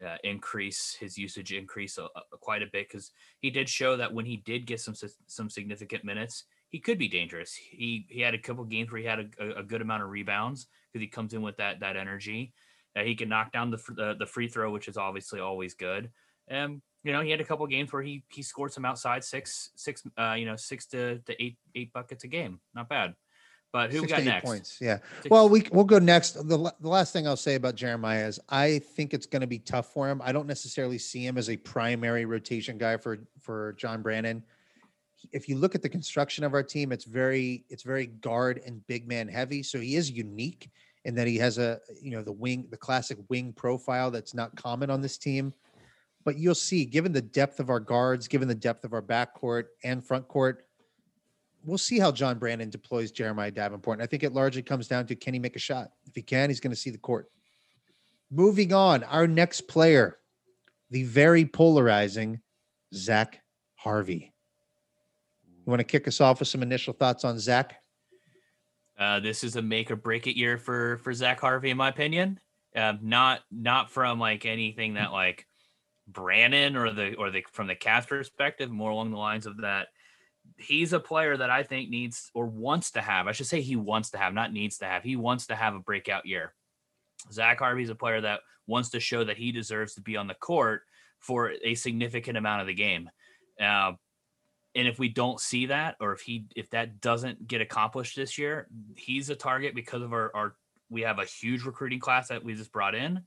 uh, 0.04 0.16
increase, 0.24 0.96
his 0.98 1.18
usage 1.18 1.52
increase 1.52 1.98
a, 1.98 2.04
a, 2.04 2.36
quite 2.40 2.62
a 2.62 2.66
bit 2.66 2.88
because 2.88 3.10
he 3.40 3.50
did 3.50 3.68
show 3.68 3.96
that 3.96 4.12
when 4.12 4.24
he 4.24 4.36
did 4.36 4.66
get 4.66 4.80
some 4.80 4.94
some 5.26 5.50
significant 5.50 6.04
minutes, 6.04 6.44
he 6.68 6.78
could 6.78 6.98
be 6.98 7.08
dangerous. 7.08 7.54
He 7.54 8.06
he 8.08 8.20
had 8.20 8.34
a 8.34 8.38
couple 8.38 8.64
games 8.64 8.90
where 8.90 9.00
he 9.00 9.06
had 9.06 9.30
a, 9.40 9.58
a 9.58 9.62
good 9.62 9.82
amount 9.82 10.02
of 10.02 10.10
rebounds 10.10 10.66
because 10.92 11.02
he 11.02 11.08
comes 11.08 11.34
in 11.34 11.42
with 11.42 11.56
that 11.56 11.80
that 11.80 11.96
energy. 11.96 12.52
Uh, 12.96 13.02
he 13.02 13.14
can 13.14 13.28
knock 13.28 13.52
down 13.52 13.70
the, 13.70 13.78
the, 13.94 14.16
the 14.18 14.26
free 14.26 14.48
throw, 14.48 14.70
which 14.70 14.88
is 14.88 14.96
obviously 14.96 15.40
always 15.40 15.74
good. 15.74 16.10
And 16.48 16.80
you 17.04 17.12
know 17.12 17.20
he 17.20 17.30
had 17.30 17.40
a 17.40 17.44
couple 17.44 17.66
games 17.66 17.92
where 17.92 18.02
he 18.02 18.24
he 18.28 18.42
scored 18.42 18.72
some 18.72 18.84
outside 18.84 19.24
six 19.24 19.70
six 19.76 20.02
uh, 20.18 20.34
you 20.36 20.46
know 20.46 20.56
six 20.56 20.86
to, 20.86 21.18
to 21.18 21.42
eight 21.42 21.56
eight 21.74 21.92
buckets 21.92 22.24
a 22.24 22.28
game. 22.28 22.60
Not 22.74 22.88
bad. 22.88 23.14
But 23.70 23.92
who 23.92 24.00
we 24.00 24.08
got 24.08 24.24
next? 24.24 24.44
Points. 24.44 24.78
Yeah. 24.80 24.98
Six. 25.22 25.30
Well, 25.30 25.48
we 25.48 25.64
we'll 25.72 25.84
go 25.84 25.98
next. 25.98 26.32
The, 26.32 26.72
the 26.80 26.88
last 26.88 27.12
thing 27.12 27.26
I'll 27.26 27.36
say 27.36 27.54
about 27.54 27.74
Jeremiah 27.74 28.26
is 28.26 28.40
I 28.48 28.78
think 28.78 29.12
it's 29.12 29.26
going 29.26 29.42
to 29.42 29.46
be 29.46 29.58
tough 29.58 29.92
for 29.92 30.08
him. 30.08 30.22
I 30.24 30.32
don't 30.32 30.46
necessarily 30.46 30.98
see 30.98 31.26
him 31.26 31.36
as 31.36 31.50
a 31.50 31.56
primary 31.56 32.24
rotation 32.24 32.78
guy 32.78 32.96
for 32.96 33.18
for 33.40 33.74
John 33.74 34.00
Brannen. 34.00 34.42
If 35.32 35.48
you 35.48 35.56
look 35.56 35.74
at 35.74 35.82
the 35.82 35.88
construction 35.88 36.44
of 36.44 36.54
our 36.54 36.62
team, 36.62 36.92
it's 36.92 37.04
very 37.04 37.64
it's 37.68 37.82
very 37.82 38.06
guard 38.06 38.62
and 38.64 38.86
big 38.86 39.06
man 39.06 39.28
heavy. 39.28 39.62
So 39.62 39.78
he 39.78 39.96
is 39.96 40.10
unique 40.10 40.70
in 41.04 41.14
that 41.16 41.26
he 41.26 41.36
has 41.36 41.58
a 41.58 41.80
you 42.02 42.12
know 42.12 42.22
the 42.22 42.32
wing 42.32 42.68
the 42.70 42.76
classic 42.76 43.18
wing 43.28 43.52
profile 43.52 44.10
that's 44.10 44.32
not 44.32 44.56
common 44.56 44.88
on 44.88 45.02
this 45.02 45.18
team. 45.18 45.52
But 46.24 46.38
you'll 46.38 46.54
see, 46.54 46.84
given 46.84 47.12
the 47.12 47.22
depth 47.22 47.60
of 47.60 47.70
our 47.70 47.80
guards, 47.80 48.28
given 48.28 48.48
the 48.48 48.54
depth 48.54 48.84
of 48.84 48.92
our 48.92 49.02
backcourt 49.02 49.64
and 49.84 50.04
front 50.04 50.28
court, 50.28 50.66
we'll 51.64 51.78
see 51.78 51.98
how 51.98 52.12
John 52.12 52.38
Brannen 52.38 52.70
deploys 52.70 53.10
Jeremiah 53.10 53.50
Davenport. 53.50 53.98
And 53.98 54.02
I 54.02 54.06
think 54.06 54.22
it 54.22 54.32
largely 54.32 54.62
comes 54.62 54.88
down 54.88 55.06
to 55.06 55.14
can 55.14 55.34
he 55.34 55.40
make 55.40 55.56
a 55.56 55.60
shot? 55.60 55.90
If 56.06 56.14
he 56.14 56.22
can, 56.22 56.50
he's 56.50 56.60
going 56.60 56.72
to 56.72 56.76
see 56.76 56.90
the 56.90 56.98
court. 56.98 57.30
Moving 58.30 58.72
on, 58.72 59.04
our 59.04 59.26
next 59.26 59.62
player, 59.68 60.18
the 60.90 61.04
very 61.04 61.44
polarizing 61.44 62.40
Zach 62.94 63.40
Harvey. 63.76 64.32
You 65.46 65.70
want 65.70 65.80
to 65.80 65.84
kick 65.84 66.08
us 66.08 66.20
off 66.20 66.40
with 66.40 66.48
some 66.48 66.62
initial 66.62 66.92
thoughts 66.92 67.24
on 67.24 67.38
Zach? 67.38 67.80
Uh, 68.98 69.20
this 69.20 69.44
is 69.44 69.56
a 69.56 69.62
make 69.62 69.90
or 69.90 69.96
break 69.96 70.26
it 70.26 70.36
year 70.36 70.58
for 70.58 70.98
for 70.98 71.12
Zach 71.14 71.40
Harvey, 71.40 71.70
in 71.70 71.76
my 71.76 71.88
opinion. 71.88 72.40
Um, 72.74 72.98
not 73.02 73.42
not 73.50 73.90
from 73.90 74.18
like 74.18 74.44
anything 74.44 74.94
that 74.94 75.12
like 75.12 75.46
Brannen 76.08 76.76
or 76.76 76.92
the 76.92 77.14
or 77.14 77.30
the 77.30 77.44
from 77.52 77.66
the 77.66 77.74
cast 77.74 78.08
perspective, 78.08 78.70
more 78.70 78.90
along 78.90 79.10
the 79.10 79.18
lines 79.18 79.46
of 79.46 79.58
that 79.58 79.88
he's 80.56 80.92
a 80.92 81.00
player 81.00 81.36
that 81.36 81.50
I 81.50 81.62
think 81.62 81.90
needs 81.90 82.30
or 82.34 82.46
wants 82.46 82.92
to 82.92 83.00
have. 83.00 83.26
I 83.26 83.32
should 83.32 83.46
say 83.46 83.60
he 83.60 83.76
wants 83.76 84.10
to 84.10 84.18
have, 84.18 84.34
not 84.34 84.52
needs 84.52 84.78
to 84.78 84.86
have. 84.86 85.02
He 85.02 85.16
wants 85.16 85.46
to 85.48 85.54
have 85.54 85.74
a 85.74 85.80
breakout 85.80 86.26
year. 86.26 86.54
Zach 87.30 87.58
Harvey's 87.58 87.90
a 87.90 87.94
player 87.94 88.20
that 88.20 88.40
wants 88.66 88.90
to 88.90 89.00
show 89.00 89.24
that 89.24 89.36
he 89.36 89.52
deserves 89.52 89.94
to 89.94 90.00
be 90.00 90.16
on 90.16 90.26
the 90.26 90.34
court 90.34 90.82
for 91.18 91.52
a 91.62 91.74
significant 91.74 92.38
amount 92.38 92.60
of 92.60 92.66
the 92.66 92.74
game. 92.74 93.10
Uh, 93.60 93.92
and 94.74 94.86
if 94.86 94.98
we 94.98 95.08
don't 95.08 95.40
see 95.40 95.66
that, 95.66 95.96
or 96.00 96.12
if 96.12 96.20
he 96.20 96.44
if 96.54 96.70
that 96.70 97.00
doesn't 97.00 97.48
get 97.48 97.60
accomplished 97.60 98.14
this 98.14 98.38
year, 98.38 98.68
he's 98.96 99.30
a 99.30 99.34
target 99.34 99.74
because 99.74 100.02
of 100.02 100.12
our, 100.12 100.30
our 100.34 100.54
we 100.90 101.02
have 101.02 101.18
a 101.18 101.24
huge 101.24 101.64
recruiting 101.64 101.98
class 101.98 102.28
that 102.28 102.44
we 102.44 102.54
just 102.54 102.72
brought 102.72 102.94
in. 102.94 103.24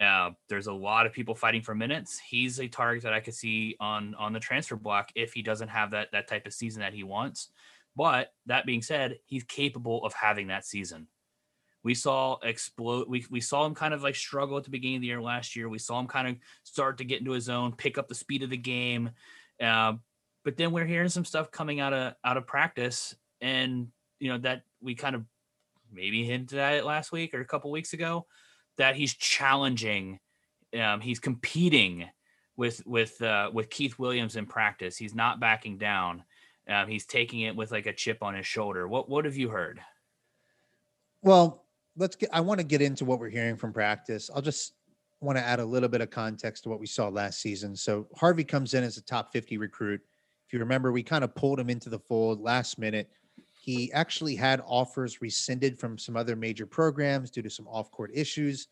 Uh, 0.00 0.30
there's 0.48 0.66
a 0.66 0.72
lot 0.72 1.04
of 1.04 1.12
people 1.12 1.34
fighting 1.34 1.60
for 1.60 1.74
minutes. 1.74 2.18
He's 2.18 2.58
a 2.58 2.68
target 2.68 3.02
that 3.02 3.12
I 3.12 3.20
could 3.20 3.34
see 3.34 3.76
on 3.80 4.14
on 4.14 4.32
the 4.32 4.40
transfer 4.40 4.76
block 4.76 5.10
if 5.14 5.34
he 5.34 5.42
doesn't 5.42 5.68
have 5.68 5.90
that 5.90 6.08
that 6.12 6.26
type 6.26 6.46
of 6.46 6.54
season 6.54 6.80
that 6.80 6.94
he 6.94 7.02
wants. 7.02 7.50
But 7.96 8.32
that 8.46 8.64
being 8.64 8.82
said, 8.82 9.18
he's 9.26 9.44
capable 9.44 10.04
of 10.04 10.14
having 10.14 10.46
that 10.46 10.64
season. 10.64 11.08
We 11.82 11.94
saw 11.94 12.38
explode. 12.42 13.08
We, 13.08 13.26
we 13.30 13.40
saw 13.40 13.66
him 13.66 13.74
kind 13.74 13.92
of 13.92 14.02
like 14.02 14.14
struggle 14.14 14.56
at 14.56 14.64
the 14.64 14.70
beginning 14.70 14.96
of 14.96 15.00
the 15.02 15.08
year 15.08 15.20
last 15.20 15.56
year. 15.56 15.68
We 15.68 15.78
saw 15.78 15.98
him 16.00 16.06
kind 16.06 16.28
of 16.28 16.36
start 16.62 16.98
to 16.98 17.04
get 17.04 17.20
into 17.20 17.32
his 17.32 17.44
zone, 17.44 17.74
pick 17.76 17.98
up 17.98 18.08
the 18.08 18.14
speed 18.14 18.42
of 18.42 18.50
the 18.50 18.56
game. 18.56 19.10
Uh, 19.62 19.94
but 20.44 20.56
then 20.56 20.72
we're 20.72 20.86
hearing 20.86 21.08
some 21.08 21.24
stuff 21.24 21.50
coming 21.50 21.80
out 21.80 21.92
of 21.92 22.14
out 22.24 22.38
of 22.38 22.46
practice, 22.46 23.14
and 23.42 23.88
you 24.18 24.30
know 24.30 24.38
that 24.38 24.62
we 24.80 24.94
kind 24.94 25.14
of 25.14 25.24
maybe 25.92 26.24
hinted 26.24 26.58
at 26.58 26.74
it 26.74 26.84
last 26.86 27.12
week 27.12 27.34
or 27.34 27.40
a 27.40 27.46
couple 27.46 27.70
weeks 27.70 27.92
ago 27.92 28.26
that 28.78 28.96
he's 28.96 29.14
challenging, 29.14 30.18
um, 30.80 31.00
he's 31.00 31.18
competing 31.18 32.08
with 32.56 32.84
with 32.86 33.20
uh, 33.22 33.50
with 33.52 33.70
Keith 33.70 33.98
Williams 33.98 34.36
in 34.36 34.46
practice. 34.46 34.96
He's 34.96 35.14
not 35.14 35.40
backing 35.40 35.78
down. 35.78 36.24
Um, 36.68 36.88
he's 36.88 37.06
taking 37.06 37.40
it 37.40 37.56
with 37.56 37.72
like 37.72 37.86
a 37.86 37.92
chip 37.92 38.22
on 38.22 38.34
his 38.34 38.46
shoulder. 38.46 38.86
What 38.86 39.08
what 39.08 39.24
have 39.24 39.36
you 39.36 39.48
heard? 39.48 39.80
Well, 41.22 41.64
let's 41.96 42.16
get. 42.16 42.30
I 42.32 42.40
want 42.40 42.60
to 42.60 42.66
get 42.66 42.82
into 42.82 43.04
what 43.04 43.18
we're 43.18 43.30
hearing 43.30 43.56
from 43.56 43.72
practice. 43.72 44.30
I'll 44.34 44.42
just 44.42 44.74
want 45.20 45.36
to 45.36 45.44
add 45.44 45.60
a 45.60 45.64
little 45.64 45.88
bit 45.88 46.00
of 46.00 46.10
context 46.10 46.62
to 46.64 46.68
what 46.70 46.80
we 46.80 46.86
saw 46.86 47.08
last 47.08 47.40
season. 47.40 47.76
So 47.76 48.06
Harvey 48.16 48.44
comes 48.44 48.74
in 48.74 48.84
as 48.84 48.96
a 48.96 49.02
top 49.02 49.32
50 49.32 49.58
recruit. 49.58 50.00
If 50.46 50.52
you 50.52 50.58
remember, 50.58 50.92
we 50.92 51.02
kind 51.02 51.24
of 51.24 51.34
pulled 51.34 51.60
him 51.60 51.68
into 51.68 51.90
the 51.90 51.98
fold 51.98 52.40
last 52.40 52.78
minute. 52.78 53.10
He 53.62 53.92
actually 53.92 54.36
had 54.36 54.62
offers 54.64 55.20
rescinded 55.20 55.78
from 55.78 55.98
some 55.98 56.16
other 56.16 56.34
major 56.34 56.64
programs 56.64 57.30
due 57.30 57.42
to 57.42 57.50
some 57.50 57.68
off-court 57.68 58.10
issues. 58.14 58.68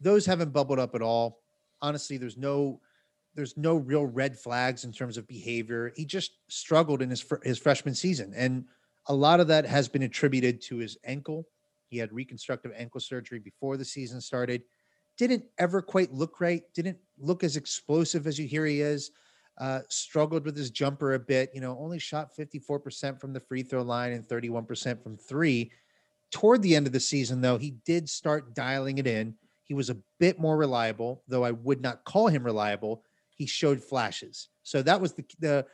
Those 0.00 0.26
haven't 0.26 0.52
bubbled 0.52 0.80
up 0.80 0.96
at 0.96 1.02
all. 1.02 1.42
Honestly, 1.80 2.16
there's 2.16 2.36
no 2.36 2.80
there's 3.34 3.56
no 3.56 3.76
real 3.76 4.04
red 4.04 4.36
flags 4.36 4.84
in 4.84 4.92
terms 4.92 5.16
of 5.16 5.28
behavior. 5.28 5.92
He 5.94 6.04
just 6.04 6.32
struggled 6.48 7.02
in 7.02 7.10
his 7.10 7.24
his 7.44 7.56
freshman 7.56 7.94
season, 7.94 8.32
and 8.34 8.64
a 9.06 9.14
lot 9.14 9.38
of 9.38 9.46
that 9.46 9.64
has 9.64 9.88
been 9.88 10.02
attributed 10.02 10.60
to 10.62 10.78
his 10.78 10.98
ankle. 11.04 11.46
He 11.86 11.98
had 11.98 12.12
reconstructive 12.12 12.72
ankle 12.76 13.00
surgery 13.00 13.38
before 13.38 13.76
the 13.76 13.84
season 13.84 14.20
started. 14.20 14.64
Didn't 15.18 15.44
ever 15.58 15.80
quite 15.80 16.12
look 16.12 16.40
right. 16.40 16.64
Didn't 16.74 16.98
look 17.16 17.44
as 17.44 17.56
explosive 17.56 18.26
as 18.26 18.40
you 18.40 18.48
hear 18.48 18.66
he 18.66 18.80
is 18.80 19.12
uh, 19.58 19.80
struggled 19.88 20.44
with 20.44 20.56
his 20.56 20.70
jumper 20.70 21.14
a 21.14 21.18
bit, 21.18 21.50
you 21.54 21.60
know, 21.60 21.76
only 21.78 21.98
shot 21.98 22.34
54% 22.36 23.20
from 23.20 23.32
the 23.32 23.40
free 23.40 23.62
throw 23.62 23.82
line 23.82 24.12
and 24.12 24.26
31% 24.26 25.02
from 25.02 25.16
three. 25.16 25.70
Toward 26.30 26.62
the 26.62 26.74
end 26.74 26.86
of 26.86 26.92
the 26.92 27.00
season, 27.00 27.40
though, 27.40 27.58
he 27.58 27.72
did 27.84 28.08
start 28.08 28.54
dialing 28.54 28.98
it 28.98 29.06
in. 29.06 29.34
He 29.64 29.74
was 29.74 29.90
a 29.90 29.98
bit 30.18 30.38
more 30.38 30.56
reliable, 30.56 31.22
though 31.28 31.44
I 31.44 31.50
would 31.50 31.82
not 31.82 32.04
call 32.04 32.28
him 32.28 32.44
reliable. 32.44 33.04
He 33.30 33.46
showed 33.46 33.82
flashes. 33.82 34.48
So 34.62 34.82
that 34.82 35.00
was 35.00 35.12
the 35.12 35.24
the 35.40 35.66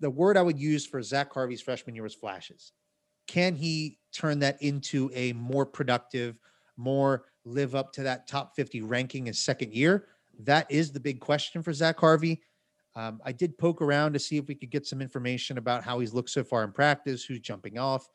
the 0.00 0.10
word 0.10 0.36
I 0.36 0.42
would 0.42 0.58
use 0.58 0.86
for 0.86 1.02
Zach 1.02 1.32
Harvey's 1.32 1.60
freshman 1.60 1.94
year 1.94 2.04
was 2.04 2.14
flashes. 2.14 2.72
Can 3.26 3.54
he 3.54 3.98
turn 4.12 4.38
that 4.40 4.60
into 4.62 5.10
a 5.14 5.32
more 5.32 5.66
productive, 5.66 6.38
more 6.76 7.24
live 7.44 7.74
up 7.74 7.92
to 7.94 8.02
that 8.04 8.28
top 8.28 8.54
50 8.54 8.82
ranking 8.82 9.26
in 9.26 9.34
second 9.34 9.72
year? 9.72 10.06
That 10.40 10.70
is 10.70 10.92
the 10.92 11.00
big 11.00 11.20
question 11.20 11.62
for 11.62 11.72
Zach 11.72 11.98
Harvey. 11.98 12.42
Um, 12.94 13.20
I 13.24 13.32
did 13.32 13.56
poke 13.56 13.80
around 13.80 14.12
to 14.12 14.18
see 14.18 14.36
if 14.36 14.46
we 14.46 14.54
could 14.54 14.70
get 14.70 14.86
some 14.86 15.00
information 15.00 15.58
about 15.58 15.82
how 15.82 15.98
he's 16.00 16.12
looked 16.12 16.30
so 16.30 16.44
far 16.44 16.62
in 16.64 16.72
practice, 16.72 17.24
who's 17.24 17.40
jumping 17.40 17.78
off. 17.78 18.06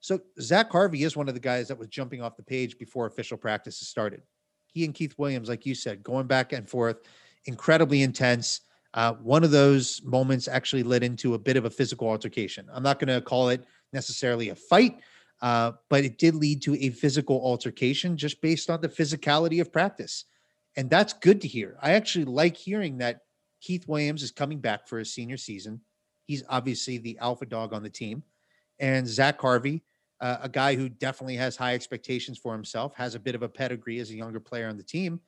So 0.00 0.20
Zach 0.40 0.70
Harvey 0.70 1.02
is 1.02 1.16
one 1.16 1.28
of 1.28 1.34
the 1.34 1.40
guys 1.40 1.68
that 1.68 1.78
was 1.78 1.88
jumping 1.88 2.22
off 2.22 2.36
the 2.36 2.42
page 2.42 2.78
before 2.78 3.06
official 3.06 3.36
practices 3.36 3.88
started. 3.88 4.22
He 4.66 4.84
and 4.84 4.94
Keith 4.94 5.14
Williams, 5.18 5.48
like 5.48 5.66
you 5.66 5.74
said, 5.74 6.02
going 6.02 6.26
back 6.26 6.52
and 6.52 6.68
forth, 6.68 6.98
incredibly 7.46 8.02
intense. 8.02 8.60
Uh, 8.94 9.14
one 9.14 9.44
of 9.44 9.50
those 9.50 10.00
moments 10.04 10.48
actually 10.48 10.82
led 10.82 11.02
into 11.02 11.34
a 11.34 11.38
bit 11.38 11.56
of 11.56 11.64
a 11.64 11.70
physical 11.70 12.08
altercation. 12.08 12.66
I'm 12.72 12.82
not 12.82 12.98
going 12.98 13.14
to 13.14 13.20
call 13.20 13.48
it 13.50 13.64
necessarily 13.92 14.50
a 14.50 14.54
fight, 14.54 15.00
uh, 15.42 15.72
but 15.90 16.04
it 16.04 16.18
did 16.18 16.34
lead 16.34 16.62
to 16.62 16.74
a 16.76 16.90
physical 16.90 17.40
altercation 17.44 18.16
just 18.16 18.40
based 18.40 18.70
on 18.70 18.80
the 18.80 18.88
physicality 18.88 19.60
of 19.60 19.72
practice. 19.72 20.24
And 20.76 20.88
that's 20.88 21.12
good 21.12 21.40
to 21.42 21.48
hear. 21.48 21.76
I 21.82 21.92
actually 21.92 22.26
like 22.26 22.56
hearing 22.56 22.98
that 22.98 23.22
Keith 23.60 23.86
Williams 23.88 24.22
is 24.22 24.30
coming 24.30 24.60
back 24.60 24.88
for 24.88 24.98
his 24.98 25.12
senior 25.12 25.36
season. 25.36 25.80
He's 26.24 26.42
obviously 26.48 26.98
the 26.98 27.18
alpha 27.18 27.46
dog 27.46 27.72
on 27.72 27.82
the 27.82 27.90
team. 27.90 28.22
And 28.78 29.06
Zach 29.06 29.40
Harvey 29.40 29.82
uh, 30.20 30.38
a 30.42 30.48
guy 30.48 30.74
who 30.74 30.88
definitely 30.88 31.36
has 31.36 31.56
high 31.56 31.74
expectations 31.74 32.38
for 32.38 32.52
himself, 32.52 32.94
has 32.94 33.14
a 33.14 33.20
bit 33.20 33.34
of 33.34 33.42
a 33.42 33.48
pedigree 33.48 34.00
as 34.00 34.10
a 34.10 34.16
younger 34.16 34.40
player 34.40 34.68
on 34.68 34.76
the 34.76 34.82
team, 34.82 35.20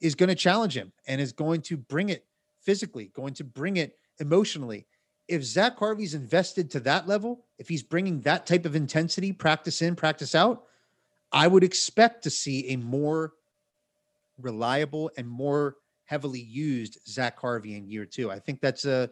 is 0.00 0.14
going 0.14 0.28
to 0.28 0.34
challenge 0.34 0.76
him 0.76 0.92
and 1.06 1.20
is 1.20 1.32
going 1.32 1.60
to 1.60 1.76
bring 1.76 2.08
it 2.08 2.24
physically, 2.60 3.10
going 3.14 3.34
to 3.34 3.44
bring 3.44 3.76
it 3.76 3.96
emotionally. 4.20 4.86
If 5.28 5.44
Zach 5.44 5.78
Harvey's 5.78 6.14
invested 6.14 6.70
to 6.70 6.80
that 6.80 7.06
level, 7.06 7.44
if 7.58 7.68
he's 7.68 7.82
bringing 7.82 8.20
that 8.22 8.46
type 8.46 8.64
of 8.64 8.74
intensity, 8.74 9.32
practice 9.32 9.82
in, 9.82 9.94
practice 9.94 10.34
out, 10.34 10.64
I 11.30 11.46
would 11.46 11.64
expect 11.64 12.24
to 12.24 12.30
see 12.30 12.70
a 12.70 12.76
more 12.76 13.34
reliable 14.38 15.10
and 15.16 15.28
more 15.28 15.76
heavily 16.12 16.40
used 16.40 16.98
Zach 17.08 17.40
Harvey 17.40 17.74
in 17.74 17.88
year 17.88 18.04
two. 18.04 18.30
I 18.30 18.38
think 18.38 18.60
that's 18.60 18.84
a 18.84 19.08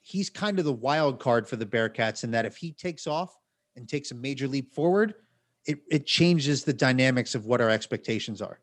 he's 0.00 0.30
kind 0.30 0.58
of 0.58 0.64
the 0.64 0.72
wild 0.72 1.20
card 1.20 1.46
for 1.46 1.56
the 1.56 1.66
Bearcats 1.66 2.24
in 2.24 2.30
that 2.30 2.46
if 2.46 2.56
he 2.56 2.72
takes 2.72 3.06
off 3.06 3.36
and 3.76 3.86
takes 3.86 4.12
a 4.12 4.14
major 4.14 4.48
leap 4.48 4.72
forward, 4.72 5.16
it, 5.66 5.80
it 5.90 6.06
changes 6.06 6.64
the 6.64 6.72
dynamics 6.72 7.34
of 7.34 7.44
what 7.44 7.60
our 7.60 7.68
expectations 7.68 8.40
are. 8.40 8.60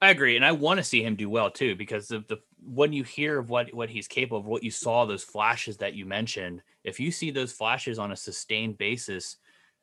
I 0.00 0.10
agree, 0.10 0.36
and 0.36 0.44
I 0.44 0.52
want 0.52 0.78
to 0.78 0.84
see 0.84 1.02
him 1.02 1.16
do 1.16 1.28
well 1.28 1.50
too, 1.50 1.74
because 1.74 2.12
of 2.12 2.28
the 2.28 2.38
when 2.64 2.92
you 2.92 3.02
hear 3.02 3.40
of 3.40 3.50
what 3.50 3.74
what 3.74 3.90
he's 3.90 4.06
capable 4.06 4.38
of, 4.38 4.46
what 4.46 4.62
you 4.62 4.70
saw 4.70 5.04
those 5.04 5.24
flashes 5.24 5.76
that 5.78 5.94
you 5.94 6.06
mentioned, 6.06 6.62
if 6.84 7.00
you 7.00 7.10
see 7.10 7.32
those 7.32 7.50
flashes 7.50 7.98
on 7.98 8.12
a 8.12 8.16
sustained 8.16 8.78
basis, 8.78 9.38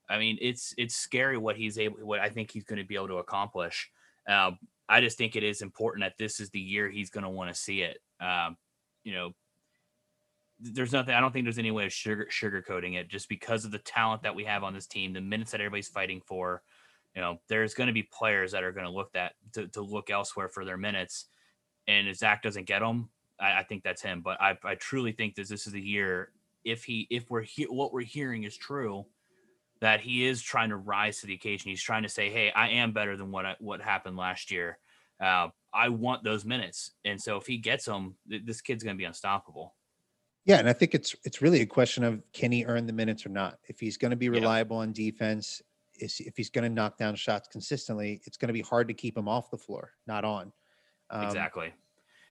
I 0.10 0.18
mean, 0.20 0.38
it's 0.40 0.74
it's 0.78 0.96
scary 0.96 1.38
what 1.38 1.58
he's 1.58 1.78
able, 1.78 1.98
what 1.98 2.22
I 2.22 2.30
think 2.30 2.50
he's 2.50 2.64
going 2.64 2.82
to 2.82 2.88
be 2.88 2.96
able 2.96 3.10
to 3.10 3.18
accomplish. 3.18 3.92
Uh, 4.28 4.51
I 4.89 5.01
just 5.01 5.17
think 5.17 5.36
it 5.36 5.43
is 5.43 5.61
important 5.61 6.03
that 6.03 6.17
this 6.17 6.39
is 6.39 6.49
the 6.49 6.59
year 6.59 6.89
he's 6.89 7.09
going 7.09 7.23
to 7.23 7.30
want 7.30 7.53
to 7.53 7.59
see 7.59 7.82
it. 7.82 7.99
Um, 8.19 8.57
you 9.03 9.13
know, 9.13 9.32
there's 10.59 10.91
nothing. 10.91 11.13
I 11.13 11.21
don't 11.21 11.32
think 11.32 11.45
there's 11.45 11.59
any 11.59 11.71
way 11.71 11.86
of 11.86 11.93
sugar 11.93 12.28
sugarcoating 12.32 12.95
it, 12.95 13.09
just 13.09 13.30
because 13.30 13.65
of 13.65 13.71
the 13.71 13.80
talent 13.80 14.23
that 14.23 14.36
we 14.36 14.43
have 14.45 14.63
on 14.63 14.73
this 14.73 14.88
team, 14.88 15.13
the 15.13 15.21
minutes 15.21 15.51
that 15.51 15.61
everybody's 15.61 15.88
fighting 15.88 16.21
for 16.25 16.61
you 17.17 17.23
know, 17.23 17.39
there's 17.49 17.73
going 17.73 17.88
to 17.88 17.93
be 17.93 18.03
players 18.03 18.51
that 18.51 18.63
are 18.63 18.71
going 18.71 18.86
to 18.86 18.91
look 18.91 19.11
that 19.13 19.34
to, 19.53 19.67
to 19.69 19.82
look 19.82 20.11
elsewhere 20.11 20.47
for 20.47 20.63
their 20.63 20.78
minutes. 20.78 21.25
And 21.88 22.07
if 22.07 22.17
Zach 22.17 22.43
doesn't 22.43 22.67
get 22.67 22.82
them, 22.82 23.09
I, 23.39 23.53
I 23.53 23.63
think 23.63 23.82
that's 23.82 24.03
him. 24.03 24.21
But 24.21 24.39
I, 24.39 24.55
I 24.63 24.75
truly 24.75 25.13
think 25.13 25.34
that 25.34 25.49
this 25.49 25.65
is 25.65 25.73
the 25.73 25.82
year. 25.82 26.30
If 26.63 26.84
he, 26.84 27.07
if 27.09 27.28
we're 27.32 27.41
he, 27.41 27.63
what 27.63 27.91
we're 27.91 28.01
hearing 28.01 28.43
is 28.43 28.55
true, 28.55 29.07
that 29.82 30.01
he 30.01 30.25
is 30.25 30.41
trying 30.41 30.69
to 30.69 30.78
rise 30.78 31.21
to 31.21 31.28
the 31.28 31.34
occasion. 31.34 31.69
He's 31.69 31.82
trying 31.82 32.03
to 32.03 32.09
say, 32.09 32.30
"Hey, 32.30 32.51
I 32.51 32.69
am 32.69 32.93
better 32.93 33.15
than 33.17 33.32
what 33.32 33.45
I, 33.45 33.55
what 33.59 33.82
happened 33.82 34.17
last 34.17 34.51
year. 34.51 34.80
Uh, 35.21 35.49
I 35.73 35.89
want 35.89 36.23
those 36.23 36.45
minutes." 36.45 36.91
And 37.05 37.21
so, 37.21 37.38
if 37.38 37.45
he 37.45 37.57
gets 37.57 37.86
them, 37.86 38.15
th- 38.30 38.43
this 38.45 38.61
kid's 38.61 38.84
going 38.84 38.95
to 38.95 38.97
be 38.97 39.05
unstoppable. 39.05 39.75
Yeah, 40.45 40.59
and 40.59 40.69
I 40.69 40.73
think 40.73 40.95
it's 40.95 41.13
it's 41.25 41.41
really 41.41 41.59
a 41.61 41.65
question 41.65 42.03
of 42.05 42.23
can 42.32 42.53
he 42.53 42.65
earn 42.65 42.88
the 42.88 42.93
minutes 42.93 43.25
or 43.25 43.30
not. 43.30 43.59
If 43.67 43.80
he's 43.80 43.97
going 43.97 44.11
to 44.11 44.17
be 44.17 44.30
reliable 44.30 44.78
on 44.78 44.93
defense, 44.93 45.61
is 45.99 46.21
if 46.21 46.38
he's 46.38 46.49
going 46.49 46.63
to 46.63 46.73
knock 46.73 46.97
down 46.97 47.15
shots 47.15 47.49
consistently, 47.51 48.21
it's 48.25 48.38
going 48.38 48.47
to 48.47 48.53
be 48.53 48.61
hard 48.61 48.88
to 48.88 48.93
keep 48.93 49.17
him 49.17 49.28
off 49.28 49.51
the 49.51 49.57
floor, 49.57 49.91
not 50.07 50.23
on. 50.23 50.53
Um, 51.09 51.25
exactly, 51.25 51.73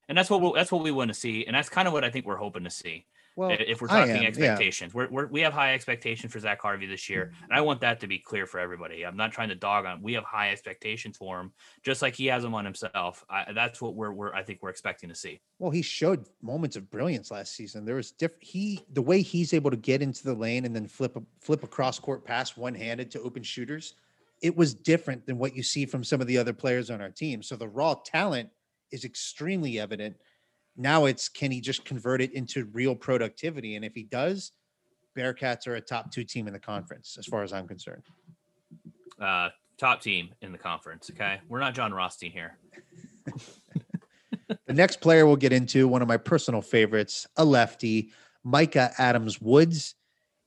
and 0.08 0.16
that's 0.16 0.30
what 0.30 0.40
we 0.40 0.50
that's 0.54 0.72
what 0.72 0.82
we 0.82 0.90
want 0.90 1.08
to 1.08 1.14
see, 1.14 1.46
and 1.46 1.54
that's 1.54 1.68
kind 1.68 1.86
of 1.86 1.92
what 1.92 2.04
I 2.04 2.10
think 2.10 2.24
we're 2.24 2.36
hoping 2.36 2.64
to 2.64 2.70
see. 2.70 3.06
Well, 3.36 3.54
if 3.58 3.82
we're 3.82 3.88
talking 3.88 4.16
am, 4.16 4.24
expectations, 4.24 4.92
yeah. 4.94 4.98
we're, 4.98 5.08
we're, 5.10 5.26
we 5.26 5.42
have 5.42 5.52
high 5.52 5.74
expectations 5.74 6.32
for 6.32 6.40
Zach 6.40 6.58
Harvey 6.60 6.86
this 6.86 7.10
year, 7.10 7.32
and 7.42 7.52
I 7.52 7.60
want 7.60 7.82
that 7.82 8.00
to 8.00 8.06
be 8.06 8.18
clear 8.18 8.46
for 8.46 8.58
everybody. 8.58 9.04
I'm 9.04 9.16
not 9.16 9.30
trying 9.30 9.50
to 9.50 9.54
dog 9.54 9.84
on. 9.84 10.00
We 10.00 10.14
have 10.14 10.24
high 10.24 10.50
expectations 10.50 11.18
for 11.18 11.38
him, 11.38 11.52
just 11.82 12.00
like 12.00 12.14
he 12.14 12.26
has 12.26 12.42
them 12.42 12.54
on 12.54 12.64
himself. 12.64 13.24
I, 13.28 13.52
that's 13.52 13.82
what 13.82 13.94
we're, 13.94 14.12
we're 14.12 14.32
I 14.32 14.42
think 14.42 14.60
we're 14.62 14.70
expecting 14.70 15.10
to 15.10 15.14
see. 15.14 15.38
Well, 15.58 15.70
he 15.70 15.82
showed 15.82 16.24
moments 16.40 16.76
of 16.76 16.90
brilliance 16.90 17.30
last 17.30 17.54
season. 17.54 17.84
There 17.84 17.96
was 17.96 18.10
different. 18.10 18.42
He 18.42 18.80
the 18.94 19.02
way 19.02 19.20
he's 19.20 19.52
able 19.52 19.70
to 19.70 19.76
get 19.76 20.00
into 20.00 20.24
the 20.24 20.34
lane 20.34 20.64
and 20.64 20.74
then 20.74 20.86
flip 20.86 21.14
a 21.16 21.22
flip 21.42 21.62
a 21.62 21.66
cross 21.66 21.98
court 21.98 22.24
pass 22.24 22.56
one 22.56 22.74
handed 22.74 23.10
to 23.10 23.20
open 23.20 23.42
shooters. 23.42 23.94
It 24.40 24.56
was 24.56 24.72
different 24.72 25.26
than 25.26 25.36
what 25.36 25.54
you 25.54 25.62
see 25.62 25.84
from 25.84 26.02
some 26.04 26.22
of 26.22 26.26
the 26.26 26.38
other 26.38 26.54
players 26.54 26.90
on 26.90 27.02
our 27.02 27.10
team. 27.10 27.42
So 27.42 27.56
the 27.56 27.68
raw 27.68 27.94
talent 28.02 28.48
is 28.92 29.04
extremely 29.04 29.78
evident 29.78 30.16
now 30.76 31.06
it's 31.06 31.28
can 31.28 31.50
he 31.50 31.60
just 31.60 31.84
convert 31.84 32.20
it 32.20 32.32
into 32.32 32.66
real 32.66 32.94
productivity? 32.94 33.76
And 33.76 33.84
if 33.84 33.94
he 33.94 34.02
does, 34.04 34.52
Bearcats 35.16 35.66
are 35.66 35.76
a 35.76 35.80
top 35.80 36.10
two 36.12 36.24
team 36.24 36.46
in 36.46 36.52
the 36.52 36.58
conference, 36.58 37.16
as 37.18 37.26
far 37.26 37.42
as 37.42 37.52
I'm 37.52 37.66
concerned. 37.66 38.02
Uh, 39.20 39.48
top 39.78 40.02
team 40.02 40.30
in 40.42 40.52
the 40.52 40.58
conference. 40.58 41.10
Okay, 41.10 41.40
we're 41.48 41.60
not 41.60 41.74
Jon 41.74 41.92
Rothstein 41.92 42.30
here. 42.30 42.58
the 44.66 44.72
next 44.72 45.00
player 45.00 45.26
we'll 45.26 45.36
get 45.36 45.52
into, 45.52 45.88
one 45.88 46.02
of 46.02 46.08
my 46.08 46.16
personal 46.16 46.60
favorites, 46.60 47.26
a 47.36 47.44
lefty, 47.44 48.12
Micah 48.44 48.92
Adams 48.98 49.40
Woods. 49.40 49.94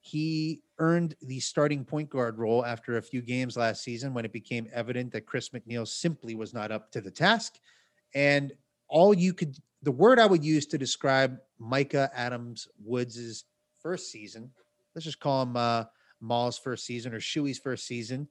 He 0.01 0.61
earned 0.77 1.15
the 1.21 1.39
starting 1.39 1.84
point 1.84 2.09
guard 2.09 2.38
role 2.38 2.65
after 2.65 2.97
a 2.97 3.01
few 3.01 3.21
games 3.21 3.57
last 3.57 3.84
season 3.84 4.13
when 4.13 4.23
it 4.23 4.32
became 4.32 4.67
evident 4.71 5.11
that 5.11 5.25
Chris 5.25 5.49
McNeal 5.49 5.88
simply 5.88 6.36
was 6.36 6.53
not 6.53 6.71
up 6.71 6.91
to 6.91 7.01
the 7.01 7.11
task. 7.11 7.59
And 8.15 8.53
all 8.88 9.13
you 9.13 9.34
could 9.34 9.57
the 9.82 9.91
word 9.91 10.19
I 10.19 10.25
would 10.25 10.43
use 10.43 10.65
to 10.67 10.77
describe 10.77 11.38
Micah 11.57 12.09
Adams 12.13 12.67
Woods's 12.84 13.45
first 13.82 14.11
season, 14.11 14.51
let's 14.93 15.05
just 15.05 15.19
call 15.19 15.43
him 15.43 15.55
uh, 15.55 15.86
Maul's 16.19 16.57
first 16.57 16.86
season 16.86 17.13
or 17.13 17.19
Shuey's 17.19 17.59
first 17.59 17.86
season, 17.88 18.27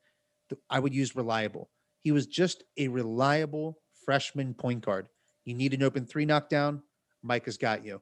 I 0.70 0.80
would 0.80 0.94
use 0.94 1.16
reliable. 1.16 1.70
He 2.01 2.12
was 2.12 2.26
just 2.26 2.64
a 2.76 2.88
reliable 2.88 3.78
freshman 4.05 4.55
point 4.55 4.84
guard. 4.84 5.09
You 5.44 5.55
need 5.55 5.74
an 5.74 5.82
open 5.82 6.07
three 6.07 6.24
knockdown, 6.24 6.82
Micah's 7.22 7.57
got 7.57 7.84
you. 7.84 8.01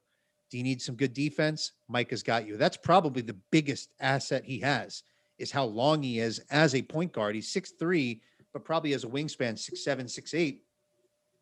Do 0.51 0.59
you 0.59 0.63
need 0.63 0.81
some 0.81 0.95
good 0.95 1.13
defense? 1.13 1.73
Micah's 1.89 2.23
got 2.23 2.47
you. 2.47 2.57
That's 2.57 2.77
probably 2.77 3.23
the 3.23 3.37
biggest 3.51 3.91
asset 4.01 4.45
he 4.45 4.61
has 4.61 5.03
is 5.39 5.51
how 5.51 5.65
long 5.65 6.03
he 6.03 6.21
is 6.21 6.41
as 6.51 6.75
a 6.75 6.83
point 6.83 7.13
guard. 7.13 7.35
He's 7.35 7.53
six 7.53 7.73
three, 7.79 8.23
but 8.53 8.65
probably 8.65 8.95
as 8.95 9.05
a 9.05 9.09
wingspan, 9.09 9.59
six 9.59 9.85
seven, 9.85 10.09
six 10.09 10.35
eight. 10.35 10.63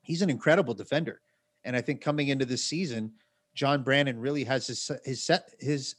He's 0.03 0.23
an 0.23 0.31
incredible 0.31 0.75
defender. 0.75 1.21
And 1.65 1.75
I 1.77 1.81
think 1.81 2.01
coming 2.01 2.29
into 2.29 2.45
this 2.45 2.65
season, 2.65 3.13
John 3.55 3.83
Brannen 3.83 4.19
really 4.19 4.45
has 4.45 4.67
his 4.67 4.91
his 5.05 5.23
set 5.23 5.51
his 5.59 5.97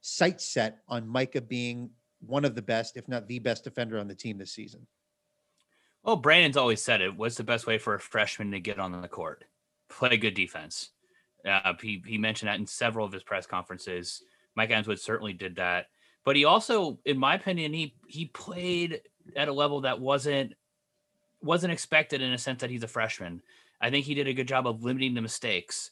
sight 0.00 0.40
set 0.40 0.78
on 0.88 1.06
Micah 1.06 1.40
being 1.40 1.90
one 2.20 2.44
of 2.44 2.54
the 2.54 2.62
best, 2.62 2.96
if 2.96 3.08
not 3.08 3.28
the 3.28 3.38
best 3.38 3.64
defender 3.64 3.98
on 3.98 4.08
the 4.08 4.14
team 4.14 4.38
this 4.38 4.52
season. 4.52 4.86
Well, 6.02 6.16
Brannen's 6.16 6.56
always 6.56 6.82
said 6.82 7.00
it. 7.00 7.16
What's 7.16 7.36
the 7.36 7.44
best 7.44 7.66
way 7.66 7.78
for 7.78 7.94
a 7.94 8.00
freshman 8.00 8.52
to 8.52 8.60
get 8.60 8.78
on 8.78 9.00
the 9.00 9.08
court? 9.08 9.44
Play 9.88 10.16
good 10.16 10.34
defense. 10.34 10.90
Uh, 11.44 11.74
he 11.80 12.02
he 12.06 12.18
mentioned 12.18 12.48
that 12.48 12.58
in 12.58 12.66
several 12.66 13.06
of 13.06 13.12
his 13.12 13.22
press 13.22 13.46
conferences. 13.46 14.22
Mike 14.54 14.70
Answood 14.70 14.98
certainly 14.98 15.32
did 15.32 15.56
that, 15.56 15.86
but 16.24 16.34
he 16.34 16.44
also, 16.44 16.98
in 17.04 17.18
my 17.18 17.34
opinion, 17.34 17.72
he 17.72 17.94
he 18.06 18.26
played 18.26 19.02
at 19.36 19.48
a 19.48 19.52
level 19.52 19.82
that 19.82 20.00
wasn't 20.00 20.54
wasn't 21.42 21.72
expected 21.72 22.22
in 22.22 22.32
a 22.32 22.38
sense 22.38 22.60
that 22.60 22.70
he's 22.70 22.82
a 22.82 22.88
freshman. 22.88 23.42
I 23.80 23.90
think 23.90 24.06
he 24.06 24.14
did 24.14 24.28
a 24.28 24.34
good 24.34 24.48
job 24.48 24.66
of 24.66 24.82
limiting 24.82 25.14
the 25.14 25.22
mistakes. 25.22 25.90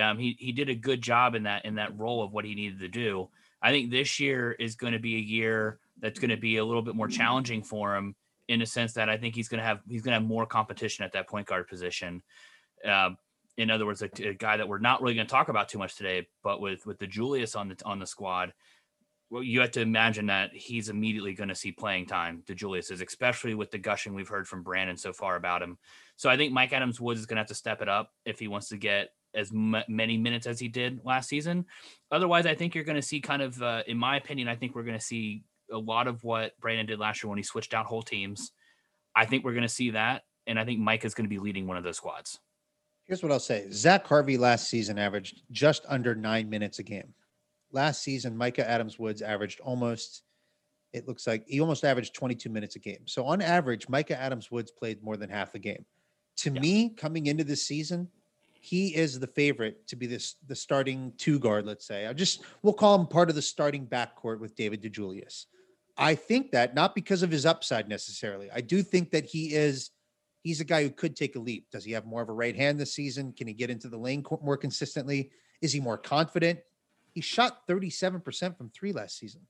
Um, 0.00 0.18
he 0.18 0.36
he 0.38 0.52
did 0.52 0.68
a 0.68 0.74
good 0.74 1.02
job 1.02 1.34
in 1.34 1.44
that 1.44 1.64
in 1.64 1.76
that 1.76 1.98
role 1.98 2.22
of 2.22 2.32
what 2.32 2.44
he 2.44 2.54
needed 2.54 2.80
to 2.80 2.88
do. 2.88 3.28
I 3.62 3.70
think 3.70 3.90
this 3.90 4.20
year 4.20 4.52
is 4.52 4.74
going 4.74 4.92
to 4.92 4.98
be 4.98 5.16
a 5.16 5.20
year 5.20 5.78
that's 6.00 6.18
going 6.18 6.30
to 6.30 6.36
be 6.36 6.58
a 6.58 6.64
little 6.64 6.82
bit 6.82 6.94
more 6.94 7.08
challenging 7.08 7.62
for 7.62 7.96
him 7.96 8.14
in 8.48 8.62
a 8.62 8.66
sense 8.66 8.92
that 8.92 9.08
I 9.08 9.16
think 9.16 9.34
he's 9.34 9.48
going 9.48 9.58
to 9.58 9.64
have 9.64 9.80
he's 9.88 10.02
going 10.02 10.12
to 10.12 10.20
have 10.20 10.28
more 10.28 10.46
competition 10.46 11.04
at 11.04 11.12
that 11.12 11.28
point 11.28 11.46
guard 11.46 11.68
position. 11.68 12.22
Uh, 12.86 13.10
in 13.56 13.70
other 13.70 13.86
words, 13.86 14.02
a, 14.02 14.10
a, 14.22 14.34
guy 14.34 14.58
that 14.58 14.68
we're 14.68 14.78
not 14.78 15.00
really 15.00 15.14
going 15.14 15.26
to 15.26 15.30
talk 15.30 15.48
about 15.48 15.68
too 15.68 15.78
much 15.78 15.96
today, 15.96 16.28
but 16.42 16.60
with 16.60 16.84
with 16.86 16.98
DeJulius 16.98 17.56
on 17.56 17.68
the 17.68 17.76
on 17.84 17.98
the 17.98 18.06
squad, 18.06 18.52
well, 19.30 19.42
you 19.42 19.60
have 19.60 19.72
to 19.72 19.80
imagine 19.80 20.26
that 20.26 20.50
he's 20.54 20.88
immediately 20.88 21.34
going 21.34 21.48
to 21.48 21.54
see 21.54 21.72
playing 21.72 22.06
time. 22.06 22.42
DeJulius 22.46 22.92
is, 22.92 23.00
especially 23.00 23.54
with 23.54 23.70
the 23.70 23.78
gushing 23.78 24.14
we've 24.14 24.28
heard 24.28 24.46
from 24.46 24.62
Brannen 24.62 24.96
so 24.96 25.12
far 25.12 25.36
about 25.36 25.62
him. 25.62 25.78
So 26.14 26.30
I 26.30 26.36
think 26.36 26.52
Mike 26.52 26.72
Adams 26.72 27.00
Woods 27.00 27.20
is 27.20 27.26
going 27.26 27.36
to 27.36 27.40
have 27.40 27.48
to 27.48 27.54
step 27.54 27.82
it 27.82 27.88
up 27.88 28.12
if 28.24 28.38
he 28.38 28.46
wants 28.46 28.68
to 28.68 28.76
get 28.76 29.10
as 29.34 29.50
m- 29.52 29.82
many 29.88 30.16
minutes 30.16 30.46
as 30.46 30.60
he 30.60 30.68
did 30.68 31.00
last 31.04 31.28
season. 31.28 31.66
Otherwise, 32.12 32.46
I 32.46 32.54
think 32.54 32.74
you're 32.74 32.84
going 32.84 32.96
to 32.96 33.02
see 33.02 33.20
kind 33.20 33.42
of, 33.42 33.60
uh, 33.60 33.82
in 33.86 33.98
my 33.98 34.16
opinion, 34.16 34.48
I 34.48 34.54
think 34.54 34.74
we're 34.74 34.84
going 34.84 34.98
to 34.98 35.04
see 35.04 35.42
a 35.72 35.78
lot 35.78 36.06
of 36.06 36.22
what 36.22 36.58
Brannen 36.60 36.86
did 36.86 37.00
last 37.00 37.22
year 37.22 37.28
when 37.28 37.38
he 37.38 37.42
switched 37.42 37.74
out 37.74 37.86
whole 37.86 38.02
teams. 38.02 38.52
I 39.14 39.24
think 39.24 39.44
we're 39.44 39.52
going 39.52 39.62
to 39.62 39.68
see 39.68 39.90
that, 39.90 40.22
and 40.46 40.58
I 40.58 40.64
think 40.64 40.78
Mike 40.78 41.04
is 41.04 41.14
going 41.14 41.24
to 41.24 41.30
be 41.30 41.38
leading 41.38 41.66
one 41.66 41.76
of 41.76 41.84
those 41.84 41.96
squads. 41.96 42.38
Here's 43.04 43.22
what 43.22 43.32
I'll 43.32 43.40
say: 43.40 43.66
Zach 43.72 44.06
Harvey 44.06 44.36
last 44.36 44.68
season 44.68 44.98
averaged 44.98 45.42
just 45.50 45.84
under 45.88 46.14
nine 46.14 46.48
minutes 46.48 46.78
a 46.78 46.82
game. 46.82 47.14
Last 47.72 48.02
season, 48.02 48.36
Micah 48.36 48.68
Adams 48.68 48.98
Woods 48.98 49.22
averaged 49.22 49.60
almost. 49.60 50.22
It 50.92 51.06
looks 51.06 51.26
like 51.26 51.44
he 51.46 51.60
almost 51.60 51.84
averaged 51.84 52.14
22 52.14 52.48
minutes 52.48 52.76
a 52.76 52.78
game. 52.78 53.06
So 53.06 53.26
on 53.26 53.42
average, 53.42 53.88
Micah 53.88 54.18
Adams 54.18 54.50
Woods 54.50 54.70
played 54.70 55.02
more 55.02 55.16
than 55.16 55.28
half 55.28 55.52
the 55.52 55.58
game 55.58 55.84
to 56.38 56.50
yeah. 56.50 56.60
me, 56.60 56.88
coming 56.90 57.26
into 57.26 57.44
this 57.44 57.66
season, 57.66 58.08
he 58.60 58.94
is 58.94 59.18
the 59.18 59.26
favorite 59.26 59.86
to 59.88 59.96
be 59.96 60.06
this 60.06 60.36
the 60.46 60.56
starting 60.56 61.12
two 61.16 61.38
guard. 61.38 61.66
Let's 61.66 61.86
say 61.86 62.06
I 62.06 62.12
just 62.12 62.42
we'll 62.62 62.74
call 62.74 62.98
him 62.98 63.06
part 63.06 63.28
of 63.28 63.36
the 63.36 63.42
starting 63.42 63.86
backcourt 63.86 64.40
with 64.40 64.56
David 64.56 64.82
DeJulius. 64.82 65.46
I 65.96 66.14
think 66.14 66.50
that 66.50 66.74
not 66.74 66.94
because 66.94 67.22
of 67.22 67.30
his 67.30 67.46
upside 67.46 67.88
necessarily. 67.88 68.50
I 68.50 68.60
do 68.60 68.82
think 68.82 69.10
that 69.12 69.24
he 69.24 69.54
is 69.54 69.90
he's 70.42 70.60
a 70.60 70.64
guy 70.64 70.82
who 70.82 70.90
could 70.90 71.16
take 71.16 71.36
a 71.36 71.40
leap. 71.40 71.70
Does 71.70 71.84
he 71.84 71.92
have 71.92 72.06
more 72.06 72.22
of 72.22 72.28
a 72.28 72.32
right 72.32 72.56
hand 72.56 72.78
this 72.78 72.94
season? 72.94 73.32
Can 73.32 73.46
he 73.46 73.54
get 73.54 73.70
into 73.70 73.88
the 73.88 73.98
lane 73.98 74.24
more 74.42 74.56
consistently? 74.56 75.30
Is 75.62 75.72
he 75.72 75.80
more 75.80 75.98
confident? 75.98 76.58
He 77.16 77.22
shot 77.22 77.66
37% 77.66 78.58
from 78.58 78.68
three 78.68 78.92
last 78.92 79.16
season. 79.16 79.40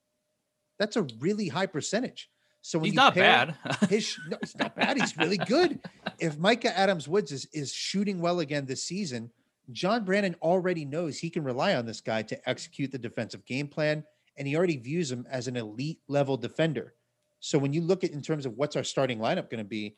That's 0.78 0.94
a 0.94 1.02
really 1.18 1.48
high 1.48 1.66
percentage. 1.66 2.30
So 2.62 2.78
when 2.78 2.84
He's 2.84 2.92
you 2.92 2.96
not 2.96 3.16
bad. 3.16 3.56
his 3.90 4.16
no, 4.30 4.36
he's 4.40 4.56
not 4.56 4.76
bad. 4.76 4.96
He's 4.96 5.16
really 5.16 5.36
good. 5.36 5.80
If 6.20 6.38
Micah 6.38 6.78
Adams 6.78 7.08
Woods 7.08 7.32
is, 7.32 7.48
is 7.52 7.72
shooting 7.72 8.20
well 8.20 8.38
again 8.38 8.66
this 8.66 8.84
season, 8.84 9.32
John 9.72 10.04
Brannen 10.04 10.36
already 10.42 10.84
knows 10.84 11.18
he 11.18 11.28
can 11.28 11.42
rely 11.42 11.74
on 11.74 11.86
this 11.86 12.00
guy 12.00 12.22
to 12.22 12.48
execute 12.48 12.92
the 12.92 12.98
defensive 12.98 13.44
game 13.46 13.66
plan, 13.66 14.04
and 14.36 14.46
he 14.46 14.54
already 14.54 14.76
views 14.76 15.10
him 15.10 15.26
as 15.28 15.48
an 15.48 15.56
elite 15.56 15.98
level 16.06 16.36
defender. 16.36 16.94
So 17.40 17.58
when 17.58 17.72
you 17.72 17.80
look 17.80 18.04
at 18.04 18.12
in 18.12 18.22
terms 18.22 18.46
of 18.46 18.52
what's 18.52 18.76
our 18.76 18.84
starting 18.84 19.18
lineup 19.18 19.50
going 19.50 19.58
to 19.58 19.64
be, 19.64 19.96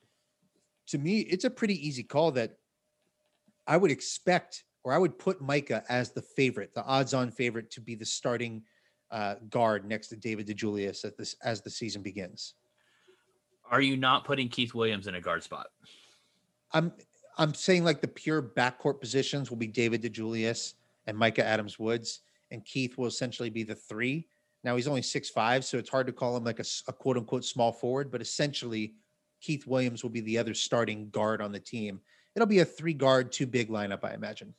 to 0.86 0.96
me, 0.96 1.18
it's 1.20 1.44
a 1.44 1.50
pretty 1.50 1.86
easy 1.86 2.02
call 2.02 2.32
that 2.32 2.56
I 3.66 3.76
would 3.76 3.90
expect 3.90 4.64
or 4.84 4.92
I 4.92 4.98
would 4.98 5.18
put 5.18 5.40
Micah 5.40 5.84
as 5.88 6.12
the 6.12 6.22
favorite, 6.22 6.74
the 6.74 6.84
odds-on 6.84 7.30
favorite 7.30 7.70
to 7.72 7.80
be 7.80 7.94
the 7.94 8.04
starting 8.04 8.62
uh, 9.10 9.36
guard 9.50 9.86
next 9.86 10.08
to 10.08 10.16
David 10.16 10.46
DeJulius 10.46 11.04
at 11.04 11.16
this 11.16 11.34
as 11.42 11.60
the 11.60 11.70
season 11.70 12.02
begins. 12.02 12.54
Are 13.70 13.80
you 13.80 13.96
not 13.96 14.24
putting 14.24 14.48
Keith 14.48 14.74
Williams 14.74 15.06
in 15.06 15.14
a 15.14 15.20
guard 15.20 15.42
spot? 15.42 15.68
I'm 16.72 16.92
I'm 17.36 17.54
saying 17.54 17.84
like 17.84 18.00
the 18.00 18.08
pure 18.08 18.42
backcourt 18.42 19.00
positions 19.00 19.48
will 19.48 19.56
be 19.56 19.68
David 19.68 20.02
DeJulius 20.02 20.74
and 21.06 21.16
Micah 21.16 21.46
Adams 21.46 21.78
Woods, 21.78 22.20
and 22.50 22.64
Keith 22.64 22.98
will 22.98 23.06
essentially 23.06 23.50
be 23.50 23.62
the 23.62 23.74
three. 23.74 24.26
Now 24.64 24.74
he's 24.74 24.88
only 24.88 25.02
six 25.02 25.30
five, 25.30 25.64
so 25.64 25.78
it's 25.78 25.90
hard 25.90 26.06
to 26.06 26.12
call 26.12 26.36
him 26.36 26.44
like 26.44 26.60
a 26.60 26.92
quote 26.92 27.16
unquote 27.16 27.44
small 27.44 27.72
forward, 27.72 28.10
but 28.10 28.20
essentially 28.20 28.94
Keith 29.40 29.66
Williams 29.66 30.02
will 30.02 30.10
be 30.10 30.20
the 30.20 30.38
other 30.38 30.54
starting 30.54 31.10
guard 31.10 31.40
on 31.40 31.52
the 31.52 31.60
team. 31.60 32.00
It'll 32.34 32.46
be 32.46 32.58
a 32.58 32.64
three 32.64 32.94
guard, 32.94 33.32
two 33.32 33.46
big 33.46 33.68
lineup, 33.68 34.04
I 34.04 34.14
imagine. 34.14 34.54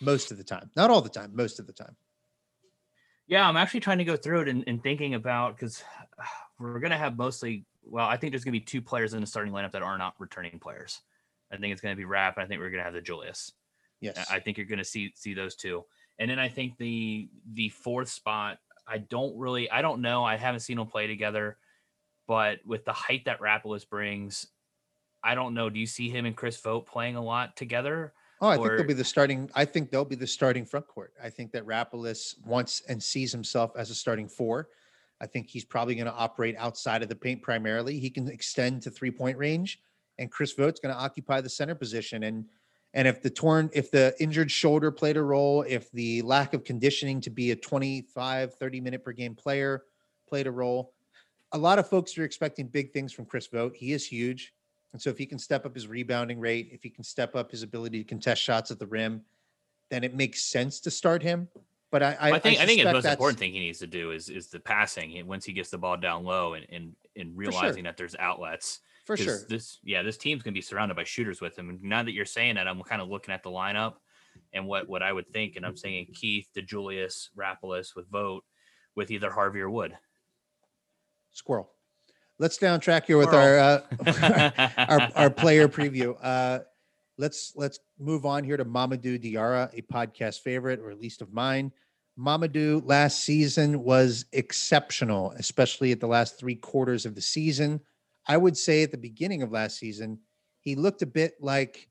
Most 0.00 0.30
of 0.30 0.38
the 0.38 0.44
time, 0.44 0.70
not 0.76 0.90
all 0.90 1.00
the 1.00 1.08
time, 1.08 1.32
most 1.34 1.60
of 1.60 1.66
the 1.66 1.72
time. 1.72 1.96
Yeah, 3.26 3.48
I'm 3.48 3.56
actually 3.56 3.80
trying 3.80 3.98
to 3.98 4.04
go 4.04 4.16
through 4.16 4.40
it 4.40 4.48
and, 4.48 4.64
and 4.66 4.82
thinking 4.82 5.14
about 5.14 5.56
because 5.56 5.82
we're 6.58 6.80
gonna 6.80 6.98
have 6.98 7.16
mostly. 7.16 7.64
Well, 7.82 8.06
I 8.06 8.16
think 8.16 8.32
there's 8.32 8.44
gonna 8.44 8.52
be 8.52 8.60
two 8.60 8.82
players 8.82 9.14
in 9.14 9.20
the 9.20 9.26
starting 9.26 9.52
lineup 9.52 9.72
that 9.72 9.82
are 9.82 9.98
not 9.98 10.14
returning 10.18 10.58
players. 10.58 11.00
I 11.52 11.56
think 11.56 11.72
it's 11.72 11.80
gonna 11.80 11.96
be 11.96 12.04
Rap, 12.04 12.36
and 12.36 12.44
I 12.44 12.48
think 12.48 12.60
we're 12.60 12.70
gonna 12.70 12.82
have 12.82 12.94
DeJulius. 12.94 13.52
Yes, 14.00 14.26
I 14.30 14.40
think 14.40 14.56
you're 14.56 14.66
gonna 14.66 14.84
see 14.84 15.12
see 15.14 15.34
those 15.34 15.54
two, 15.54 15.84
and 16.18 16.30
then 16.30 16.38
I 16.38 16.48
think 16.48 16.76
the 16.76 17.28
the 17.52 17.68
fourth 17.68 18.08
spot. 18.08 18.58
I 18.88 18.98
don't 18.98 19.38
really. 19.38 19.70
I 19.70 19.82
don't 19.82 20.00
know. 20.00 20.24
I 20.24 20.36
haven't 20.36 20.60
seen 20.60 20.78
them 20.78 20.88
play 20.88 21.06
together, 21.06 21.56
but 22.26 22.58
with 22.66 22.84
the 22.84 22.92
height 22.92 23.26
that 23.26 23.40
Rapolas 23.40 23.88
brings, 23.88 24.46
I 25.22 25.36
don't 25.36 25.54
know. 25.54 25.70
Do 25.70 25.78
you 25.78 25.86
see 25.86 26.08
him 26.08 26.26
and 26.26 26.36
Chris 26.36 26.60
Vogt 26.60 26.86
playing 26.86 27.14
a 27.14 27.22
lot 27.22 27.56
together? 27.56 28.12
Oh, 28.40 28.48
I 28.48 28.56
think 28.56 28.76
they'll 28.76 28.86
be 28.86 28.94
the 28.94 29.04
starting. 29.04 29.50
I 29.54 29.64
think 29.64 29.90
they'll 29.90 30.04
be 30.04 30.16
the 30.16 30.26
starting 30.26 30.64
front 30.64 30.86
court. 30.86 31.12
I 31.22 31.28
think 31.28 31.52
that 31.52 31.66
Rapolas 31.66 32.34
wants 32.44 32.82
and 32.88 33.02
sees 33.02 33.32
himself 33.32 33.72
as 33.76 33.90
a 33.90 33.94
starting 33.94 34.28
four. 34.28 34.68
I 35.20 35.26
think 35.26 35.48
he's 35.48 35.64
probably 35.64 35.94
going 35.94 36.06
to 36.06 36.14
operate 36.14 36.56
outside 36.56 37.02
of 37.02 37.10
the 37.10 37.16
paint 37.16 37.42
primarily. 37.42 37.98
He 37.98 38.08
can 38.08 38.28
extend 38.28 38.82
to 38.82 38.90
three 38.90 39.10
point 39.10 39.36
range, 39.36 39.80
and 40.18 40.30
Chris 40.30 40.52
Vogt's 40.52 40.80
going 40.80 40.94
to 40.94 41.00
occupy 41.00 41.42
the 41.42 41.50
center 41.50 41.74
position. 41.74 42.22
And 42.22 42.46
and 42.94 43.06
if 43.06 43.22
the 43.22 43.30
torn, 43.30 43.70
if 43.72 43.90
the 43.90 44.14
injured 44.18 44.50
shoulder 44.50 44.90
played 44.90 45.16
a 45.16 45.22
role, 45.22 45.64
if 45.68 45.90
the 45.92 46.22
lack 46.22 46.54
of 46.54 46.64
conditioning 46.64 47.20
to 47.20 47.30
be 47.30 47.50
a 47.50 47.56
25, 47.56 48.54
30 48.54 48.80
minute 48.80 49.04
per 49.04 49.12
game 49.12 49.34
player 49.34 49.84
played 50.28 50.46
a 50.46 50.50
role, 50.50 50.94
a 51.52 51.58
lot 51.58 51.78
of 51.78 51.88
folks 51.88 52.16
are 52.16 52.24
expecting 52.24 52.66
big 52.66 52.92
things 52.92 53.12
from 53.12 53.26
Chris 53.26 53.46
Vogt. 53.46 53.76
He 53.76 53.92
is 53.92 54.06
huge. 54.06 54.54
And 54.92 55.00
so 55.00 55.10
if 55.10 55.18
he 55.18 55.26
can 55.26 55.38
step 55.38 55.64
up 55.64 55.74
his 55.74 55.86
rebounding 55.86 56.40
rate, 56.40 56.70
if 56.72 56.82
he 56.82 56.90
can 56.90 57.04
step 57.04 57.36
up 57.36 57.50
his 57.50 57.62
ability 57.62 57.98
to 58.02 58.04
contest 58.04 58.42
shots 58.42 58.70
at 58.70 58.78
the 58.78 58.86
rim, 58.86 59.22
then 59.90 60.04
it 60.04 60.14
makes 60.14 60.42
sense 60.42 60.80
to 60.80 60.90
start 60.90 61.22
him. 61.22 61.48
But 61.90 62.02
I, 62.02 62.16
I, 62.20 62.32
I 62.32 62.38
think 62.38 62.60
I, 62.60 62.66
think 62.66 62.82
the 62.82 62.92
most 62.92 63.04
important 63.04 63.38
thing 63.38 63.52
he 63.52 63.58
needs 63.58 63.80
to 63.80 63.86
do 63.86 64.12
is 64.12 64.28
is 64.28 64.48
the 64.48 64.60
passing. 64.60 65.18
And 65.18 65.26
Once 65.28 65.44
he 65.44 65.52
gets 65.52 65.70
the 65.70 65.78
ball 65.78 65.96
down 65.96 66.24
low 66.24 66.54
and 66.54 66.64
and, 66.70 66.94
and 67.16 67.36
realizing 67.36 67.84
that 67.84 67.96
there's 67.96 68.14
outlets. 68.18 68.80
For 69.06 69.16
sure. 69.16 69.38
This 69.48 69.78
yeah, 69.82 70.02
this 70.02 70.16
team's 70.16 70.42
gonna 70.42 70.54
be 70.54 70.60
surrounded 70.60 70.94
by 70.96 71.04
shooters 71.04 71.40
with 71.40 71.58
him. 71.58 71.68
And 71.68 71.82
now 71.82 72.04
that 72.04 72.12
you're 72.12 72.24
saying 72.24 72.54
that, 72.56 72.68
I'm 72.68 72.80
kind 72.82 73.02
of 73.02 73.08
looking 73.08 73.34
at 73.34 73.42
the 73.42 73.50
lineup 73.50 73.94
and 74.52 74.66
what 74.66 74.88
what 74.88 75.02
I 75.02 75.12
would 75.12 75.32
think, 75.32 75.56
and 75.56 75.66
I'm 75.66 75.76
saying 75.76 76.08
Keith, 76.14 76.48
DeJulius, 76.56 77.30
Rapolas 77.36 77.96
with 77.96 78.08
Vogt, 78.08 78.44
with 78.94 79.10
either 79.10 79.30
Harvey 79.30 79.60
or 79.60 79.70
Wood. 79.70 79.96
Squirrel. 81.32 81.70
Let's 82.40 82.56
down 82.56 82.80
track 82.80 83.06
here 83.06 83.18
with 83.18 83.34
our 83.34 83.58
uh, 83.58 83.82
our, 84.88 85.10
our 85.14 85.30
player 85.30 85.68
preview. 85.68 86.16
Uh, 86.22 86.60
let's 87.18 87.52
let's 87.54 87.80
move 87.98 88.24
on 88.24 88.44
here 88.44 88.56
to 88.56 88.64
Mamadou 88.64 89.22
Diarra, 89.22 89.70
a 89.74 89.82
podcast 89.82 90.40
favorite, 90.40 90.80
or 90.80 90.90
at 90.90 90.98
least 90.98 91.20
of 91.20 91.34
mine. 91.34 91.70
Mamadou 92.18 92.80
last 92.86 93.24
season 93.24 93.84
was 93.84 94.24
exceptional, 94.32 95.32
especially 95.32 95.92
at 95.92 96.00
the 96.00 96.06
last 96.06 96.38
three 96.38 96.54
quarters 96.54 97.04
of 97.04 97.14
the 97.14 97.20
season. 97.20 97.78
I 98.26 98.38
would 98.38 98.56
say 98.56 98.84
at 98.84 98.90
the 98.90 98.96
beginning 98.96 99.42
of 99.42 99.52
last 99.52 99.76
season, 99.76 100.18
he 100.60 100.76
looked 100.76 101.02
a 101.02 101.06
bit 101.06 101.34
like 101.42 101.90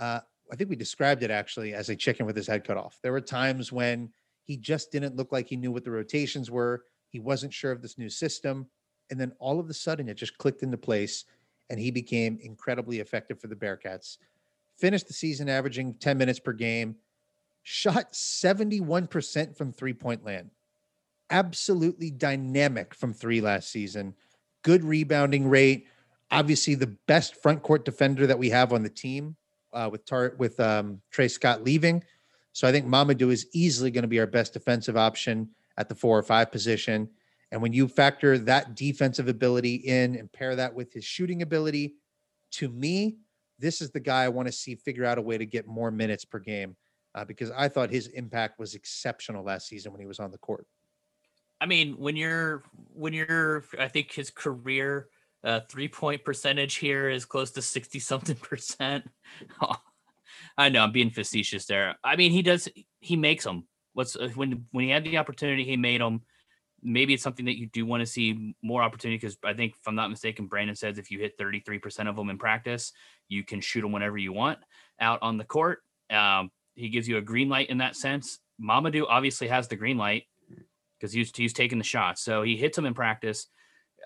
uh, 0.00 0.20
I 0.50 0.56
think 0.56 0.70
we 0.70 0.76
described 0.76 1.22
it 1.22 1.30
actually 1.30 1.74
as 1.74 1.90
a 1.90 1.96
chicken 1.96 2.24
with 2.24 2.34
his 2.34 2.46
head 2.46 2.64
cut 2.64 2.78
off. 2.78 2.98
There 3.02 3.12
were 3.12 3.20
times 3.20 3.70
when 3.70 4.08
he 4.44 4.56
just 4.56 4.90
didn't 4.90 5.16
look 5.16 5.32
like 5.32 5.48
he 5.48 5.56
knew 5.56 5.70
what 5.70 5.84
the 5.84 5.90
rotations 5.90 6.50
were. 6.50 6.82
He 7.10 7.20
wasn't 7.20 7.52
sure 7.52 7.72
of 7.72 7.82
this 7.82 7.98
new 7.98 8.08
system. 8.08 8.68
And 9.12 9.20
then 9.20 9.32
all 9.38 9.60
of 9.60 9.68
a 9.68 9.74
sudden 9.74 10.08
it 10.08 10.14
just 10.14 10.38
clicked 10.38 10.62
into 10.62 10.78
place 10.78 11.26
and 11.68 11.78
he 11.78 11.90
became 11.90 12.38
incredibly 12.40 12.98
effective 12.98 13.38
for 13.38 13.46
the 13.46 13.54
Bearcats. 13.54 14.16
Finished 14.78 15.06
the 15.06 15.12
season 15.12 15.50
averaging 15.50 15.92
10 16.00 16.16
minutes 16.16 16.38
per 16.40 16.54
game, 16.54 16.96
shot 17.62 18.14
71% 18.14 19.54
from 19.54 19.70
three 19.70 19.92
point 19.92 20.24
land. 20.24 20.50
Absolutely 21.28 22.10
dynamic 22.10 22.94
from 22.94 23.12
three 23.12 23.42
last 23.42 23.70
season. 23.70 24.14
Good 24.62 24.82
rebounding 24.82 25.46
rate. 25.46 25.88
Obviously, 26.30 26.74
the 26.74 26.96
best 27.06 27.36
front 27.36 27.62
court 27.62 27.84
defender 27.84 28.26
that 28.26 28.38
we 28.38 28.48
have 28.48 28.72
on 28.72 28.82
the 28.82 28.88
team 28.88 29.36
uh, 29.74 29.90
with 29.92 30.06
Tar- 30.06 30.36
with 30.38 30.58
um, 30.58 31.02
Tre 31.10 31.28
Scott 31.28 31.62
leaving. 31.62 32.02
So 32.52 32.66
I 32.66 32.72
think 32.72 32.86
Mamadou 32.86 33.30
is 33.30 33.46
easily 33.52 33.90
going 33.90 34.02
to 34.02 34.08
be 34.08 34.20
our 34.20 34.26
best 34.26 34.54
defensive 34.54 34.96
option 34.96 35.50
at 35.76 35.90
the 35.90 35.94
four 35.94 36.18
or 36.18 36.22
five 36.22 36.50
position. 36.50 37.10
And 37.52 37.60
when 37.60 37.74
you 37.74 37.86
factor 37.86 38.38
that 38.38 38.74
defensive 38.74 39.28
ability 39.28 39.74
in 39.74 40.16
and 40.16 40.32
pair 40.32 40.56
that 40.56 40.74
with 40.74 40.92
his 40.92 41.04
shooting 41.04 41.42
ability, 41.42 41.96
to 42.52 42.70
me, 42.70 43.18
this 43.58 43.82
is 43.82 43.90
the 43.90 44.00
guy 44.00 44.24
I 44.24 44.28
want 44.28 44.48
to 44.48 44.52
see 44.52 44.74
figure 44.74 45.04
out 45.04 45.18
a 45.18 45.22
way 45.22 45.36
to 45.36 45.44
get 45.44 45.66
more 45.66 45.90
minutes 45.90 46.24
per 46.24 46.38
game 46.38 46.74
uh, 47.14 47.26
because 47.26 47.50
I 47.50 47.68
thought 47.68 47.90
his 47.90 48.08
impact 48.08 48.58
was 48.58 48.74
exceptional 48.74 49.44
last 49.44 49.68
season 49.68 49.92
when 49.92 50.00
he 50.00 50.06
was 50.06 50.18
on 50.18 50.30
the 50.30 50.38
court. 50.38 50.66
I 51.60 51.66
mean, 51.66 51.92
when 51.98 52.16
you're 52.16 52.64
when 52.94 53.12
you're, 53.12 53.64
I 53.78 53.86
think 53.86 54.10
his 54.10 54.30
career 54.30 55.08
uh, 55.44 55.60
three 55.68 55.88
point 55.88 56.24
percentage 56.24 56.76
here 56.76 57.10
is 57.10 57.24
close 57.24 57.50
to 57.52 57.62
sixty 57.62 57.98
something 57.98 58.36
percent. 58.36 59.08
I 60.58 60.70
know 60.70 60.82
I'm 60.82 60.92
being 60.92 61.10
facetious 61.10 61.66
there. 61.66 61.96
I 62.02 62.16
mean, 62.16 62.32
he 62.32 62.42
does 62.42 62.68
he 63.00 63.14
makes 63.14 63.44
them. 63.44 63.68
What's 63.92 64.16
when 64.34 64.64
when 64.72 64.86
he 64.86 64.90
had 64.90 65.04
the 65.04 65.18
opportunity, 65.18 65.64
he 65.64 65.76
made 65.76 66.00
them. 66.00 66.22
Maybe 66.82 67.14
it's 67.14 67.22
something 67.22 67.46
that 67.46 67.58
you 67.58 67.66
do 67.66 67.86
want 67.86 68.00
to 68.00 68.06
see 68.06 68.54
more 68.62 68.82
opportunity 68.82 69.16
because 69.16 69.36
I 69.44 69.54
think, 69.54 69.74
if 69.78 69.86
I'm 69.86 69.94
not 69.94 70.10
mistaken, 70.10 70.46
Brannen 70.46 70.74
says 70.74 70.98
if 70.98 71.10
you 71.10 71.18
hit 71.18 71.38
33% 71.38 72.08
of 72.08 72.16
them 72.16 72.30
in 72.30 72.38
practice, 72.38 72.92
you 73.28 73.44
can 73.44 73.60
shoot 73.60 73.82
them 73.82 73.92
whenever 73.92 74.18
you 74.18 74.32
want 74.32 74.58
out 75.00 75.20
on 75.22 75.36
the 75.36 75.44
court. 75.44 75.80
Um, 76.10 76.50
he 76.74 76.88
gives 76.88 77.08
you 77.08 77.18
a 77.18 77.22
green 77.22 77.48
light 77.48 77.70
in 77.70 77.78
that 77.78 77.96
sense. 77.96 78.38
Mamadou 78.60 79.04
obviously 79.08 79.48
has 79.48 79.68
the 79.68 79.76
green 79.76 79.96
light 79.96 80.24
because 80.98 81.12
he's, 81.12 81.34
he's 81.34 81.52
taking 81.52 81.78
the 81.78 81.84
shots. 81.84 82.22
So 82.22 82.42
he 82.42 82.56
hits 82.56 82.76
them 82.76 82.86
in 82.86 82.94
practice. 82.94 83.46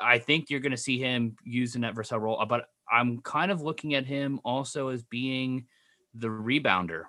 I 0.00 0.18
think 0.18 0.50
you're 0.50 0.60
going 0.60 0.72
to 0.72 0.76
see 0.76 0.98
him 0.98 1.36
using 1.44 1.82
that 1.82 1.94
versatile 1.94 2.20
role, 2.20 2.44
but 2.46 2.66
I'm 2.90 3.20
kind 3.20 3.50
of 3.50 3.62
looking 3.62 3.94
at 3.94 4.06
him 4.06 4.40
also 4.44 4.88
as 4.88 5.02
being 5.02 5.66
the 6.14 6.28
rebounder. 6.28 7.04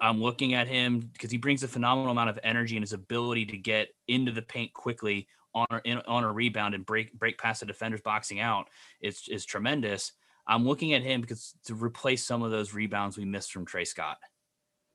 I'm 0.00 0.20
looking 0.20 0.54
at 0.54 0.68
him 0.68 1.00
because 1.12 1.30
he 1.30 1.38
brings 1.38 1.62
a 1.62 1.68
phenomenal 1.68 2.10
amount 2.10 2.30
of 2.30 2.38
energy 2.42 2.76
and 2.76 2.82
his 2.82 2.92
ability 2.92 3.46
to 3.46 3.56
get 3.56 3.88
into 4.08 4.32
the 4.32 4.42
paint 4.42 4.72
quickly 4.72 5.28
on 5.54 5.66
a, 5.70 5.80
in, 5.84 5.98
on 6.06 6.24
a 6.24 6.32
rebound 6.32 6.74
and 6.74 6.84
break 6.84 7.18
break 7.18 7.38
past 7.38 7.60
the 7.60 7.66
defenders 7.66 8.02
boxing 8.02 8.40
out 8.40 8.68
is 9.00 9.22
is 9.28 9.44
tremendous. 9.44 10.12
I'm 10.46 10.64
looking 10.64 10.92
at 10.92 11.02
him 11.02 11.20
because 11.22 11.54
to 11.64 11.74
replace 11.74 12.24
some 12.24 12.42
of 12.42 12.50
those 12.50 12.72
rebounds 12.72 13.16
we 13.16 13.24
missed 13.24 13.52
from 13.52 13.64
Tre 13.64 13.84
Scott. 13.84 14.18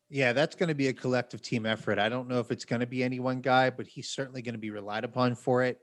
Yeah, 0.10 0.34
that's 0.34 0.56
going 0.56 0.70
to 0.70 0.76
be 0.76 0.88
a 0.88 0.94
collective 0.94 1.42
team 1.42 1.66
effort. 1.66 1.98
I 1.98 2.10
don't 2.10 2.28
know 2.28 2.40
if 2.40 2.52
it's 2.52 2.66
going 2.66 2.82
to 2.82 2.86
be 2.86 3.04
any 3.04 3.20
one 3.20 3.40
guy, 3.42 3.70
but 3.70 3.88
he's 3.88 4.10
certainly 4.10 4.42
going 4.42 4.56
to 4.56 4.60
be 4.60 4.70
relied 4.70 5.06
upon 5.06 5.36
for 5.36 5.64
it. 5.64 5.80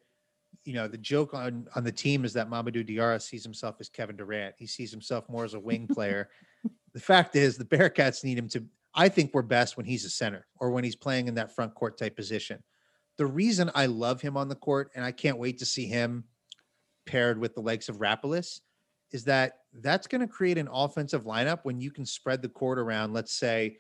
You 0.65 0.75
know, 0.75 0.87
the 0.87 0.99
joke 0.99 1.35
on 1.35 1.67
on 1.75 1.83
the 1.83 1.93
team 1.93 2.25
is 2.25 2.33
that 2.35 2.49
Mamadou 2.49 2.87
Diarra 2.87 3.21
sees 3.21 3.43
himself 3.43 3.77
as 3.81 3.89
Kevin 3.89 4.17
Durant. 4.17 4.55
He 4.59 4.67
sees 4.67 4.91
himself 4.91 5.29
more 5.29 5.45
as 5.45 5.55
a 5.55 5.61
wing 5.61 5.87
player. 5.87 6.29
the 6.93 7.01
fact 7.01 7.37
is, 7.37 7.57
the 7.57 7.65
Bearcats 7.65 8.23
need 8.23 8.39
him 8.39 8.49
to. 8.51 8.65
I 8.99 9.09
think 9.09 9.33
we're 9.33 9.43
best 9.43 9.77
when 9.77 9.87
he's 9.87 10.05
a 10.05 10.11
center 10.11 10.45
or 10.59 10.73
when 10.73 10.83
he's 10.83 10.97
playing 10.97 11.29
in 11.29 11.37
that 11.37 11.55
front 11.55 11.73
court 11.77 11.97
type 11.97 12.17
position. 12.17 12.65
The 13.17 13.27
reason 13.27 13.71
I 13.73 13.87
love 13.87 14.21
him 14.21 14.37
on 14.37 14.49
the 14.49 14.57
court 14.57 14.91
and 14.97 15.05
I 15.05 15.13
can't 15.13 15.39
wait 15.39 15.59
to 15.59 15.67
see 15.67 15.87
him 15.87 16.25
paired 17.07 17.39
with 17.39 17.55
the 17.55 17.61
likes 17.61 17.89
of 17.89 17.99
Rapolas 17.99 18.61
is 19.13 19.23
that 19.25 19.59
that's 19.73 20.09
going 20.09 20.21
to 20.21 20.27
create 20.27 20.59
an 20.59 20.69
offensive 20.73 21.23
lineup 21.23 21.61
when 21.63 21.81
you 21.81 21.93
can 21.93 22.05
spread 22.05 22.43
the 22.43 22.49
court 22.49 22.77
around. 22.77 23.13
Let's 23.13 23.33
say, 23.33 23.79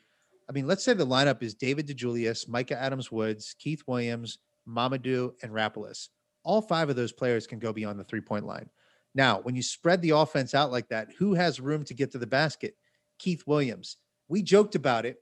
I 0.48 0.52
mean, 0.52 0.68
let's 0.68 0.84
say 0.84 0.92
the 0.92 1.04
lineup 1.04 1.42
is 1.42 1.52
David 1.52 1.88
DeJulius, 1.88 2.48
Micah 2.48 2.80
Adams 2.80 3.10
Woods, 3.10 3.56
Keith 3.58 3.82
Williams, 3.88 4.38
Mamadou, 4.68 5.32
and 5.42 5.50
Rapolas. 5.50 6.10
All 6.44 6.62
five 6.62 6.90
of 6.90 6.96
those 6.96 7.12
players 7.12 7.44
can 7.44 7.58
go 7.58 7.72
beyond 7.72 7.98
the 7.98 8.04
three 8.04 8.20
point 8.20 8.46
line. 8.46 8.70
Now, 9.16 9.40
when 9.40 9.56
you 9.56 9.62
spread 9.62 10.00
the 10.00 10.10
offense 10.10 10.54
out 10.54 10.70
like 10.70 10.88
that, 10.90 11.08
who 11.18 11.34
has 11.34 11.58
room 11.58 11.82
to 11.86 11.94
get 11.94 12.12
to 12.12 12.18
the 12.18 12.26
basket? 12.26 12.76
Keith 13.18 13.42
Williams. 13.48 13.96
We 14.28 14.42
joked 14.42 14.74
about 14.74 15.06
it 15.06 15.18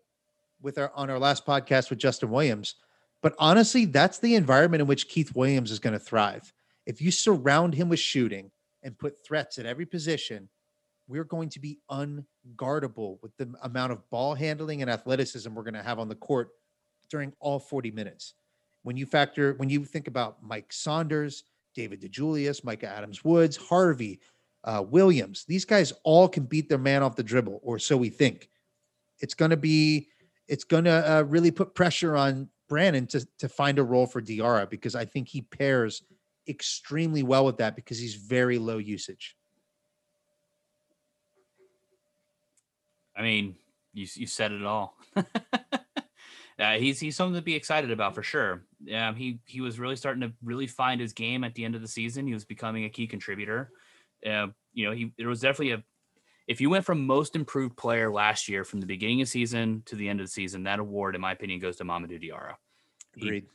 with 0.61 0.79
our 0.79 0.93
on 0.95 1.11
our 1.11 1.19
last 1.19 1.47
podcast 1.47 1.91
with 1.91 1.99
Justin 1.99 2.31
Williams, 2.31 2.77
but 3.23 3.35
honestly, 3.39 3.85
that's 3.85 4.19
the 4.19 4.35
environment 4.35 4.81
in 4.81 4.87
which 4.87 5.09
Keith 5.09 5.35
Williams 5.35 5.71
is 5.71 5.79
going 5.79 5.93
to 5.93 5.99
thrive. 5.99 6.53
If 6.87 7.01
you 7.01 7.11
surround 7.11 7.75
him 7.75 7.89
with 7.89 7.99
shooting 7.99 8.51
and 8.83 8.99
put 8.99 9.25
threats 9.25 9.59
at 9.59 9.67
every 9.67 9.87
position, 9.87 10.49
we're 11.09 11.25
going 11.25 11.49
to 11.51 11.61
be 11.61 11.79
unguardable 11.91 13.19
with 13.23 13.37
the 13.37 13.53
amount 13.63 13.93
of 13.93 14.09
ball 14.11 14.35
handling 14.35 14.83
and 14.83 14.91
athleticism 14.91 15.53
we're 15.55 15.63
going 15.63 15.75
to 15.75 15.83
have 15.83 15.99
on 15.99 16.09
the 16.09 16.15
court 16.15 16.51
during 17.11 17.33
all 17.41 17.59
40 17.59 17.91
minutes. 17.91 18.35
When 18.83 18.97
you 18.97 19.07
factor, 19.07 19.55
when 19.55 19.69
you 19.69 19.85
think 19.85 20.09
about 20.09 20.43
Mike 20.43 20.73
Saunders, 20.73 21.45
David 21.75 22.01
DeJulius, 22.01 22.65
Micah 22.65 22.89
Adams 22.89 23.25
Woods, 23.25 23.57
Harvey, 23.57 24.21
uh, 24.65 24.85
Williams, 24.89 25.45
these 25.47 25.65
guys 25.65 25.93
all 26.05 26.29
can 26.29 26.45
beat 26.45 26.69
their 26.69 26.79
man 26.79 27.03
off 27.03 27.17
the 27.17 27.23
dribble, 27.23 27.61
or 27.63 27.79
so 27.79 27.97
we 27.97 28.09
think. 28.09 28.49
It's 29.21 29.35
going 29.35 29.51
to 29.51 29.57
be, 29.57 30.09
it's 30.49 30.65
going 30.65 30.85
to 30.85 31.19
uh, 31.19 31.23
really 31.23 31.51
put 31.51 31.75
pressure 31.75 32.17
on 32.17 32.49
Brannen 32.69 33.07
to, 33.09 33.27
to 33.39 33.49
find 33.49 33.79
a 33.79 33.85
role 33.85 34.07
for 34.07 34.21
Diarra 34.21 34.69
because 34.69 34.95
I 34.95 35.05
think 35.05 35.29
he 35.29 35.43
pairs 35.43 36.03
extremely 36.49 37.23
well 37.23 37.45
with 37.45 37.59
that 37.59 37.77
because 37.77 37.99
he's 37.99 38.15
very 38.15 38.59
low 38.59 38.79
usage. 38.79 39.37
I 43.17 43.23
mean, 43.23 43.57
you 43.95 44.07
you 44.15 44.27
said 44.27 44.53
it 44.53 44.65
all. 44.65 44.99
uh, 45.17 46.73
he's 46.77 47.01
he's 47.01 47.17
something 47.17 47.35
to 47.35 47.43
be 47.43 47.55
excited 47.55 47.91
about 47.91 48.15
for 48.15 48.23
sure. 48.23 48.65
Um, 48.95 49.17
he 49.17 49.41
he 49.47 49.61
was 49.61 49.79
really 49.79 49.97
starting 49.97 50.21
to 50.21 50.33
really 50.45 50.67
find 50.67 51.01
his 51.01 51.15
game 51.15 51.43
at 51.43 51.55
the 51.55 51.65
end 51.65 51.75
of 51.75 51.81
the 51.81 51.89
season. 51.89 52.27
He 52.27 52.35
was 52.35 52.45
becoming 52.45 52.85
a 52.85 52.91
key 52.91 53.07
contributor. 53.07 53.71
Uh, 54.25 54.49
you 54.75 54.87
know, 54.87 54.93
he 54.93 55.13
there 55.19 55.29
was 55.29 55.41
definitely 55.41 55.73
a. 55.73 55.83
If 56.47 56.61
you 56.61 56.71
went 56.71 56.85
from 56.85 57.07
most 57.07 57.35
improved 57.35 57.77
player 57.77 58.11
last 58.11 58.49
year 58.49 58.65
from 58.65 58.81
the 58.81 58.87
beginning 58.87 59.21
of 59.21 59.29
season 59.29 59.83
to 59.87 59.97
the 59.97 60.09
end 60.09 60.21
of 60.21 60.27
the 60.27 60.31
season, 60.33 60.63
that 60.65 60.79
award, 60.79 61.15
in 61.15 61.21
my 61.21 61.33
opinion, 61.33 61.59
goes 61.61 61.77
to 61.77 61.85
Mamadou 61.85 62.23
Diarra. 62.23 62.55
Agreed. 63.17 63.45
He, 63.45 63.49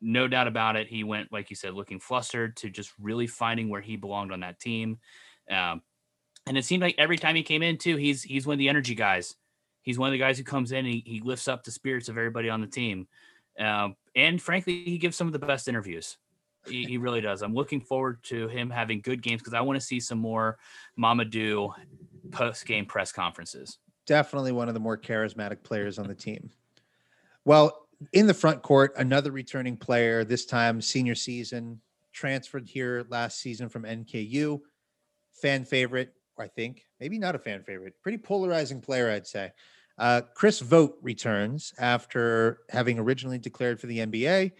no 0.00 0.28
doubt 0.28 0.46
about 0.46 0.76
it. 0.76 0.86
He 0.86 1.04
went, 1.04 1.32
like 1.32 1.48
you 1.48 1.56
said, 1.56 1.72
looking 1.72 1.98
flustered 1.98 2.56
to 2.58 2.68
just 2.68 2.92
really 3.00 3.26
finding 3.26 3.70
where 3.70 3.80
he 3.80 3.96
belonged 3.96 4.32
on 4.32 4.40
that 4.40 4.60
team. 4.60 4.98
Um, 5.50 5.80
and 6.46 6.58
it 6.58 6.64
seemed 6.66 6.82
like 6.82 6.96
every 6.98 7.16
time 7.16 7.34
he 7.34 7.42
came 7.42 7.62
in, 7.62 7.78
too, 7.78 7.96
he's 7.96 8.22
he's 8.22 8.46
one 8.46 8.54
of 8.54 8.58
the 8.58 8.68
energy 8.68 8.94
guys. 8.94 9.34
He's 9.80 9.98
one 9.98 10.08
of 10.08 10.12
the 10.12 10.18
guys 10.18 10.36
who 10.36 10.44
comes 10.44 10.72
in 10.72 10.78
and 10.78 10.88
he, 10.88 11.02
he 11.06 11.20
lifts 11.20 11.48
up 11.48 11.64
the 11.64 11.70
spirits 11.70 12.08
of 12.08 12.18
everybody 12.18 12.50
on 12.50 12.60
the 12.60 12.66
team. 12.66 13.06
Um, 13.58 13.96
and 14.14 14.40
frankly, 14.40 14.82
he 14.84 14.98
gives 14.98 15.16
some 15.16 15.26
of 15.26 15.32
the 15.32 15.38
best 15.38 15.68
interviews. 15.68 16.16
He, 16.66 16.84
he 16.84 16.96
really 16.96 17.20
does. 17.20 17.42
I'm 17.42 17.54
looking 17.54 17.80
forward 17.80 18.22
to 18.24 18.48
him 18.48 18.70
having 18.70 19.02
good 19.02 19.22
games 19.22 19.42
because 19.42 19.52
I 19.52 19.60
want 19.60 19.78
to 19.78 19.86
see 19.86 20.00
some 20.00 20.18
more 20.18 20.58
Mamadou 20.98 21.74
post 22.30 22.66
game 22.66 22.86
press 22.86 23.12
conferences. 23.12 23.78
Definitely 24.06 24.52
one 24.52 24.68
of 24.68 24.74
the 24.74 24.80
more 24.80 24.98
charismatic 24.98 25.62
players 25.62 25.98
on 25.98 26.06
the 26.06 26.14
team. 26.14 26.50
Well, 27.44 27.86
in 28.12 28.26
the 28.26 28.34
front 28.34 28.62
court, 28.62 28.92
another 28.96 29.30
returning 29.30 29.76
player, 29.76 30.24
this 30.24 30.46
time 30.46 30.80
senior 30.80 31.14
season, 31.14 31.80
transferred 32.12 32.66
here 32.66 33.04
last 33.08 33.40
season 33.40 33.68
from 33.68 33.82
NKU. 33.82 34.60
Fan 35.34 35.64
favorite, 35.64 36.14
I 36.38 36.46
think. 36.48 36.84
Maybe 37.00 37.18
not 37.18 37.34
a 37.34 37.38
fan 37.38 37.62
favorite. 37.62 37.94
Pretty 38.02 38.18
polarizing 38.18 38.80
player, 38.80 39.10
I'd 39.10 39.26
say. 39.26 39.52
Uh, 39.96 40.22
Chris 40.34 40.60
Vogt 40.60 40.98
returns 41.02 41.72
after 41.78 42.60
having 42.70 42.98
originally 42.98 43.38
declared 43.38 43.80
for 43.80 43.86
the 43.86 43.98
NBA. 43.98 44.52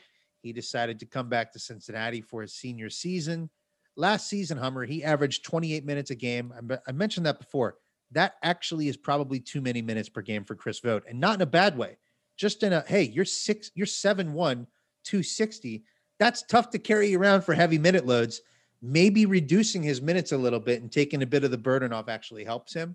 He 0.43 0.53
decided 0.53 1.01
to 1.01 1.07
come 1.07 1.29
back 1.29 1.53
to 1.53 1.59
Cincinnati 1.59 2.21
for 2.21 2.43
his 2.43 2.55
senior 2.55 2.91
season. 2.91 3.51
Last 3.97 4.29
season, 4.29 4.59
Hummer, 4.59 4.85
he 4.85 5.05
averaged 5.05 5.45
28 5.45 5.85
minutes 5.85 6.11
a 6.11 6.15
game. 6.15 6.53
I, 6.87 6.93
mentioned 6.93 7.27
that 7.27 7.39
before. 7.39 7.77
That 8.11 8.35
actually 8.43 8.89
is 8.89 8.97
probably 8.97 9.39
too 9.39 9.61
many 9.61 9.83
minutes 9.83 10.09
per 10.09 10.21
game 10.21 10.45
for 10.45 10.55
Chris 10.55 10.81
Vogt, 10.81 11.07
and 11.09 11.21
not 11.21 11.37
in 11.37 11.43
a 11.43 11.47
bad 11.47 11.79
way. 11.79 11.97
Just 12.37 12.63
in 12.63 12.73
a 12.73 12.85
hey, 12.87 13.03
you're 13.03 13.25
six, 13.25 13.71
you're 13.75 13.87
seven 13.87 14.33
one, 14.33 14.67
260. 15.05 15.85
That's 16.19 16.43
tough 16.43 16.71
to 16.71 16.79
carry 16.79 17.15
around 17.15 17.43
for 17.43 17.55
heavy 17.55 17.79
minute 17.79 18.07
loads 18.07 18.41
maybe 18.85 19.25
reducing 19.25 19.83
his 19.83 20.03
minutes 20.03 20.33
a 20.33 20.37
little 20.37 20.61
bit 20.61 20.83
and 20.83 20.93
taking 20.93 21.23
a 21.23 21.27
bit 21.27 21.43
of 21.43 21.51
the 21.51 21.59
burden 21.59 21.91
off 21.91 22.11
actually 22.11 22.45
helps 22.45 22.75
him. 22.75 22.95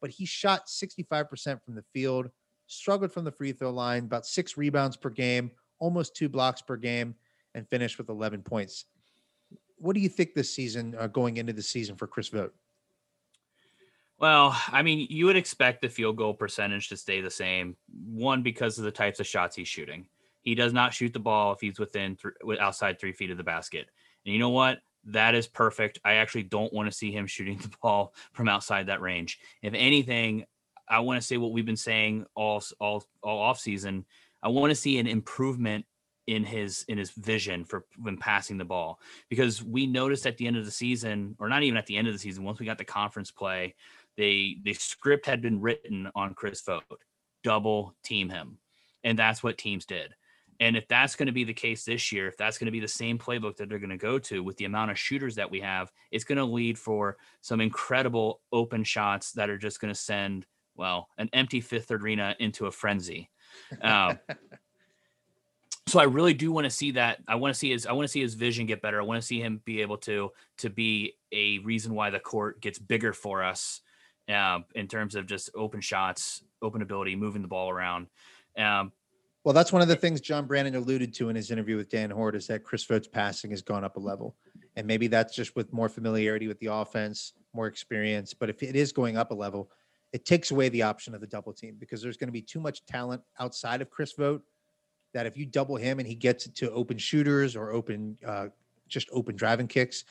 But 0.00 0.10
he 0.10 0.24
shot 0.24 0.68
65% 0.68 1.60
from 1.64 1.74
the 1.74 1.84
field, 1.92 2.30
struggled 2.68 3.10
from 3.10 3.24
the 3.24 3.32
free 3.32 3.50
throw 3.50 3.70
line, 3.70 4.04
about 4.04 4.26
six 4.26 4.56
rebounds 4.56 4.96
per 4.96 5.10
game, 5.10 5.50
almost 5.80 6.14
two 6.14 6.28
blocks 6.28 6.62
per 6.62 6.76
game, 6.76 7.16
and 7.54 7.68
finished 7.68 7.98
with 7.98 8.10
11 8.10 8.42
points. 8.42 8.84
What 9.76 9.94
do 9.94 10.00
you 10.00 10.08
think 10.08 10.34
this 10.34 10.54
season, 10.54 10.94
uh, 10.98 11.06
going 11.08 11.36
into 11.36 11.52
the 11.52 11.62
season 11.62 11.96
for 11.96 12.06
Chris 12.06 12.28
Vogt? 12.28 12.54
Well, 14.18 14.56
I 14.68 14.82
mean, 14.82 15.06
you 15.10 15.26
would 15.26 15.36
expect 15.36 15.82
the 15.82 15.88
field 15.88 16.16
goal 16.16 16.34
percentage 16.34 16.88
to 16.88 16.96
stay 16.96 17.20
the 17.20 17.30
same. 17.30 17.76
One, 18.06 18.42
because 18.42 18.78
of 18.78 18.84
the 18.84 18.90
types 18.90 19.20
of 19.20 19.26
shots 19.26 19.56
he's 19.56 19.68
shooting. 19.68 20.06
He 20.42 20.54
does 20.54 20.72
not 20.72 20.94
shoot 20.94 21.12
the 21.12 21.18
ball 21.18 21.52
if 21.52 21.60
he's 21.60 21.78
within 21.78 22.16
th- 22.16 22.58
outside 22.60 23.00
three 23.00 23.12
feet 23.12 23.30
of 23.30 23.38
the 23.38 23.44
basket. 23.44 23.88
And 24.24 24.32
you 24.32 24.38
know 24.38 24.50
what? 24.50 24.78
that 25.06 25.34
is 25.34 25.46
perfect. 25.46 25.98
I 26.04 26.14
actually 26.14 26.44
don't 26.44 26.72
want 26.72 26.90
to 26.90 26.96
see 26.96 27.12
him 27.12 27.26
shooting 27.26 27.58
the 27.58 27.70
ball 27.82 28.14
from 28.32 28.48
outside 28.48 28.86
that 28.86 29.00
range. 29.00 29.38
If 29.62 29.74
anything, 29.74 30.44
I 30.88 31.00
want 31.00 31.20
to 31.20 31.26
say 31.26 31.36
what 31.36 31.52
we've 31.52 31.66
been 31.66 31.76
saying 31.76 32.26
all 32.34 32.62
all 32.78 33.04
all 33.22 33.38
off 33.38 33.58
season. 33.58 34.04
I 34.42 34.48
want 34.48 34.70
to 34.70 34.74
see 34.74 34.98
an 34.98 35.06
improvement 35.06 35.86
in 36.26 36.44
his 36.44 36.84
in 36.88 36.96
his 36.98 37.10
vision 37.10 37.64
for 37.64 37.84
when 37.98 38.16
passing 38.16 38.58
the 38.58 38.64
ball. 38.64 38.98
Because 39.28 39.62
we 39.62 39.86
noticed 39.86 40.26
at 40.26 40.36
the 40.36 40.46
end 40.46 40.56
of 40.56 40.64
the 40.64 40.70
season 40.70 41.36
or 41.38 41.48
not 41.48 41.62
even 41.62 41.76
at 41.76 41.86
the 41.86 41.96
end 41.96 42.08
of 42.08 42.14
the 42.14 42.18
season 42.18 42.44
once 42.44 42.58
we 42.58 42.66
got 42.66 42.78
the 42.78 42.84
conference 42.84 43.30
play 43.30 43.74
they 44.16 44.56
the 44.62 44.74
script 44.74 45.26
had 45.26 45.42
been 45.42 45.60
written 45.60 46.10
on 46.14 46.34
Chris 46.34 46.62
Vogt 46.62 47.02
double 47.42 47.94
team 48.02 48.28
him. 48.28 48.58
And 49.04 49.18
that's 49.18 49.42
what 49.42 49.58
teams 49.58 49.84
did. 49.84 50.14
And 50.60 50.76
if 50.76 50.86
that's 50.88 51.16
going 51.16 51.26
to 51.26 51.32
be 51.32 51.44
the 51.44 51.52
case 51.52 51.84
this 51.84 52.10
year, 52.12 52.28
if 52.28 52.36
that's 52.36 52.58
going 52.58 52.66
to 52.66 52.72
be 52.72 52.80
the 52.80 52.88
same 52.88 53.18
playbook 53.18 53.56
that 53.56 53.68
they're 53.68 53.78
going 53.78 53.90
to 53.90 53.96
go 53.96 54.18
to 54.20 54.42
with 54.42 54.56
the 54.56 54.64
amount 54.64 54.90
of 54.90 54.98
shooters 54.98 55.34
that 55.34 55.50
we 55.50 55.60
have, 55.60 55.90
it's 56.10 56.24
going 56.24 56.38
to 56.38 56.44
lead 56.44 56.78
for 56.78 57.16
some 57.40 57.60
incredible 57.60 58.40
open 58.52 58.84
shots 58.84 59.32
that 59.32 59.50
are 59.50 59.58
just 59.58 59.80
going 59.80 59.92
to 59.92 59.98
send, 59.98 60.46
well, 60.76 61.08
an 61.18 61.28
empty 61.32 61.60
fifth 61.60 61.90
arena 61.90 62.34
into 62.38 62.66
a 62.66 62.72
frenzy. 62.72 63.30
Um, 63.82 64.18
so 65.94 66.00
I 66.00 66.06
really 66.06 66.34
do 66.34 66.50
want 66.50 66.64
to 66.64 66.70
see 66.70 66.90
that. 66.90 67.20
I 67.28 67.36
want 67.36 67.54
to 67.54 67.58
see 67.58 67.70
his. 67.70 67.86
I 67.86 67.92
want 67.92 68.02
to 68.02 68.10
see 68.10 68.20
his 68.20 68.34
vision 68.34 68.66
get 68.66 68.82
better. 68.82 69.00
I 69.00 69.04
want 69.04 69.20
to 69.20 69.24
see 69.24 69.40
him 69.40 69.60
be 69.64 69.80
able 69.80 69.96
to 69.98 70.32
to 70.58 70.68
be 70.68 71.14
a 71.30 71.58
reason 71.60 71.94
why 71.94 72.10
the 72.10 72.18
court 72.18 72.60
gets 72.60 72.80
bigger 72.80 73.12
for 73.12 73.44
us, 73.44 73.80
uh, 74.28 74.58
in 74.74 74.88
terms 74.88 75.14
of 75.14 75.26
just 75.26 75.50
open 75.54 75.80
shots, 75.80 76.42
open 76.62 76.82
ability, 76.82 77.14
moving 77.14 77.42
the 77.42 77.48
ball 77.48 77.70
around. 77.70 78.08
Um, 78.58 78.90
well, 79.44 79.54
that's 79.54 79.72
one 79.72 79.82
of 79.82 79.88
the 79.88 79.94
things 79.94 80.20
John 80.20 80.46
Brandon 80.46 80.74
alluded 80.74 81.14
to 81.14 81.28
in 81.28 81.36
his 81.36 81.52
interview 81.52 81.76
with 81.76 81.90
Dan 81.90 82.10
Hoard 82.10 82.34
is 82.34 82.48
that 82.48 82.64
Chris 82.64 82.84
Vogt's 82.84 83.06
passing 83.06 83.52
has 83.52 83.62
gone 83.62 83.84
up 83.84 83.96
a 83.96 84.00
level. 84.00 84.34
And 84.74 84.88
maybe 84.88 85.06
that's 85.06 85.32
just 85.32 85.54
with 85.54 85.72
more 85.72 85.88
familiarity 85.88 86.48
with 86.48 86.58
the 86.58 86.72
offense, 86.72 87.34
more 87.52 87.68
experience. 87.68 88.34
But 88.34 88.50
if 88.50 88.64
it 88.64 88.74
is 88.74 88.90
going 88.90 89.16
up 89.16 89.30
a 89.30 89.34
level, 89.34 89.70
it 90.12 90.24
takes 90.24 90.50
away 90.50 90.70
the 90.70 90.82
option 90.82 91.14
of 91.14 91.20
the 91.20 91.28
double 91.28 91.52
team 91.52 91.76
because 91.78 92.02
there's 92.02 92.16
going 92.16 92.26
to 92.26 92.32
be 92.32 92.42
too 92.42 92.58
much 92.58 92.84
talent 92.84 93.22
outside 93.38 93.80
of 93.80 93.90
Chris 93.90 94.14
Vogt 94.18 94.42
that 95.14 95.26
if 95.26 95.36
you 95.36 95.46
double 95.46 95.76
him 95.76 95.98
and 95.98 96.06
he 96.06 96.14
gets 96.14 96.46
to 96.46 96.70
open 96.72 96.98
shooters 96.98 97.56
or 97.56 97.70
open, 97.70 98.18
uh, 98.26 98.48
just 98.88 99.08
open 99.12 99.34
driving 99.34 99.68
kicks, 99.68 100.04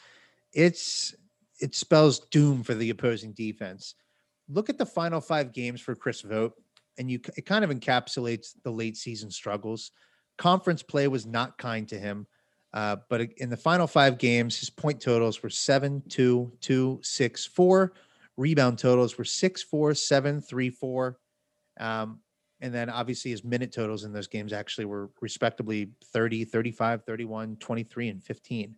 it's 0.54 1.14
it 1.60 1.76
spells 1.76 2.20
doom 2.32 2.64
for 2.64 2.74
the 2.74 2.90
opposing 2.90 3.32
defense. 3.34 3.96
Look 4.50 4.70
at 4.70 4.78
the 4.78 4.86
final 4.86 5.22
five 5.22 5.54
games 5.54 5.80
for 5.80 5.96
Chris 5.96 6.22
Vogt, 6.22 6.60
and 6.98 7.12
you 7.12 7.20
it 7.38 7.46
kind 7.46 7.64
of 7.64 7.70
encapsulates 7.70 8.56
the 8.64 8.72
late 8.72 8.98
season 8.98 9.30
struggles. 9.30 9.92
Conference 10.38 10.82
play 10.82 11.08
was 11.08 11.26
not 11.26 11.58
kind 11.58 11.88
to 11.90 12.00
him. 12.00 12.26
Uh, 12.74 12.96
but 13.08 13.22
in 13.38 13.50
the 13.50 13.58
final 13.58 13.86
five 13.86 14.18
games, 14.18 14.58
his 14.58 14.70
point 14.70 15.00
totals 15.00 15.44
were 15.44 15.50
seven, 15.50 16.02
two, 16.10 16.52
two, 16.60 17.00
six, 17.04 17.46
four. 17.46 17.94
Rebound 18.36 18.80
totals 18.80 19.16
were 19.16 19.26
six, 19.26 19.62
four, 19.62 19.94
seven, 19.94 20.42
three, 20.42 20.72
four. 20.72 21.20
Um, 21.80 22.20
and 22.64 22.74
then 22.74 22.90
obviously 22.90 23.30
his 23.30 23.44
minute 23.44 23.74
totals 23.74 24.06
in 24.06 24.14
those 24.14 24.28
games 24.28 24.54
actually 24.54 24.86
were 24.86 25.12
respectively 25.20 25.92
30, 26.06 26.46
35, 26.46 27.04
31, 27.04 27.58
23, 27.58 28.08
and 28.08 28.24
15. 28.24 28.76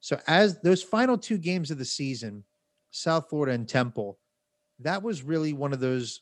So 0.00 0.20
as 0.26 0.60
those 0.60 0.82
final 0.82 1.16
two 1.16 1.38
games 1.38 1.70
of 1.70 1.78
the 1.78 1.84
season, 1.86 2.44
South 2.90 3.30
Florida 3.30 3.54
and 3.54 3.66
Temple, 3.66 4.18
that 4.80 5.02
was 5.02 5.22
really 5.22 5.54
one 5.54 5.72
of 5.72 5.80
those 5.80 6.20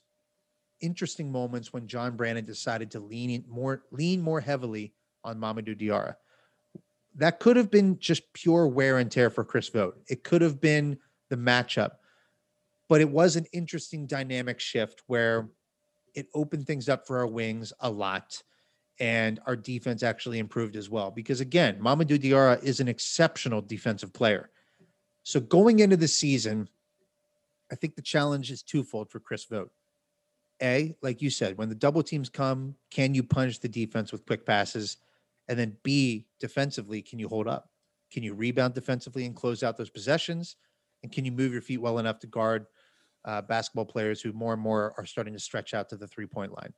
interesting 0.81 1.33
moments 1.33 1.73
when 1.73 1.89
John 1.89 2.17
Brannen 2.17 2.45
decided 2.45 2.93
to 2.93 3.01
lean 3.01 3.45
more 3.49 3.83
lean 3.91 4.21
more 4.23 4.41
heavily 4.41 4.95
on 5.25 5.41
Mamadou 5.41 5.77
Diarra. 5.77 6.15
That 7.17 7.41
could 7.41 7.57
have 7.57 7.73
been 7.73 7.99
just 7.99 8.33
pure 8.35 8.69
wear 8.69 8.99
and 8.99 9.11
tear 9.11 9.31
for 9.31 9.45
Chris 9.45 9.69
Vogt. 9.69 9.99
It 10.09 10.23
could 10.23 10.43
have 10.43 10.61
been 10.61 10.99
the 11.29 11.37
matchup, 11.37 11.93
but 12.89 13.01
it 13.01 13.11
was 13.11 13.35
an 13.35 13.47
interesting 13.53 14.07
dynamic 14.07 14.61
shift 14.61 15.03
where 15.09 15.49
it 16.15 16.29
opened 16.35 16.67
things 16.67 16.89
up 16.89 17.07
for 17.07 17.19
our 17.19 17.27
wings 17.27 17.73
a 17.81 17.91
lot. 17.91 18.43
and 19.01 19.41
our 19.47 19.57
defense 19.57 20.03
actually 20.03 20.39
improved 20.39 20.77
as 20.77 20.89
well. 20.89 21.11
Because 21.11 21.41
again, 21.41 21.79
Mamadou 21.81 22.19
Diarra 22.19 22.62
is 22.62 22.81
an 22.81 22.89
exceptional 22.89 23.61
defensive 23.61 24.12
player. 24.12 24.51
So 25.25 25.41
going 25.41 25.81
into 25.81 25.97
the 25.97 26.09
season, 26.09 26.69
I 27.73 27.75
think 27.75 27.97
the 27.97 28.03
challenge 28.03 28.51
is 28.51 28.62
twofold 28.62 29.11
for 29.11 29.21
Chris 29.21 29.45
Vogt. 29.45 29.73
A, 30.62 30.95
like 31.03 31.21
you 31.21 31.31
said, 31.31 31.59
when 31.59 31.69
the 31.69 31.75
double 31.75 32.03
teams 32.03 32.29
come, 32.29 32.77
can 32.91 33.15
you 33.15 33.25
punish 33.25 33.59
the 33.59 33.69
defense 33.69 34.12
with 34.12 34.27
quick 34.27 34.47
passes? 34.47 34.99
And 35.49 35.59
then 35.59 35.77
B, 35.83 36.27
defensively, 36.39 37.03
can 37.03 37.19
you 37.19 37.29
hold 37.29 37.49
up? 37.49 37.71
Can 38.12 38.23
you 38.23 38.35
rebound 38.35 38.75
defensively 38.75 39.27
and 39.27 39.35
close 39.35 39.62
out 39.65 39.77
those 39.77 39.91
possessions? 39.91 40.57
And 41.03 41.11
can 41.11 41.25
you 41.25 41.33
move 41.33 41.53
your 41.53 41.61
feet 41.61 41.81
well 41.81 41.99
enough 41.99 42.21
to 42.21 42.27
guard 42.29 42.67
uh, 43.25 43.43
basketball 43.43 43.85
players 43.85 44.20
who 44.20 44.33
more 44.33 44.53
and 44.53 44.62
more 44.62 44.95
are 44.99 45.07
starting 45.07 45.33
to 45.35 45.41
stretch 45.41 45.75
out 45.75 45.89
to 45.89 45.97
the 45.97 46.07
three 46.07 46.27
point 46.27 46.53
line? 46.53 46.72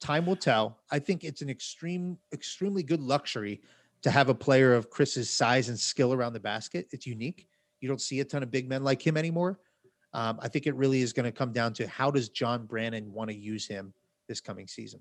Time 0.00 0.24
will 0.26 0.36
tell. 0.36 0.78
I 0.90 0.98
think 0.98 1.24
it's 1.24 1.42
an 1.42 1.50
extreme, 1.50 2.16
extremely 2.32 2.82
good 2.82 3.00
luxury 3.00 3.60
to 4.02 4.10
have 4.10 4.28
a 4.28 4.34
player 4.34 4.74
of 4.74 4.88
Chris's 4.88 5.28
size 5.28 5.68
and 5.68 5.78
skill 5.78 6.12
around 6.12 6.32
the 6.32 6.40
basket. 6.40 6.88
It's 6.90 7.06
unique. 7.06 7.46
You 7.80 7.88
don't 7.88 8.00
see 8.00 8.20
a 8.20 8.24
ton 8.24 8.42
of 8.42 8.50
big 8.50 8.68
men 8.68 8.82
like 8.82 9.06
him 9.06 9.16
anymore. 9.16 9.60
Um, 10.12 10.38
I 10.42 10.48
think 10.48 10.66
it 10.66 10.74
really 10.74 11.02
is 11.02 11.12
going 11.12 11.24
to 11.24 11.32
come 11.32 11.52
down 11.52 11.72
to 11.74 11.86
how 11.86 12.10
does 12.10 12.28
John 12.30 12.66
Brannen 12.66 13.12
want 13.12 13.30
to 13.30 13.36
use 13.36 13.66
him 13.66 13.92
this 14.26 14.40
coming 14.40 14.66
season. 14.66 15.00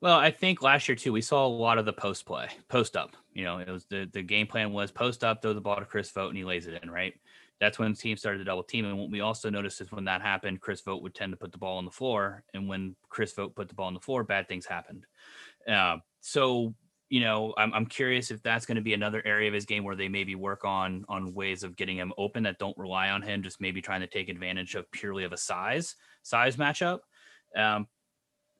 Well, 0.00 0.18
I 0.18 0.30
think 0.30 0.62
last 0.62 0.88
year 0.88 0.96
too, 0.96 1.12
we 1.12 1.20
saw 1.20 1.46
a 1.46 1.48
lot 1.48 1.78
of 1.78 1.84
the 1.84 1.92
post 1.92 2.26
play, 2.26 2.48
post 2.68 2.96
up. 2.96 3.16
You 3.32 3.44
know, 3.44 3.58
it 3.58 3.68
was 3.68 3.84
the 3.86 4.08
the 4.12 4.22
game 4.22 4.46
plan 4.46 4.72
was 4.72 4.90
post 4.90 5.22
up, 5.22 5.40
throw 5.40 5.54
the 5.54 5.60
ball 5.60 5.76
to 5.76 5.84
Chris 5.84 6.10
Vogt, 6.10 6.30
and 6.30 6.36
he 6.36 6.44
lays 6.44 6.66
it 6.66 6.82
in. 6.82 6.90
Right. 6.90 7.14
That's 7.62 7.78
when 7.78 7.94
teams 7.94 8.18
started 8.18 8.38
to 8.38 8.44
double 8.44 8.64
team. 8.64 8.86
And 8.86 8.98
what 8.98 9.08
we 9.08 9.20
also 9.20 9.48
noticed 9.48 9.80
is 9.80 9.92
when 9.92 10.04
that 10.06 10.20
happened, 10.20 10.60
Chris 10.60 10.80
Vogt 10.80 11.00
would 11.00 11.14
tend 11.14 11.30
to 11.30 11.36
put 11.36 11.52
the 11.52 11.58
ball 11.58 11.78
on 11.78 11.84
the 11.84 11.92
floor, 11.92 12.42
and 12.54 12.68
when 12.68 12.96
Chris 13.08 13.32
Vogt 13.32 13.54
put 13.54 13.68
the 13.68 13.74
ball 13.76 13.86
on 13.86 13.94
the 13.94 14.00
floor, 14.00 14.24
bad 14.24 14.48
things 14.48 14.66
happened. 14.66 15.06
Uh, 15.68 15.98
so 16.20 16.74
you 17.08 17.20
know, 17.20 17.54
I'm, 17.56 17.72
I'm 17.72 17.86
curious 17.86 18.30
if 18.30 18.42
that's 18.42 18.66
going 18.66 18.76
to 18.76 18.82
be 18.82 18.94
another 18.94 19.22
area 19.24 19.46
of 19.46 19.52
his 19.52 19.66
game 19.66 19.84
where 19.84 19.94
they 19.94 20.08
maybe 20.08 20.34
work 20.34 20.64
on 20.64 21.04
on 21.08 21.34
ways 21.34 21.62
of 21.62 21.76
getting 21.76 21.98
him 21.98 22.12
open 22.18 22.42
that 22.42 22.58
don't 22.58 22.76
rely 22.76 23.10
on 23.10 23.22
him, 23.22 23.44
just 23.44 23.60
maybe 23.60 23.80
trying 23.80 24.00
to 24.00 24.08
take 24.08 24.28
advantage 24.28 24.74
of 24.74 24.90
purely 24.90 25.22
of 25.22 25.32
a 25.32 25.36
size 25.36 25.94
size 26.24 26.56
matchup. 26.56 26.98
Um, 27.54 27.86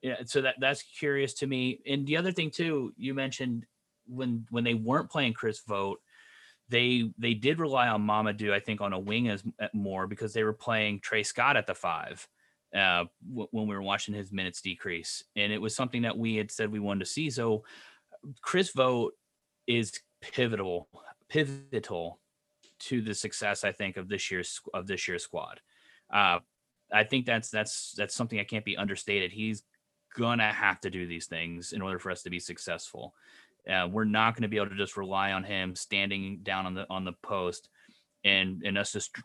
yeah, 0.01 0.17
so 0.27 0.43
that 0.43 0.57
that's 0.61 0.83
curious 0.83 1.35
to 1.35 1.49
me. 1.49 1.81
And 1.89 2.07
the 2.07 2.17
other 2.19 2.31
thing 2.31 2.51
too, 2.51 2.93
you 2.97 3.15
mentioned 3.15 3.67
when 4.07 4.47
when 4.51 4.63
they 4.63 4.75
weren't 4.75 5.11
playing 5.11 5.33
Chris 5.33 5.63
Vogt, 5.67 6.01
they 6.73 7.13
they 7.19 7.35
did 7.35 7.61
rely 7.61 7.89
on 7.89 8.05
Mamadou, 8.05 8.51
I 8.51 8.59
think, 8.59 8.81
on 8.81 8.95
a 8.95 8.99
wing 8.99 9.29
as 9.29 9.45
more 9.75 10.07
because 10.07 10.33
they 10.33 10.43
were 10.43 10.55
playing 10.55 11.01
Tre 11.01 11.23
Scott 11.23 11.57
at 11.59 11.67
the 11.67 11.75
five 11.75 12.27
uh, 12.75 13.05
w- 13.29 13.49
when 13.51 13.69
we 13.69 13.75
were 13.75 13.83
watching 13.83 14.15
his 14.15 14.33
minutes 14.33 14.63
decrease, 14.63 15.23
and 15.37 15.53
it 15.53 15.61
was 15.61 15.77
something 15.77 16.03
that 16.03 16.17
we 16.17 16.37
had 16.37 16.51
said 16.51 16.73
we 16.73 16.81
wanted 16.81 17.01
to 17.01 17.11
see. 17.11 17.29
So 17.29 17.65
Chris 18.41 18.73
Vogt 18.73 19.15
is 19.67 19.93
pivotal, 20.23 20.89
pivotal 21.29 22.19
to 22.81 23.03
the 23.03 23.15
success 23.15 23.65
I 23.65 23.73
think 23.73 23.99
of 23.99 24.09
this 24.09 24.31
year's 24.31 24.59
of 24.73 24.87
this 24.87 25.07
year's 25.07 25.25
squad. 25.25 25.61
Uh, 26.11 26.39
I 26.91 27.05
think 27.05 27.27
that's 27.27 27.51
that's 27.51 27.93
that's 27.93 28.15
something 28.15 28.39
that 28.39 28.49
can't 28.49 28.65
be 28.65 28.79
understated. 28.79 29.31
He's 29.31 29.63
gonna 30.17 30.53
have 30.53 30.81
to 30.81 30.91
do 30.91 31.07
these 31.07 31.27
things 31.27 31.73
in 31.73 31.83
order 31.83 31.99
for 31.99 32.11
us 32.11 32.23
to 32.23 32.31
be 32.31 32.41
successful. 32.41 33.15
Uh, 33.71 33.89
we're 33.91 34.05
not 34.05 34.35
going 34.35 34.43
to 34.43 34.49
be 34.49 34.57
able 34.57 34.69
to 34.69 34.77
just 34.77 34.97
rely 34.97 35.33
on 35.33 35.45
him 35.45 35.75
standing 35.77 36.41
down 36.43 36.67
on 36.67 36.75
the 36.75 36.87
on 36.91 37.05
the 37.05 37.13
post 37.23 37.69
and 38.25 38.63
and 38.65 38.77
us 38.77 38.93
just 38.93 39.17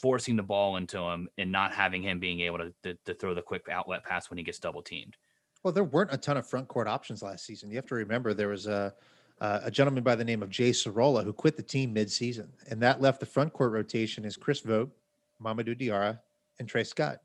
forcing 0.00 0.36
the 0.36 0.42
ball 0.42 0.76
into 0.76 0.98
him 0.98 1.28
and 1.38 1.50
not 1.50 1.72
having 1.72 2.02
him 2.02 2.20
being 2.20 2.40
able 2.40 2.58
to, 2.58 2.72
to, 2.82 2.96
to 3.04 3.14
throw 3.14 3.34
the 3.34 3.42
quick 3.42 3.66
outlet 3.70 4.04
pass 4.04 4.30
when 4.30 4.38
he 4.38 4.44
gets 4.44 4.58
double 4.58 4.82
teamed. 4.82 5.16
Well, 5.62 5.72
there 5.72 5.84
weren't 5.84 6.12
a 6.12 6.16
ton 6.16 6.36
of 6.36 6.46
front 6.46 6.68
court 6.68 6.86
options 6.86 7.22
last 7.22 7.44
season. 7.44 7.70
You 7.70 7.76
have 7.76 7.86
to 7.86 7.96
remember 7.96 8.32
there 8.32 8.48
was 8.48 8.66
a 8.66 8.94
uh, 9.40 9.60
a 9.62 9.70
gentleman 9.70 10.02
by 10.02 10.16
the 10.16 10.24
name 10.24 10.42
of 10.42 10.50
Jay 10.50 10.70
Sorolla 10.70 11.22
who 11.22 11.32
quit 11.32 11.56
the 11.56 11.62
team 11.62 11.92
mid-season, 11.92 12.48
and 12.70 12.82
that 12.82 13.00
left 13.00 13.20
the 13.20 13.26
front 13.26 13.52
court 13.52 13.70
rotation 13.70 14.24
as 14.24 14.36
Chris 14.36 14.60
Vogt, 14.60 14.90
Mamadou 15.40 15.78
Diarra, 15.78 16.18
and 16.58 16.68
Tre 16.68 16.82
Scott. 16.82 17.18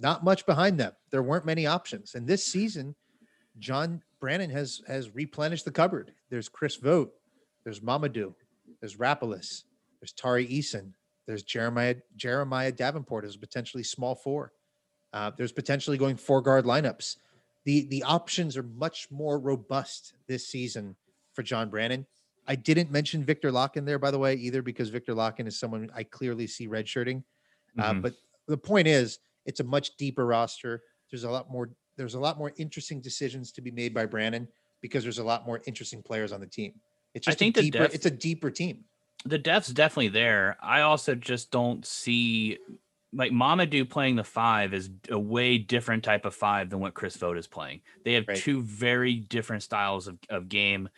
Not 0.00 0.24
much 0.24 0.44
behind 0.46 0.80
them. 0.80 0.92
There 1.10 1.22
weren't 1.22 1.46
many 1.46 1.66
options, 1.66 2.16
and 2.16 2.26
this 2.26 2.44
season, 2.44 2.96
John 3.60 4.02
Brannen 4.26 4.50
has 4.50 4.82
has 4.88 5.14
replenished 5.14 5.64
the 5.64 5.70
cupboard. 5.70 6.10
There's 6.30 6.48
Chris 6.48 6.74
Vogt, 6.74 7.12
there's 7.62 7.78
Mamadou, 7.78 8.34
there's 8.80 8.96
Rapolas, 8.96 9.62
there's 10.00 10.10
Tari 10.16 10.48
Eason, 10.48 10.94
there's 11.28 11.44
Jeremiah 11.44 11.94
Jeremiah 12.16 12.72
Davenport 12.72 13.24
as 13.24 13.36
potentially 13.36 13.84
small 13.84 14.16
four. 14.16 14.50
Uh, 15.12 15.30
there's 15.36 15.52
potentially 15.52 15.96
going 15.96 16.16
four 16.16 16.42
guard 16.42 16.64
lineups. 16.64 17.18
The 17.66 17.86
the 17.86 18.02
options 18.02 18.56
are 18.56 18.64
much 18.64 19.08
more 19.12 19.38
robust 19.38 20.14
this 20.26 20.48
season 20.48 20.96
for 21.32 21.44
John 21.44 21.70
Brannen. 21.70 22.04
I 22.48 22.56
didn't 22.56 22.90
mention 22.90 23.22
Viktor 23.22 23.52
Lakhin 23.52 23.86
there, 23.86 24.00
by 24.00 24.10
the 24.10 24.18
way, 24.18 24.34
either 24.34 24.60
because 24.60 24.88
Viktor 24.88 25.14
Lakhin 25.14 25.46
is 25.46 25.56
someone 25.56 25.88
I 25.94 26.02
clearly 26.02 26.48
see 26.48 26.66
redshirting. 26.66 27.22
Uh, 27.78 27.92
mm-hmm. 27.92 28.00
but 28.00 28.14
the 28.48 28.58
point 28.58 28.88
is, 28.88 29.20
it's 29.44 29.60
a 29.60 29.64
much 29.64 29.96
deeper 29.96 30.26
roster. 30.26 30.82
There's 31.12 31.22
a 31.22 31.30
lot 31.30 31.48
more. 31.48 31.70
There's 31.96 32.14
a 32.14 32.20
lot 32.20 32.38
more 32.38 32.52
interesting 32.56 33.00
decisions 33.00 33.52
to 33.52 33.60
be 33.60 33.70
made 33.70 33.94
by 33.94 34.06
Brannen 34.06 34.48
because 34.82 35.02
there's 35.02 35.18
a 35.18 35.24
lot 35.24 35.46
more 35.46 35.60
interesting 35.66 36.02
players 36.02 36.32
on 36.32 36.40
the 36.40 36.46
team. 36.46 36.74
It's 37.14 37.26
just 37.26 37.36
I 37.36 37.38
think 37.38 37.56
a 37.56 37.62
deeper, 37.62 37.78
depth, 37.78 37.94
it's 37.94 38.06
a 38.06 38.10
deeper 38.10 38.50
team. 38.50 38.84
The 39.24 39.38
depth's 39.38 39.68
definitely 39.68 40.08
there. 40.08 40.56
I 40.62 40.82
also 40.82 41.14
just 41.14 41.50
don't 41.50 41.84
see 41.86 42.58
like 43.12 43.32
Mamadou 43.32 43.88
playing 43.88 44.16
the 44.16 44.24
five 44.24 44.74
is 44.74 44.90
a 45.10 45.18
way 45.18 45.58
different 45.58 46.04
type 46.04 46.26
of 46.26 46.34
five 46.34 46.68
than 46.68 46.80
what 46.80 46.94
Chris 46.94 47.16
Vogt 47.16 47.38
is 47.38 47.46
playing. 47.46 47.80
They 48.04 48.12
have 48.12 48.28
right. 48.28 48.36
two 48.36 48.62
very 48.62 49.14
different 49.14 49.62
styles 49.62 50.06
of, 50.06 50.18
of 50.28 50.48
game. 50.48 50.88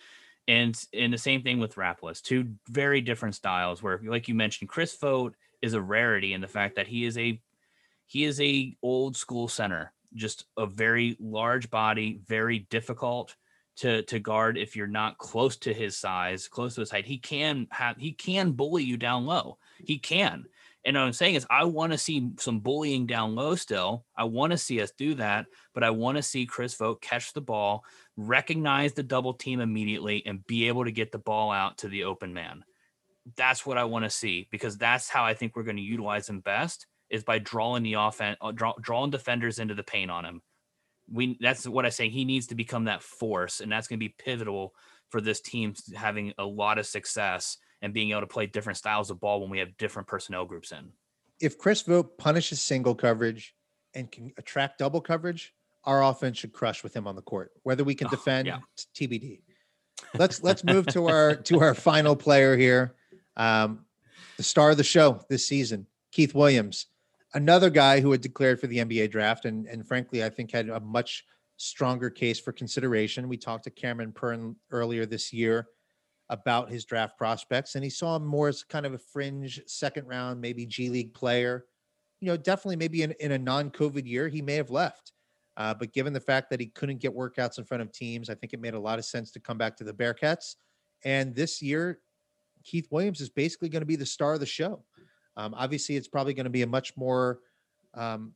And 0.49 0.78
and 0.92 1.12
the 1.12 1.18
same 1.18 1.42
thing 1.42 1.59
with 1.59 1.76
Rapolas, 1.76 2.22
two 2.22 2.55
very 2.68 3.01
different 3.01 3.34
styles 3.34 3.82
where 3.82 4.01
like 4.05 4.28
you 4.28 4.34
mentioned, 4.34 4.68
Chris 4.68 4.96
Vogt 4.96 5.36
is 5.62 5.74
a 5.74 5.80
rarity 5.80 6.32
in 6.32 6.40
the 6.40 6.49
fact 6.49 6.76
that 6.76 6.88
he 6.88 7.05
is 7.05 7.16
a 7.18 7.40
he 8.07 8.24
is 8.24 8.40
a 8.40 8.74
old 8.82 9.16
school 9.16 9.46
center, 9.46 9.92
just 10.18 10.44
a 10.56 10.66
very 10.66 11.16
large 11.20 11.70
body, 11.70 12.20
very 12.26 12.60
difficult 12.70 13.36
to 13.76 14.02
to 14.02 14.18
guard 14.18 14.58
if 14.58 14.76
you're 14.76 14.86
not 14.86 15.18
close 15.18 15.56
to 15.56 15.72
his 15.72 15.96
size, 15.96 16.48
close 16.48 16.74
to 16.74 16.80
his 16.80 16.90
height. 16.90 17.06
He 17.06 17.18
can 17.18 17.66
have 17.70 17.96
he 17.96 18.12
can 18.12 18.52
bully 18.52 18.84
you 18.84 18.96
down 18.96 19.24
low. 19.24 19.58
He 19.78 19.98
can. 19.98 20.44
And 20.84 20.96
what 20.96 21.02
I'm 21.02 21.12
saying 21.12 21.34
is, 21.34 21.46
I 21.50 21.64
want 21.64 21.92
to 21.92 21.98
see 21.98 22.30
some 22.38 22.60
bullying 22.60 23.06
down 23.06 23.34
low 23.34 23.56
still. 23.56 24.04
I 24.16 24.24
want 24.24 24.52
to 24.52 24.58
see 24.58 24.80
us 24.80 24.92
do 24.96 25.14
that, 25.16 25.46
but 25.74 25.84
I 25.84 25.90
want 25.90 26.16
to 26.16 26.22
see 26.22 26.46
Chris 26.46 26.74
Vogt 26.74 27.02
catch 27.02 27.32
the 27.32 27.40
ball, 27.40 27.84
recognize 28.16 28.92
the 28.92 29.02
double 29.02 29.34
team 29.34 29.60
immediately, 29.60 30.24
and 30.24 30.46
be 30.46 30.68
able 30.68 30.84
to 30.84 30.92
get 30.92 31.12
the 31.12 31.18
ball 31.18 31.50
out 31.50 31.78
to 31.78 31.88
the 31.88 32.04
open 32.04 32.32
man. 32.32 32.64
That's 33.36 33.66
what 33.66 33.76
I 33.76 33.84
want 33.84 34.04
to 34.04 34.10
see 34.10 34.48
because 34.50 34.78
that's 34.78 35.08
how 35.08 35.24
I 35.24 35.34
think 35.34 35.54
we're 35.54 35.64
going 35.64 35.76
to 35.76 35.82
utilize 35.82 36.28
him 36.28 36.40
best 36.40 36.86
is 37.11 37.24
by 37.24 37.38
drawing 37.38 37.82
the 37.82 37.94
offense, 37.94 38.36
uh, 38.40 38.52
draw, 38.52 38.74
drawing 38.80 39.11
defenders 39.11 39.59
into 39.59 39.74
the 39.74 39.82
paint 39.82 40.11
on 40.11 40.24
him. 40.24 40.42
We 41.11 41.38
that's 41.40 41.66
what 41.66 41.86
I 41.86 41.88
say. 41.88 42.09
He 42.09 42.24
needs 42.24 42.48
to 42.48 42.54
become 42.54 42.84
that 42.84 43.02
force, 43.02 43.61
and 43.61 43.72
that's 43.72 43.88
going 43.88 43.98
to 43.98 44.04
be 44.04 44.14
pivotal 44.18 44.74
for 45.11 45.20
this 45.20 45.40
team 45.40 45.74
having 45.96 46.34
a 46.38 46.44
lot 46.44 46.78
of 46.78 46.86
success 46.86 47.56
and 47.80 47.94
being 47.94 48.11
able 48.11 48.20
to 48.20 48.26
play 48.26 48.46
different 48.46 48.76
styles 48.76 49.11
of 49.11 49.20
ball 49.20 49.40
when 49.40 49.50
we 49.50 49.59
have 49.59 49.76
different 49.78 50.09
personnel 50.09 50.44
groups 50.44 50.72
in. 50.72 50.90
If 51.40 51.56
Chris 51.56 51.82
Vogt 51.82 52.18
punishes 52.18 52.61
single 52.61 52.94
coverage 52.94 53.54
and 53.94 54.11
can 54.11 54.32
attract 54.36 54.78
double 54.78 55.00
coverage, 55.00 55.54
our 55.84 56.04
offense 56.04 56.38
should 56.38 56.52
crush 56.52 56.82
with 56.82 56.94
him 56.94 57.06
on 57.06 57.16
the 57.16 57.22
court. 57.22 57.52
Whether 57.62 57.84
we 57.84 57.94
can 57.94 58.09
oh, 58.09 58.11
defend, 58.11 58.46
yeah. 58.46 58.59
TBD. 58.94 59.40
Let's 60.14 60.42
let's 60.42 60.64
move 60.64 60.86
to 60.88 61.09
our 61.09 61.36
to 61.44 61.61
our 61.61 61.74
final 61.74 62.16
player 62.16 62.56
here, 62.56 62.94
um, 63.36 63.84
the 64.36 64.42
star 64.42 64.70
of 64.70 64.76
the 64.76 64.84
show 64.84 65.20
this 65.28 65.46
season, 65.46 65.86
Keith 66.12 66.34
Williams, 66.34 66.86
another 67.34 67.70
guy 67.70 68.00
who 68.00 68.10
had 68.12 68.20
declared 68.20 68.60
for 68.60 68.66
the 68.66 68.78
NBA 68.78 69.10
draft, 69.10 69.44
and 69.44 69.66
and 69.66 69.86
frankly, 69.86 70.24
I 70.24 70.30
think 70.30 70.52
had 70.52 70.68
a 70.68 70.80
much 70.80 71.24
stronger 71.56 72.10
case 72.10 72.38
for 72.38 72.52
consideration. 72.52 73.28
We 73.28 73.36
talked 73.36 73.64
to 73.64 73.70
Cameron 73.70 74.12
Pern 74.12 74.54
earlier 74.70 75.06
this 75.06 75.32
year 75.32 75.66
about 76.30 76.70
his 76.70 76.84
draft 76.84 77.18
prospects, 77.18 77.74
and 77.74 77.84
he 77.84 77.90
saw 77.90 78.16
him 78.16 78.26
more 78.26 78.48
as 78.48 78.62
kind 78.62 78.86
of 78.86 78.94
a 78.94 78.98
fringe 78.98 79.60
second 79.66 80.06
round, 80.06 80.40
maybe 80.40 80.66
G 80.66 80.88
League 80.88 81.14
player. 81.14 81.66
You 82.20 82.28
know, 82.28 82.36
definitely 82.36 82.76
maybe 82.76 83.02
in, 83.02 83.14
in 83.20 83.32
a 83.32 83.38
non 83.38 83.70
COVID 83.70 84.06
year, 84.06 84.28
he 84.28 84.42
may 84.42 84.54
have 84.54 84.70
left. 84.70 85.12
Uh, 85.56 85.74
but 85.74 85.92
given 85.92 86.12
the 86.12 86.20
fact 86.20 86.50
that 86.50 86.60
he 86.60 86.66
couldn't 86.66 87.00
get 87.00 87.14
workouts 87.14 87.58
in 87.58 87.64
front 87.64 87.82
of 87.82 87.90
teams, 87.92 88.30
I 88.30 88.34
think 88.34 88.52
it 88.52 88.60
made 88.60 88.74
a 88.74 88.80
lot 88.80 89.00
of 89.00 89.04
sense 89.04 89.32
to 89.32 89.40
come 89.40 89.58
back 89.58 89.76
to 89.76 89.84
the 89.84 89.92
Bearcats. 89.92 90.54
And 91.04 91.34
this 91.34 91.60
year, 91.60 91.98
Keith 92.64 92.86
Williams 92.92 93.20
is 93.20 93.28
basically 93.28 93.68
going 93.68 93.82
to 93.82 93.86
be 93.86 93.96
the 93.96 94.06
star 94.06 94.34
of 94.34 94.40
the 94.40 94.46
show. 94.46 94.84
Um, 95.39 95.55
obviously, 95.57 95.97
it's 95.97 96.09
probably 96.09 96.34
going 96.34 96.45
to 96.45 96.51
be 96.51 96.62
a 96.62 96.66
much 96.66 96.95
more 96.97 97.39
um, 97.95 98.34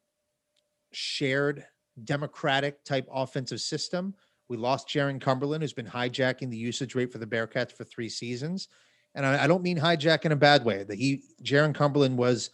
shared, 0.93 1.67
democratic 2.05 2.83
type 2.85 3.07
offensive 3.13 3.61
system 3.61 4.15
we 4.53 4.59
lost 4.59 4.87
Jarron 4.87 5.19
Cumberland, 5.19 5.63
who's 5.63 5.73
been 5.73 5.87
hijacking 5.87 6.51
the 6.51 6.59
usage 6.59 6.95
rate 6.95 7.11
for 7.11 7.17
the 7.17 7.27
Bearcats 7.27 7.73
for 7.73 7.85
three 7.85 8.11
seasons. 8.11 8.69
And 9.15 9.25
I, 9.25 9.45
I 9.45 9.47
don't 9.47 9.63
mean 9.63 9.79
hijack 9.79 10.27
in 10.27 10.33
a 10.33 10.37
bad 10.37 10.63
way. 10.63 10.85
That 10.85 10.99
he 10.99 11.23
Jarron 11.43 11.75
Cumberland 11.75 12.19
was 12.19 12.51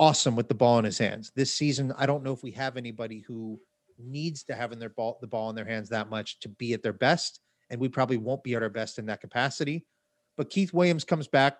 awesome 0.00 0.34
with 0.34 0.48
the 0.48 0.54
ball 0.54 0.80
in 0.80 0.84
his 0.84 0.98
hands. 0.98 1.30
This 1.36 1.54
season, 1.54 1.92
I 1.96 2.06
don't 2.06 2.24
know 2.24 2.32
if 2.32 2.42
we 2.42 2.50
have 2.52 2.76
anybody 2.76 3.20
who 3.20 3.60
needs 4.00 4.42
to 4.44 4.54
have 4.54 4.72
in 4.72 4.80
their 4.80 4.88
ball 4.88 5.18
the 5.20 5.28
ball 5.28 5.48
in 5.48 5.54
their 5.54 5.64
hands 5.64 5.88
that 5.90 6.10
much 6.10 6.40
to 6.40 6.48
be 6.48 6.72
at 6.72 6.82
their 6.82 6.92
best, 6.92 7.38
and 7.70 7.80
we 7.80 7.88
probably 7.88 8.16
won't 8.16 8.42
be 8.42 8.56
at 8.56 8.62
our 8.64 8.68
best 8.68 8.98
in 8.98 9.06
that 9.06 9.20
capacity. 9.20 9.86
But 10.36 10.50
Keith 10.50 10.74
Williams 10.74 11.04
comes 11.04 11.28
back 11.28 11.58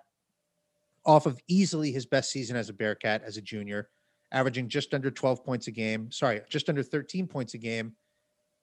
off 1.08 1.24
of 1.24 1.40
easily 1.48 1.90
his 1.90 2.04
best 2.04 2.30
season 2.30 2.54
as 2.54 2.68
a 2.68 2.72
Bearcat 2.72 3.22
as 3.24 3.38
a 3.38 3.40
junior, 3.42 3.88
averaging 4.30 4.68
just 4.68 4.92
under 4.92 5.10
12 5.10 5.42
points 5.42 5.66
a 5.66 5.70
game. 5.70 6.12
Sorry, 6.12 6.42
just 6.50 6.68
under 6.68 6.82
13 6.82 7.26
points 7.26 7.54
a 7.54 7.58
game, 7.58 7.94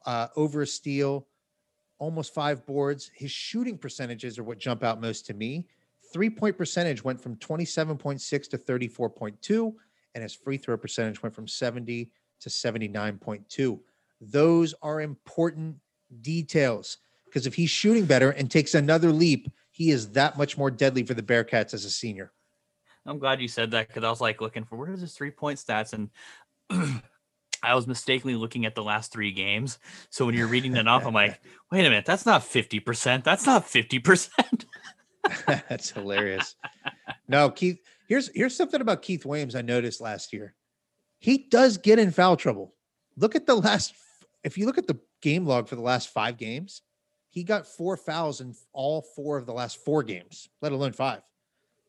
uh, 0.06 0.28
over 0.36 0.62
a 0.62 0.68
steal, 0.68 1.28
almost 1.98 2.36
five 2.36 2.64
boards. 2.68 3.10
His 3.16 3.32
shooting 3.32 3.80
percentages 3.80 4.38
are 4.38 4.44
what 4.44 4.60
jump 4.60 4.84
out 4.84 5.02
most 5.02 5.26
to 5.26 5.34
me. 5.34 5.66
Three 6.14 6.30
point 6.30 6.56
percentage 6.56 7.04
went 7.04 7.20
from 7.20 7.36
27.6 7.38 8.50
to 8.52 8.58
34.2, 8.60 9.74
and 10.14 10.22
his 10.22 10.36
free 10.36 10.58
throw 10.58 10.78
percentage 10.78 11.24
went 11.24 11.34
from 11.34 11.48
70 11.48 12.12
to 12.42 12.50
79.2. 12.50 13.80
Those 14.22 14.76
are 14.84 15.02
important 15.02 15.78
details 16.22 17.00
because 17.26 17.48
if 17.48 17.56
he's 17.56 17.72
shooting 17.72 18.06
better 18.06 18.30
and 18.30 18.52
takes 18.52 18.76
another 18.76 19.12
leap, 19.12 19.50
he 19.72 19.90
is 19.90 20.12
that 20.12 20.38
much 20.38 20.60
more 20.60 20.70
deadly 20.70 21.04
for 21.04 21.16
the 21.16 21.24
Bearcats 21.24 21.74
as 21.74 21.84
a 21.84 21.90
senior. 21.90 22.32
I'm 23.06 23.20
glad 23.20 23.42
you 23.42 23.48
said 23.48 23.72
that 23.72 23.88
because 23.88 24.04
I 24.04 24.10
was 24.10 24.22
like 24.22 24.42
looking 24.42 24.64
for 24.64 24.76
where 24.76 24.92
is 24.94 25.02
his 25.02 25.14
three 25.14 25.32
point 25.32 25.60
stats 25.60 25.94
and 25.94 26.10
I 27.64 27.74
was 27.74 27.88
mistakenly 27.88 28.36
looking 28.36 28.66
at 28.66 28.76
the 28.76 28.84
last 28.84 29.12
three 29.12 29.32
games. 29.32 29.80
So 30.10 30.26
when 30.26 30.36
you're 30.36 30.48
reading 30.48 30.74
that 30.74 30.88
off, 30.88 31.06
I'm 31.06 31.14
like, 31.14 31.40
wait 31.72 31.82
a 31.82 31.90
minute, 31.90 32.06
that's 32.06 32.26
not 32.26 32.42
50%. 32.42 33.24
That's 33.24 33.46
not 33.46 33.66
50%. 33.66 34.66
that's 35.48 35.90
hilarious. 35.90 36.56
No, 37.28 37.50
Keith, 37.50 37.80
here's 38.08 38.30
here's 38.36 38.56
something 38.56 38.82
about 38.82 39.02
Keith 39.02 39.26
Williams 39.26 39.56
I 39.56 39.62
noticed 39.62 40.02
last 40.02 40.34
year. 40.34 40.54
He 41.20 41.48
does 41.50 41.78
get 41.78 42.00
in 42.00 42.12
foul 42.12 42.38
trouble. 42.38 42.76
Look 43.18 43.36
at 43.36 43.48
the 43.48 43.56
last 43.56 43.96
if 44.44 44.58
you 44.58 44.68
look 44.68 44.78
at 44.78 44.88
the 44.88 45.00
game 45.22 45.46
log 45.46 45.68
for 45.68 45.76
the 45.76 45.82
last 45.82 46.10
five 46.10 46.38
games, 46.38 46.84
he 47.32 47.44
got 47.44 47.66
four 47.66 47.98
fouls 47.98 48.42
in 48.42 48.54
all 48.74 49.02
four 49.16 49.38
of 49.38 49.46
the 49.48 49.54
last 49.54 49.84
four 49.84 50.04
games, 50.04 50.50
let 50.62 50.72
alone 50.72 50.94
five. 50.94 51.22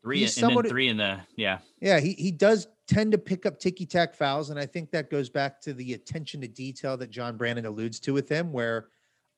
Three 0.06 0.20
He's 0.20 0.36
and 0.36 0.40
somebody, 0.40 0.68
three 0.68 0.86
in 0.86 0.98
the 0.98 1.18
yeah. 1.34 1.58
Yeah, 1.80 1.98
he 1.98 2.12
he 2.12 2.30
does 2.30 2.68
tend 2.86 3.10
to 3.10 3.18
pick 3.18 3.44
up 3.44 3.58
ticky 3.58 3.84
tack 3.84 4.14
fouls, 4.14 4.50
and 4.50 4.58
I 4.58 4.64
think 4.64 4.92
that 4.92 5.10
goes 5.10 5.28
back 5.28 5.60
to 5.62 5.74
the 5.74 5.94
attention 5.94 6.40
to 6.42 6.46
detail 6.46 6.96
that 6.98 7.10
John 7.10 7.36
Brannen 7.36 7.66
alludes 7.66 7.98
to 8.00 8.12
with 8.12 8.28
him. 8.28 8.52
Where 8.52 8.86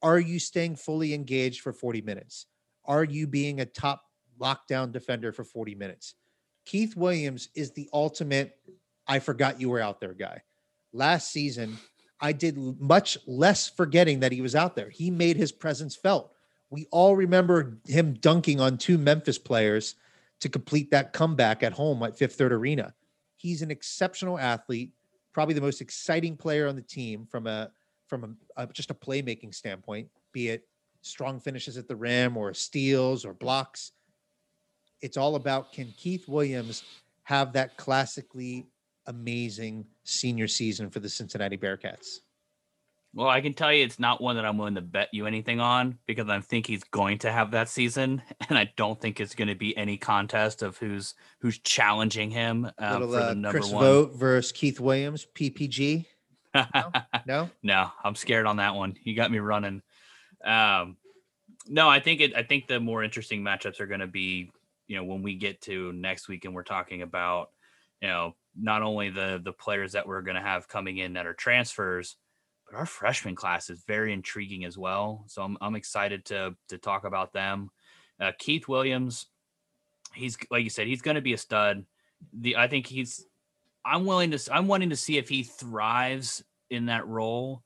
are 0.02 0.18
you 0.18 0.38
staying 0.38 0.76
fully 0.76 1.14
engaged 1.14 1.62
for 1.62 1.72
40 1.72 2.02
minutes? 2.02 2.44
Are 2.84 3.02
you 3.02 3.26
being 3.26 3.62
a 3.62 3.64
top 3.64 4.02
lockdown 4.38 4.92
defender 4.92 5.32
for 5.32 5.42
40 5.42 5.74
minutes? 5.74 6.16
Keith 6.66 6.94
Williams 6.94 7.48
is 7.54 7.70
the 7.70 7.88
ultimate 7.94 8.54
I 9.06 9.20
forgot 9.20 9.58
you 9.58 9.70
were 9.70 9.80
out 9.80 10.02
there 10.02 10.12
guy. 10.12 10.42
Last 10.92 11.30
season, 11.30 11.78
I 12.20 12.32
did 12.32 12.58
much 12.78 13.16
less 13.26 13.70
forgetting 13.70 14.20
that 14.20 14.32
he 14.32 14.42
was 14.42 14.54
out 14.54 14.76
there. 14.76 14.90
He 14.90 15.10
made 15.10 15.38
his 15.38 15.50
presence 15.50 15.96
felt. 15.96 16.34
We 16.68 16.86
all 16.90 17.16
remember 17.16 17.78
him 17.86 18.18
dunking 18.20 18.60
on 18.60 18.76
two 18.76 18.98
Memphis 18.98 19.38
players 19.38 19.94
to 20.40 20.48
complete 20.48 20.90
that 20.90 21.12
comeback 21.12 21.62
at 21.62 21.72
home 21.72 22.02
at 22.02 22.16
Fifth 22.16 22.36
Third 22.36 22.52
Arena. 22.52 22.94
He's 23.36 23.62
an 23.62 23.70
exceptional 23.70 24.38
athlete, 24.38 24.92
probably 25.32 25.54
the 25.54 25.60
most 25.60 25.80
exciting 25.80 26.36
player 26.36 26.66
on 26.66 26.76
the 26.76 26.82
team 26.82 27.26
from 27.26 27.46
a 27.46 27.70
from 28.06 28.36
a, 28.56 28.62
a 28.62 28.66
just 28.72 28.90
a 28.90 28.94
playmaking 28.94 29.54
standpoint, 29.54 30.08
be 30.32 30.48
it 30.48 30.66
strong 31.02 31.38
finishes 31.38 31.76
at 31.76 31.86
the 31.86 31.96
rim 31.96 32.36
or 32.36 32.52
steals 32.54 33.24
or 33.24 33.34
blocks. 33.34 33.92
It's 35.00 35.16
all 35.16 35.36
about 35.36 35.72
can 35.72 35.92
Keith 35.96 36.26
Williams 36.28 36.82
have 37.24 37.52
that 37.52 37.76
classically 37.76 38.66
amazing 39.06 39.86
senior 40.04 40.48
season 40.48 40.90
for 40.90 41.00
the 41.00 41.08
Cincinnati 41.08 41.56
Bearcats? 41.56 42.20
Well, 43.14 43.28
I 43.28 43.40
can 43.40 43.54
tell 43.54 43.72
you 43.72 43.84
it's 43.84 43.98
not 43.98 44.20
one 44.20 44.36
that 44.36 44.44
I'm 44.44 44.58
willing 44.58 44.74
to 44.74 44.82
bet 44.82 45.08
you 45.12 45.26
anything 45.26 45.60
on 45.60 45.98
because 46.06 46.28
I 46.28 46.40
think 46.40 46.66
he's 46.66 46.84
going 46.84 47.18
to 47.18 47.32
have 47.32 47.52
that 47.52 47.68
season, 47.68 48.22
and 48.48 48.58
I 48.58 48.72
don't 48.76 49.00
think 49.00 49.20
it's 49.20 49.34
going 49.34 49.48
to 49.48 49.54
be 49.54 49.76
any 49.76 49.96
contest 49.96 50.62
of 50.62 50.76
who's 50.76 51.14
who's 51.40 51.58
challenging 51.58 52.30
him 52.30 52.70
uh, 52.80 52.92
Little, 52.92 53.08
for 53.08 53.20
the 53.20 53.30
uh, 53.30 53.34
number 53.34 53.58
Chris 53.58 53.72
one. 53.72 53.84
Vogt 53.84 54.14
versus 54.16 54.52
Keith 54.52 54.80
Williams, 54.80 55.26
PPG. 55.34 56.06
No? 56.74 56.90
no, 57.26 57.50
no, 57.62 57.90
I'm 58.02 58.16
scared 58.16 58.46
on 58.46 58.56
that 58.56 58.74
one. 58.74 58.96
You 59.04 59.14
got 59.14 59.30
me 59.30 59.38
running. 59.38 59.80
Um, 60.44 60.96
no, 61.68 61.88
I 61.88 62.00
think 62.00 62.20
it. 62.20 62.34
I 62.34 62.42
think 62.42 62.66
the 62.66 62.80
more 62.80 63.04
interesting 63.04 63.42
matchups 63.42 63.80
are 63.80 63.86
going 63.86 64.00
to 64.00 64.08
be, 64.08 64.50
you 64.88 64.96
know, 64.96 65.04
when 65.04 65.22
we 65.22 65.34
get 65.36 65.60
to 65.62 65.92
next 65.92 66.26
week 66.26 66.44
and 66.46 66.54
we're 66.54 66.64
talking 66.64 67.02
about, 67.02 67.50
you 68.00 68.08
know, 68.08 68.34
not 68.58 68.82
only 68.82 69.10
the 69.10 69.40
the 69.44 69.52
players 69.52 69.92
that 69.92 70.08
we're 70.08 70.22
going 70.22 70.36
to 70.36 70.42
have 70.42 70.68
coming 70.68 70.98
in 70.98 71.12
that 71.12 71.26
are 71.26 71.34
transfers, 71.34 72.16
but 72.68 72.78
our 72.78 72.86
freshman 72.86 73.34
class 73.34 73.70
is 73.70 73.82
very 73.86 74.12
intriguing 74.12 74.64
as 74.64 74.76
well. 74.76 75.24
So 75.26 75.42
I'm 75.42 75.56
I'm 75.60 75.74
excited 75.74 76.24
to 76.26 76.54
to 76.68 76.78
talk 76.78 77.04
about 77.04 77.32
them. 77.32 77.70
Uh, 78.20 78.32
Keith 78.38 78.68
Williams, 78.68 79.26
he's 80.14 80.36
like 80.50 80.64
you 80.64 80.70
said, 80.70 80.86
he's 80.86 81.02
going 81.02 81.14
to 81.14 81.20
be 81.20 81.32
a 81.32 81.38
stud. 81.38 81.84
The 82.32 82.56
I 82.56 82.68
think 82.68 82.86
he's. 82.86 83.24
I'm 83.84 84.04
willing 84.04 84.30
to. 84.32 84.40
I'm 84.52 84.66
wanting 84.66 84.90
to 84.90 84.96
see 84.96 85.16
if 85.16 85.28
he 85.28 85.42
thrives 85.42 86.44
in 86.68 86.86
that 86.86 87.06
role 87.06 87.62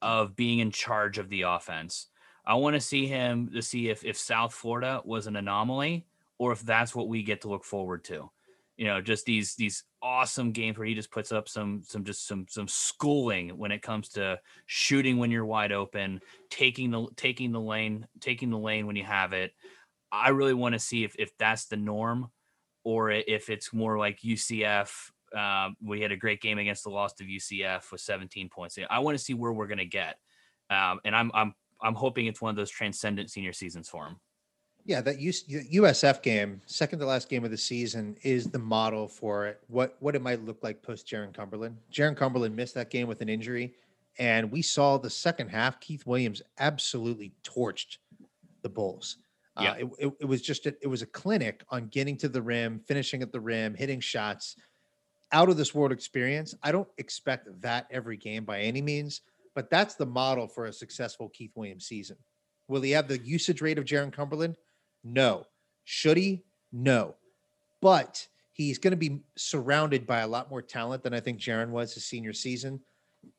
of 0.00 0.36
being 0.36 0.60
in 0.60 0.70
charge 0.70 1.18
of 1.18 1.28
the 1.28 1.42
offense. 1.42 2.06
I 2.46 2.54
want 2.54 2.74
to 2.74 2.80
see 2.80 3.06
him 3.06 3.50
to 3.54 3.60
see 3.60 3.90
if 3.90 4.04
if 4.04 4.16
South 4.16 4.54
Florida 4.54 5.02
was 5.04 5.26
an 5.26 5.36
anomaly 5.36 6.06
or 6.38 6.52
if 6.52 6.60
that's 6.62 6.94
what 6.94 7.08
we 7.08 7.22
get 7.22 7.42
to 7.42 7.48
look 7.48 7.64
forward 7.64 8.04
to 8.04 8.30
you 8.76 8.86
know 8.86 9.00
just 9.00 9.24
these 9.24 9.54
these 9.54 9.84
awesome 10.02 10.52
games 10.52 10.76
where 10.76 10.86
he 10.86 10.94
just 10.94 11.10
puts 11.10 11.32
up 11.32 11.48
some 11.48 11.82
some 11.82 12.04
just 12.04 12.26
some 12.26 12.46
some 12.48 12.68
schooling 12.68 13.50
when 13.50 13.72
it 13.72 13.82
comes 13.82 14.10
to 14.10 14.38
shooting 14.66 15.16
when 15.16 15.30
you're 15.30 15.46
wide 15.46 15.72
open 15.72 16.20
taking 16.50 16.90
the 16.90 17.06
taking 17.16 17.52
the 17.52 17.60
lane 17.60 18.06
taking 18.20 18.50
the 18.50 18.58
lane 18.58 18.86
when 18.86 18.96
you 18.96 19.04
have 19.04 19.32
it. 19.32 19.52
I 20.12 20.28
really 20.28 20.54
want 20.54 20.74
to 20.74 20.78
see 20.78 21.04
if 21.04 21.14
if 21.18 21.30
that's 21.38 21.66
the 21.66 21.76
norm 21.76 22.30
or 22.84 23.10
if 23.10 23.50
it's 23.50 23.72
more 23.72 23.98
like 23.98 24.20
ucf 24.20 24.90
um, 25.34 25.76
we 25.82 26.00
had 26.00 26.12
a 26.12 26.16
great 26.16 26.40
game 26.40 26.58
against 26.58 26.84
the 26.84 26.90
loss 26.90 27.20
of 27.20 27.26
ucf 27.26 27.90
with 27.90 28.00
17 28.00 28.48
points. 28.48 28.78
I 28.88 29.00
want 29.00 29.18
to 29.18 29.24
see 29.24 29.34
where 29.34 29.52
we're 29.52 29.66
going 29.66 29.78
to 29.78 29.84
get 29.84 30.16
um, 30.70 31.00
and 31.04 31.16
i'm 31.16 31.30
i'm 31.34 31.54
i'm 31.82 31.94
hoping 31.94 32.26
it's 32.26 32.40
one 32.40 32.50
of 32.50 32.56
those 32.56 32.70
transcendent 32.70 33.30
senior 33.30 33.52
seasons 33.52 33.88
for 33.88 34.06
him 34.06 34.16
yeah, 34.86 35.00
that 35.00 35.18
USF 35.18 36.22
game, 36.22 36.62
second 36.66 37.00
to 37.00 37.06
last 37.06 37.28
game 37.28 37.44
of 37.44 37.50
the 37.50 37.56
season, 37.56 38.16
is 38.22 38.46
the 38.46 38.58
model 38.58 39.08
for 39.08 39.56
what 39.66 39.96
what 39.98 40.14
it 40.14 40.22
might 40.22 40.44
look 40.44 40.62
like 40.62 40.80
post 40.80 41.08
Jarron 41.08 41.34
Cumberland. 41.34 41.76
Jarron 41.92 42.16
Cumberland 42.16 42.54
missed 42.54 42.74
that 42.74 42.88
game 42.88 43.08
with 43.08 43.20
an 43.20 43.28
injury, 43.28 43.74
and 44.18 44.50
we 44.50 44.62
saw 44.62 44.96
the 44.96 45.10
second 45.10 45.48
half. 45.48 45.80
Keith 45.80 46.06
Williams 46.06 46.40
absolutely 46.60 47.32
torched 47.42 47.98
the 48.62 48.68
Bulls. 48.68 49.16
Uh, 49.56 49.62
yeah, 49.62 49.70
uh, 49.70 49.74
it, 49.74 49.88
it, 49.98 50.12
it, 50.20 50.24
was 50.24 50.40
just 50.40 50.66
a, 50.66 50.76
it 50.80 50.86
was 50.86 51.02
a 51.02 51.06
clinic 51.06 51.64
on 51.70 51.88
getting 51.88 52.16
to 52.18 52.28
the 52.28 52.40
rim, 52.40 52.80
finishing 52.86 53.22
at 53.22 53.32
the 53.32 53.40
rim, 53.40 53.74
hitting 53.74 54.00
shots. 54.00 54.56
Out 55.32 55.48
of 55.48 55.56
this 55.56 55.74
world 55.74 55.90
experience. 55.90 56.54
I 56.62 56.70
don't 56.70 56.88
expect 56.98 57.48
that 57.60 57.88
every 57.90 58.16
game 58.16 58.44
by 58.44 58.60
any 58.60 58.80
means, 58.80 59.22
but 59.56 59.68
that's 59.68 59.96
the 59.96 60.06
model 60.06 60.46
for 60.46 60.66
a 60.66 60.72
successful 60.72 61.28
Keith 61.30 61.50
Williams 61.56 61.86
season. 61.86 62.16
Will 62.68 62.80
he 62.80 62.92
have 62.92 63.08
the 63.08 63.18
usage 63.18 63.60
rate 63.60 63.78
of 63.78 63.84
Jarron 63.84 64.12
Cumberland? 64.12 64.56
No. 65.06 65.46
Should 65.84 66.16
he? 66.16 66.44
No. 66.72 67.14
But 67.80 68.26
he's 68.52 68.78
going 68.78 68.92
to 68.92 68.96
be 68.96 69.20
surrounded 69.36 70.06
by 70.06 70.20
a 70.20 70.26
lot 70.28 70.50
more 70.50 70.62
talent 70.62 71.02
than 71.02 71.14
I 71.14 71.20
think 71.20 71.38
Jarron 71.38 71.70
was 71.70 71.94
his 71.94 72.06
senior 72.06 72.32
season. 72.32 72.80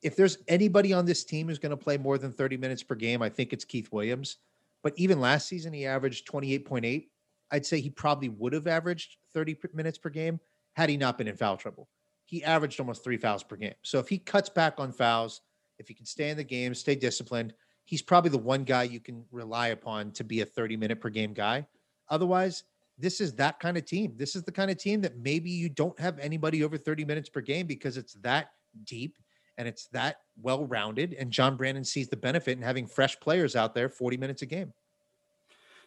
If 0.02 0.16
there's 0.16 0.38
anybody 0.48 0.92
on 0.92 1.04
this 1.04 1.24
team 1.24 1.48
who's 1.48 1.58
going 1.58 1.70
to 1.70 1.76
play 1.76 1.98
more 1.98 2.18
than 2.18 2.32
30 2.32 2.56
minutes 2.56 2.82
per 2.82 2.94
game, 2.94 3.20
I 3.22 3.28
think 3.28 3.52
it's 3.52 3.64
Keith 3.64 3.90
Williams. 3.92 4.36
But 4.82 4.94
even 4.96 5.20
last 5.20 5.48
season, 5.48 5.72
he 5.72 5.86
averaged 5.86 6.26
28.8. 6.30 7.08
I'd 7.50 7.66
say 7.66 7.80
he 7.80 7.90
probably 7.90 8.28
would 8.28 8.52
have 8.52 8.66
averaged 8.66 9.16
30 9.34 9.56
minutes 9.74 9.98
per 9.98 10.10
game 10.10 10.40
had 10.74 10.88
he 10.88 10.96
not 10.96 11.18
been 11.18 11.28
in 11.28 11.36
foul 11.36 11.56
trouble. 11.56 11.88
He 12.24 12.44
averaged 12.44 12.78
almost 12.78 13.02
three 13.02 13.16
fouls 13.16 13.42
per 13.42 13.56
game. 13.56 13.74
So 13.82 13.98
if 13.98 14.08
he 14.08 14.18
cuts 14.18 14.48
back 14.48 14.74
on 14.78 14.92
fouls, 14.92 15.40
if 15.78 15.88
he 15.88 15.94
can 15.94 16.06
stay 16.06 16.30
in 16.30 16.36
the 16.36 16.44
game, 16.44 16.74
stay 16.74 16.94
disciplined, 16.94 17.54
he's 17.88 18.02
probably 18.02 18.28
the 18.28 18.36
one 18.36 18.64
guy 18.64 18.82
you 18.82 19.00
can 19.00 19.24
rely 19.32 19.68
upon 19.68 20.10
to 20.10 20.22
be 20.22 20.42
a 20.42 20.44
30 20.44 20.76
minute 20.76 21.00
per 21.00 21.08
game 21.08 21.32
guy. 21.32 21.66
Otherwise, 22.10 22.64
this 22.98 23.18
is 23.18 23.32
that 23.36 23.58
kind 23.60 23.78
of 23.78 23.86
team. 23.86 24.12
This 24.14 24.36
is 24.36 24.42
the 24.42 24.52
kind 24.52 24.70
of 24.70 24.76
team 24.76 25.00
that 25.00 25.16
maybe 25.16 25.50
you 25.50 25.70
don't 25.70 25.98
have 25.98 26.18
anybody 26.18 26.62
over 26.62 26.76
30 26.76 27.06
minutes 27.06 27.30
per 27.30 27.40
game 27.40 27.66
because 27.66 27.96
it's 27.96 28.12
that 28.20 28.50
deep 28.84 29.16
and 29.56 29.66
it's 29.66 29.86
that 29.86 30.16
well 30.38 30.66
rounded. 30.66 31.16
And 31.18 31.30
John 31.30 31.56
Brannen 31.56 31.82
sees 31.82 32.10
the 32.10 32.16
benefit 32.18 32.58
in 32.58 32.62
having 32.62 32.86
fresh 32.86 33.18
players 33.20 33.56
out 33.56 33.74
there 33.74 33.88
40 33.88 34.18
minutes 34.18 34.42
a 34.42 34.46
game. 34.46 34.74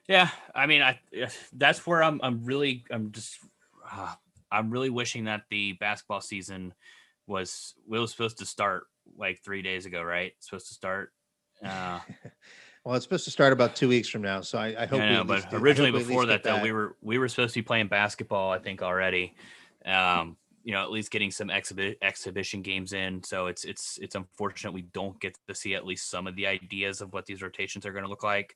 Yeah, 0.08 0.30
I 0.56 0.66
mean, 0.66 0.82
I 0.82 1.00
that's 1.54 1.86
where 1.86 2.02
I'm. 2.02 2.20
I'm 2.24 2.44
really. 2.44 2.84
I'm 2.90 3.12
just. 3.12 3.38
Uh, 3.90 4.16
I'm 4.52 4.72
really 4.72 4.90
wishing 4.90 5.26
that 5.26 5.44
the 5.52 5.74
basketball 5.74 6.22
season 6.22 6.74
was 7.28 7.76
we 7.88 8.00
was 8.00 8.10
supposed 8.10 8.40
to 8.40 8.46
start 8.48 8.86
like 9.16 9.40
three 9.44 9.62
days 9.62 9.86
ago, 9.86 10.02
right? 10.02 10.34
Supposed 10.40 10.68
to 10.70 10.74
start 10.74 11.14
uh, 11.64 12.00
well, 12.84 12.96
it's 12.96 13.06
supposed 13.06 13.26
to 13.26 13.32
start 13.32 13.54
about 13.54 13.76
two 13.76 13.88
weeks 13.88 14.08
from 14.08 14.22
now, 14.22 14.42
so 14.42 14.58
I, 14.58 14.84
I 14.84 14.86
hope. 14.86 15.00
Yeah, 15.00 15.24
but 15.24 15.48
originally 15.54 15.92
before 15.92 16.26
that, 16.28 16.44
though, 16.44 16.62
we 16.62 16.72
were 16.72 16.96
we 17.02 17.18
were 17.18 17.28
supposed 17.28 17.54
to 17.54 17.60
be 17.60 17.66
playing 17.66 17.88
basketball. 17.88 18.52
I 18.52 18.60
think 18.60 18.82
already. 18.82 19.36
Um, 19.86 20.38
you 20.64 20.74
know, 20.74 20.84
at 20.84 20.92
least 20.92 21.10
getting 21.12 21.32
some 21.32 21.48
exhibi- 21.48 21.98
exhibition 22.02 22.62
games 22.62 22.94
in. 22.94 23.24
So 23.24 23.48
it's 23.48 23.64
it's 23.64 23.98
it's 24.02 24.16
unfortunate 24.16 24.74
we 24.74 24.84
don't 24.84 25.20
get 25.20 25.38
to 25.48 25.56
see 25.56 25.74
at 25.74 25.86
least 25.86 26.10
some 26.10 26.28
of 26.28 26.36
the 26.36 26.48
ideas 26.48 27.02
of 27.02 27.14
what 27.14 27.26
these 27.26 27.42
rotations 27.42 27.86
are 27.86 27.92
going 27.92 28.04
to 28.04 28.10
look 28.10 28.24
like. 28.24 28.56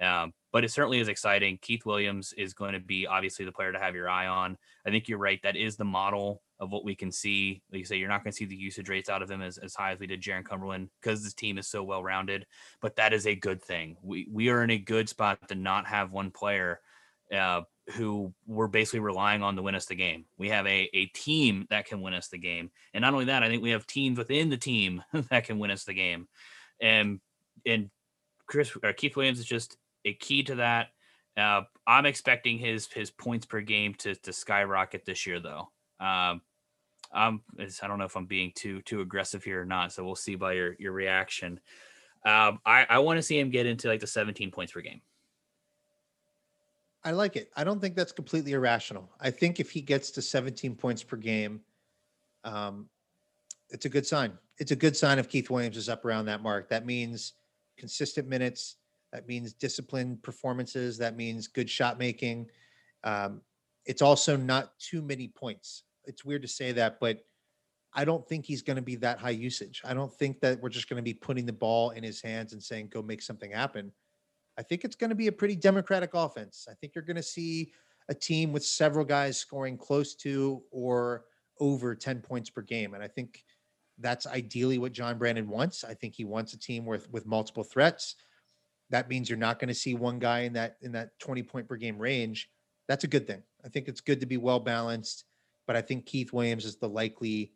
Um, 0.00 0.34
but 0.52 0.64
it 0.64 0.70
certainly 0.70 1.00
is 1.00 1.08
exciting. 1.08 1.58
Keith 1.62 1.86
Williams 1.86 2.34
is 2.34 2.52
going 2.52 2.74
to 2.74 2.80
be 2.80 3.06
obviously 3.06 3.44
the 3.44 3.52
player 3.52 3.72
to 3.72 3.78
have 3.78 3.94
your 3.94 4.10
eye 4.10 4.26
on. 4.26 4.58
I 4.86 4.90
think 4.90 5.08
you're 5.08 5.18
right. 5.18 5.40
That 5.42 5.56
is 5.56 5.76
the 5.76 5.84
model 5.84 6.42
of 6.58 6.70
what 6.70 6.84
we 6.84 6.94
can 6.94 7.12
see. 7.12 7.62
Like 7.70 7.80
you 7.80 7.84
say, 7.84 7.96
you're 7.96 8.08
not 8.08 8.24
going 8.24 8.32
to 8.32 8.36
see 8.36 8.44
the 8.44 8.56
usage 8.56 8.88
rates 8.88 9.08
out 9.08 9.22
of 9.22 9.30
him 9.30 9.42
as, 9.42 9.58
as 9.58 9.74
high 9.74 9.92
as 9.92 9.98
we 9.98 10.06
did 10.06 10.22
Jarron 10.22 10.44
Cumberland 10.44 10.88
because 11.00 11.22
this 11.22 11.34
team 11.34 11.58
is 11.58 11.68
so 11.68 11.82
well 11.82 12.02
rounded. 12.02 12.46
But 12.80 12.96
that 12.96 13.12
is 13.12 13.26
a 13.26 13.34
good 13.34 13.62
thing. 13.62 13.96
We 14.02 14.28
we 14.30 14.48
are 14.48 14.62
in 14.62 14.70
a 14.70 14.78
good 14.78 15.08
spot 15.08 15.48
to 15.48 15.54
not 15.54 15.86
have 15.86 16.12
one 16.12 16.30
player 16.30 16.80
uh, 17.34 17.62
who 17.94 18.32
we're 18.46 18.66
basically 18.66 19.00
relying 19.00 19.42
on 19.42 19.56
to 19.56 19.62
win 19.62 19.74
us 19.74 19.86
the 19.86 19.94
game. 19.94 20.24
We 20.38 20.48
have 20.48 20.66
a, 20.66 20.88
a 20.92 21.06
team 21.06 21.66
that 21.70 21.86
can 21.86 22.00
win 22.00 22.14
us 22.14 22.28
the 22.28 22.38
game. 22.38 22.70
And 22.94 23.02
not 23.02 23.12
only 23.12 23.26
that, 23.26 23.42
I 23.42 23.48
think 23.48 23.62
we 23.62 23.70
have 23.70 23.86
teams 23.86 24.18
within 24.18 24.48
the 24.48 24.56
team 24.56 25.02
that 25.30 25.44
can 25.44 25.58
win 25.58 25.70
us 25.70 25.84
the 25.84 25.94
game. 25.94 26.28
And 26.80 27.20
and 27.64 27.90
Chris 28.46 28.72
or 28.82 28.92
Keith 28.92 29.16
Williams 29.16 29.38
is 29.38 29.46
just 29.46 29.76
a 30.04 30.14
key 30.14 30.42
to 30.44 30.56
that. 30.56 30.88
Uh, 31.36 31.62
I'm 31.86 32.06
expecting 32.06 32.58
his 32.58 32.86
his 32.86 33.10
points 33.10 33.46
per 33.46 33.60
game 33.60 33.94
to 33.98 34.14
to 34.14 34.32
skyrocket 34.32 35.04
this 35.04 35.26
year, 35.26 35.40
though. 35.40 35.68
Um, 36.00 36.40
I'm, 37.12 37.42
I 37.58 37.86
don't 37.86 37.98
know 37.98 38.04
if 38.04 38.16
I'm 38.16 38.26
being 38.26 38.52
too 38.54 38.82
too 38.82 39.00
aggressive 39.00 39.44
here 39.44 39.62
or 39.62 39.64
not, 39.64 39.92
so 39.92 40.04
we'll 40.04 40.16
see 40.16 40.34
by 40.34 40.52
your 40.54 40.76
your 40.78 40.92
reaction. 40.92 41.60
Um, 42.24 42.60
I 42.66 42.86
I 42.88 42.98
want 42.98 43.18
to 43.18 43.22
see 43.22 43.38
him 43.38 43.50
get 43.50 43.66
into 43.66 43.88
like 43.88 44.00
the 44.00 44.06
17 44.06 44.50
points 44.50 44.72
per 44.72 44.80
game. 44.80 45.00
I 47.04 47.12
like 47.12 47.36
it. 47.36 47.52
I 47.56 47.62
don't 47.62 47.80
think 47.80 47.94
that's 47.94 48.10
completely 48.10 48.52
irrational. 48.52 49.08
I 49.20 49.30
think 49.30 49.60
if 49.60 49.70
he 49.70 49.80
gets 49.80 50.10
to 50.12 50.22
17 50.22 50.74
points 50.74 51.04
per 51.04 51.16
game, 51.16 51.60
um, 52.42 52.88
it's 53.70 53.84
a 53.84 53.88
good 53.88 54.04
sign. 54.04 54.32
It's 54.58 54.72
a 54.72 54.76
good 54.76 54.96
sign 54.96 55.20
if 55.20 55.28
Keith 55.28 55.48
Williams 55.48 55.76
is 55.76 55.88
up 55.88 56.04
around 56.04 56.26
that 56.26 56.42
mark. 56.42 56.68
That 56.68 56.84
means 56.84 57.34
consistent 57.78 58.26
minutes. 58.26 58.76
That 59.12 59.28
means 59.28 59.52
disciplined 59.52 60.22
performances. 60.22 60.98
That 60.98 61.16
means 61.16 61.46
good 61.46 61.70
shot 61.70 61.96
making. 61.96 62.50
Um, 63.04 63.40
it's 63.84 64.02
also 64.02 64.36
not 64.36 64.76
too 64.80 65.00
many 65.00 65.28
points. 65.28 65.84
It's 66.06 66.24
weird 66.24 66.42
to 66.42 66.48
say 66.48 66.72
that, 66.72 66.98
but 67.00 67.20
I 67.94 68.04
don't 68.04 68.26
think 68.28 68.44
he's 68.44 68.62
going 68.62 68.76
to 68.76 68.82
be 68.82 68.96
that 68.96 69.18
high 69.18 69.30
usage. 69.30 69.82
I 69.84 69.94
don't 69.94 70.12
think 70.12 70.40
that 70.40 70.60
we're 70.60 70.68
just 70.68 70.88
going 70.88 70.98
to 70.98 71.02
be 71.02 71.14
putting 71.14 71.46
the 71.46 71.52
ball 71.52 71.90
in 71.90 72.02
his 72.02 72.20
hands 72.20 72.52
and 72.52 72.62
saying, 72.62 72.90
go 72.92 73.02
make 73.02 73.22
something 73.22 73.50
happen. 73.50 73.92
I 74.58 74.62
think 74.62 74.84
it's 74.84 74.96
going 74.96 75.10
to 75.10 75.16
be 75.16 75.28
a 75.28 75.32
pretty 75.32 75.56
democratic 75.56 76.10
offense. 76.14 76.66
I 76.70 76.74
think 76.74 76.94
you're 76.94 77.04
going 77.04 77.16
to 77.16 77.22
see 77.22 77.72
a 78.08 78.14
team 78.14 78.52
with 78.52 78.64
several 78.64 79.04
guys 79.04 79.38
scoring 79.38 79.76
close 79.76 80.14
to 80.16 80.62
or 80.70 81.24
over 81.60 81.94
10 81.94 82.20
points 82.20 82.50
per 82.50 82.62
game. 82.62 82.94
And 82.94 83.02
I 83.02 83.08
think 83.08 83.42
that's 83.98 84.26
ideally 84.26 84.78
what 84.78 84.92
John 84.92 85.18
Brannen 85.18 85.48
wants. 85.48 85.84
I 85.84 85.94
think 85.94 86.14
he 86.14 86.24
wants 86.24 86.52
a 86.52 86.58
team 86.58 86.84
with 86.84 87.10
with 87.10 87.26
multiple 87.26 87.64
threats. 87.64 88.16
That 88.90 89.08
means 89.08 89.28
you're 89.28 89.38
not 89.38 89.58
going 89.58 89.68
to 89.68 89.74
see 89.74 89.94
one 89.94 90.18
guy 90.18 90.40
in 90.40 90.52
that 90.52 90.76
in 90.82 90.92
that 90.92 91.18
20 91.18 91.42
point 91.42 91.68
per 91.68 91.76
game 91.76 91.98
range. 91.98 92.50
That's 92.88 93.04
a 93.04 93.08
good 93.08 93.26
thing. 93.26 93.42
I 93.64 93.68
think 93.68 93.88
it's 93.88 94.00
good 94.00 94.20
to 94.20 94.26
be 94.26 94.36
well 94.36 94.60
balanced, 94.60 95.24
but 95.66 95.76
I 95.76 95.80
think 95.80 96.06
Keith 96.06 96.32
Williams 96.32 96.64
is 96.64 96.76
the 96.76 96.88
likely 96.88 97.52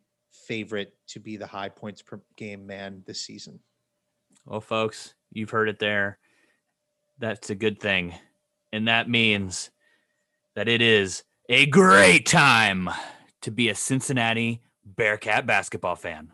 favorite 0.47 0.93
to 1.07 1.19
be 1.19 1.37
the 1.37 1.47
high 1.47 1.69
points 1.69 2.01
per 2.01 2.21
game 2.37 2.65
man 2.65 3.03
this 3.05 3.21
season. 3.21 3.59
Well, 4.45 4.61
folks, 4.61 5.13
you've 5.31 5.49
heard 5.49 5.69
it 5.69 5.79
there. 5.79 6.19
That's 7.19 7.49
a 7.49 7.55
good 7.55 7.79
thing. 7.79 8.13
And 8.71 8.87
that 8.87 9.09
means 9.09 9.69
that 10.55 10.67
it 10.67 10.81
is 10.81 11.23
a 11.49 11.65
great 11.65 12.25
time 12.25 12.89
to 13.41 13.51
be 13.51 13.69
a 13.69 13.75
Cincinnati 13.75 14.61
Bearcat 14.85 15.45
basketball 15.45 15.95
fan. 15.95 16.31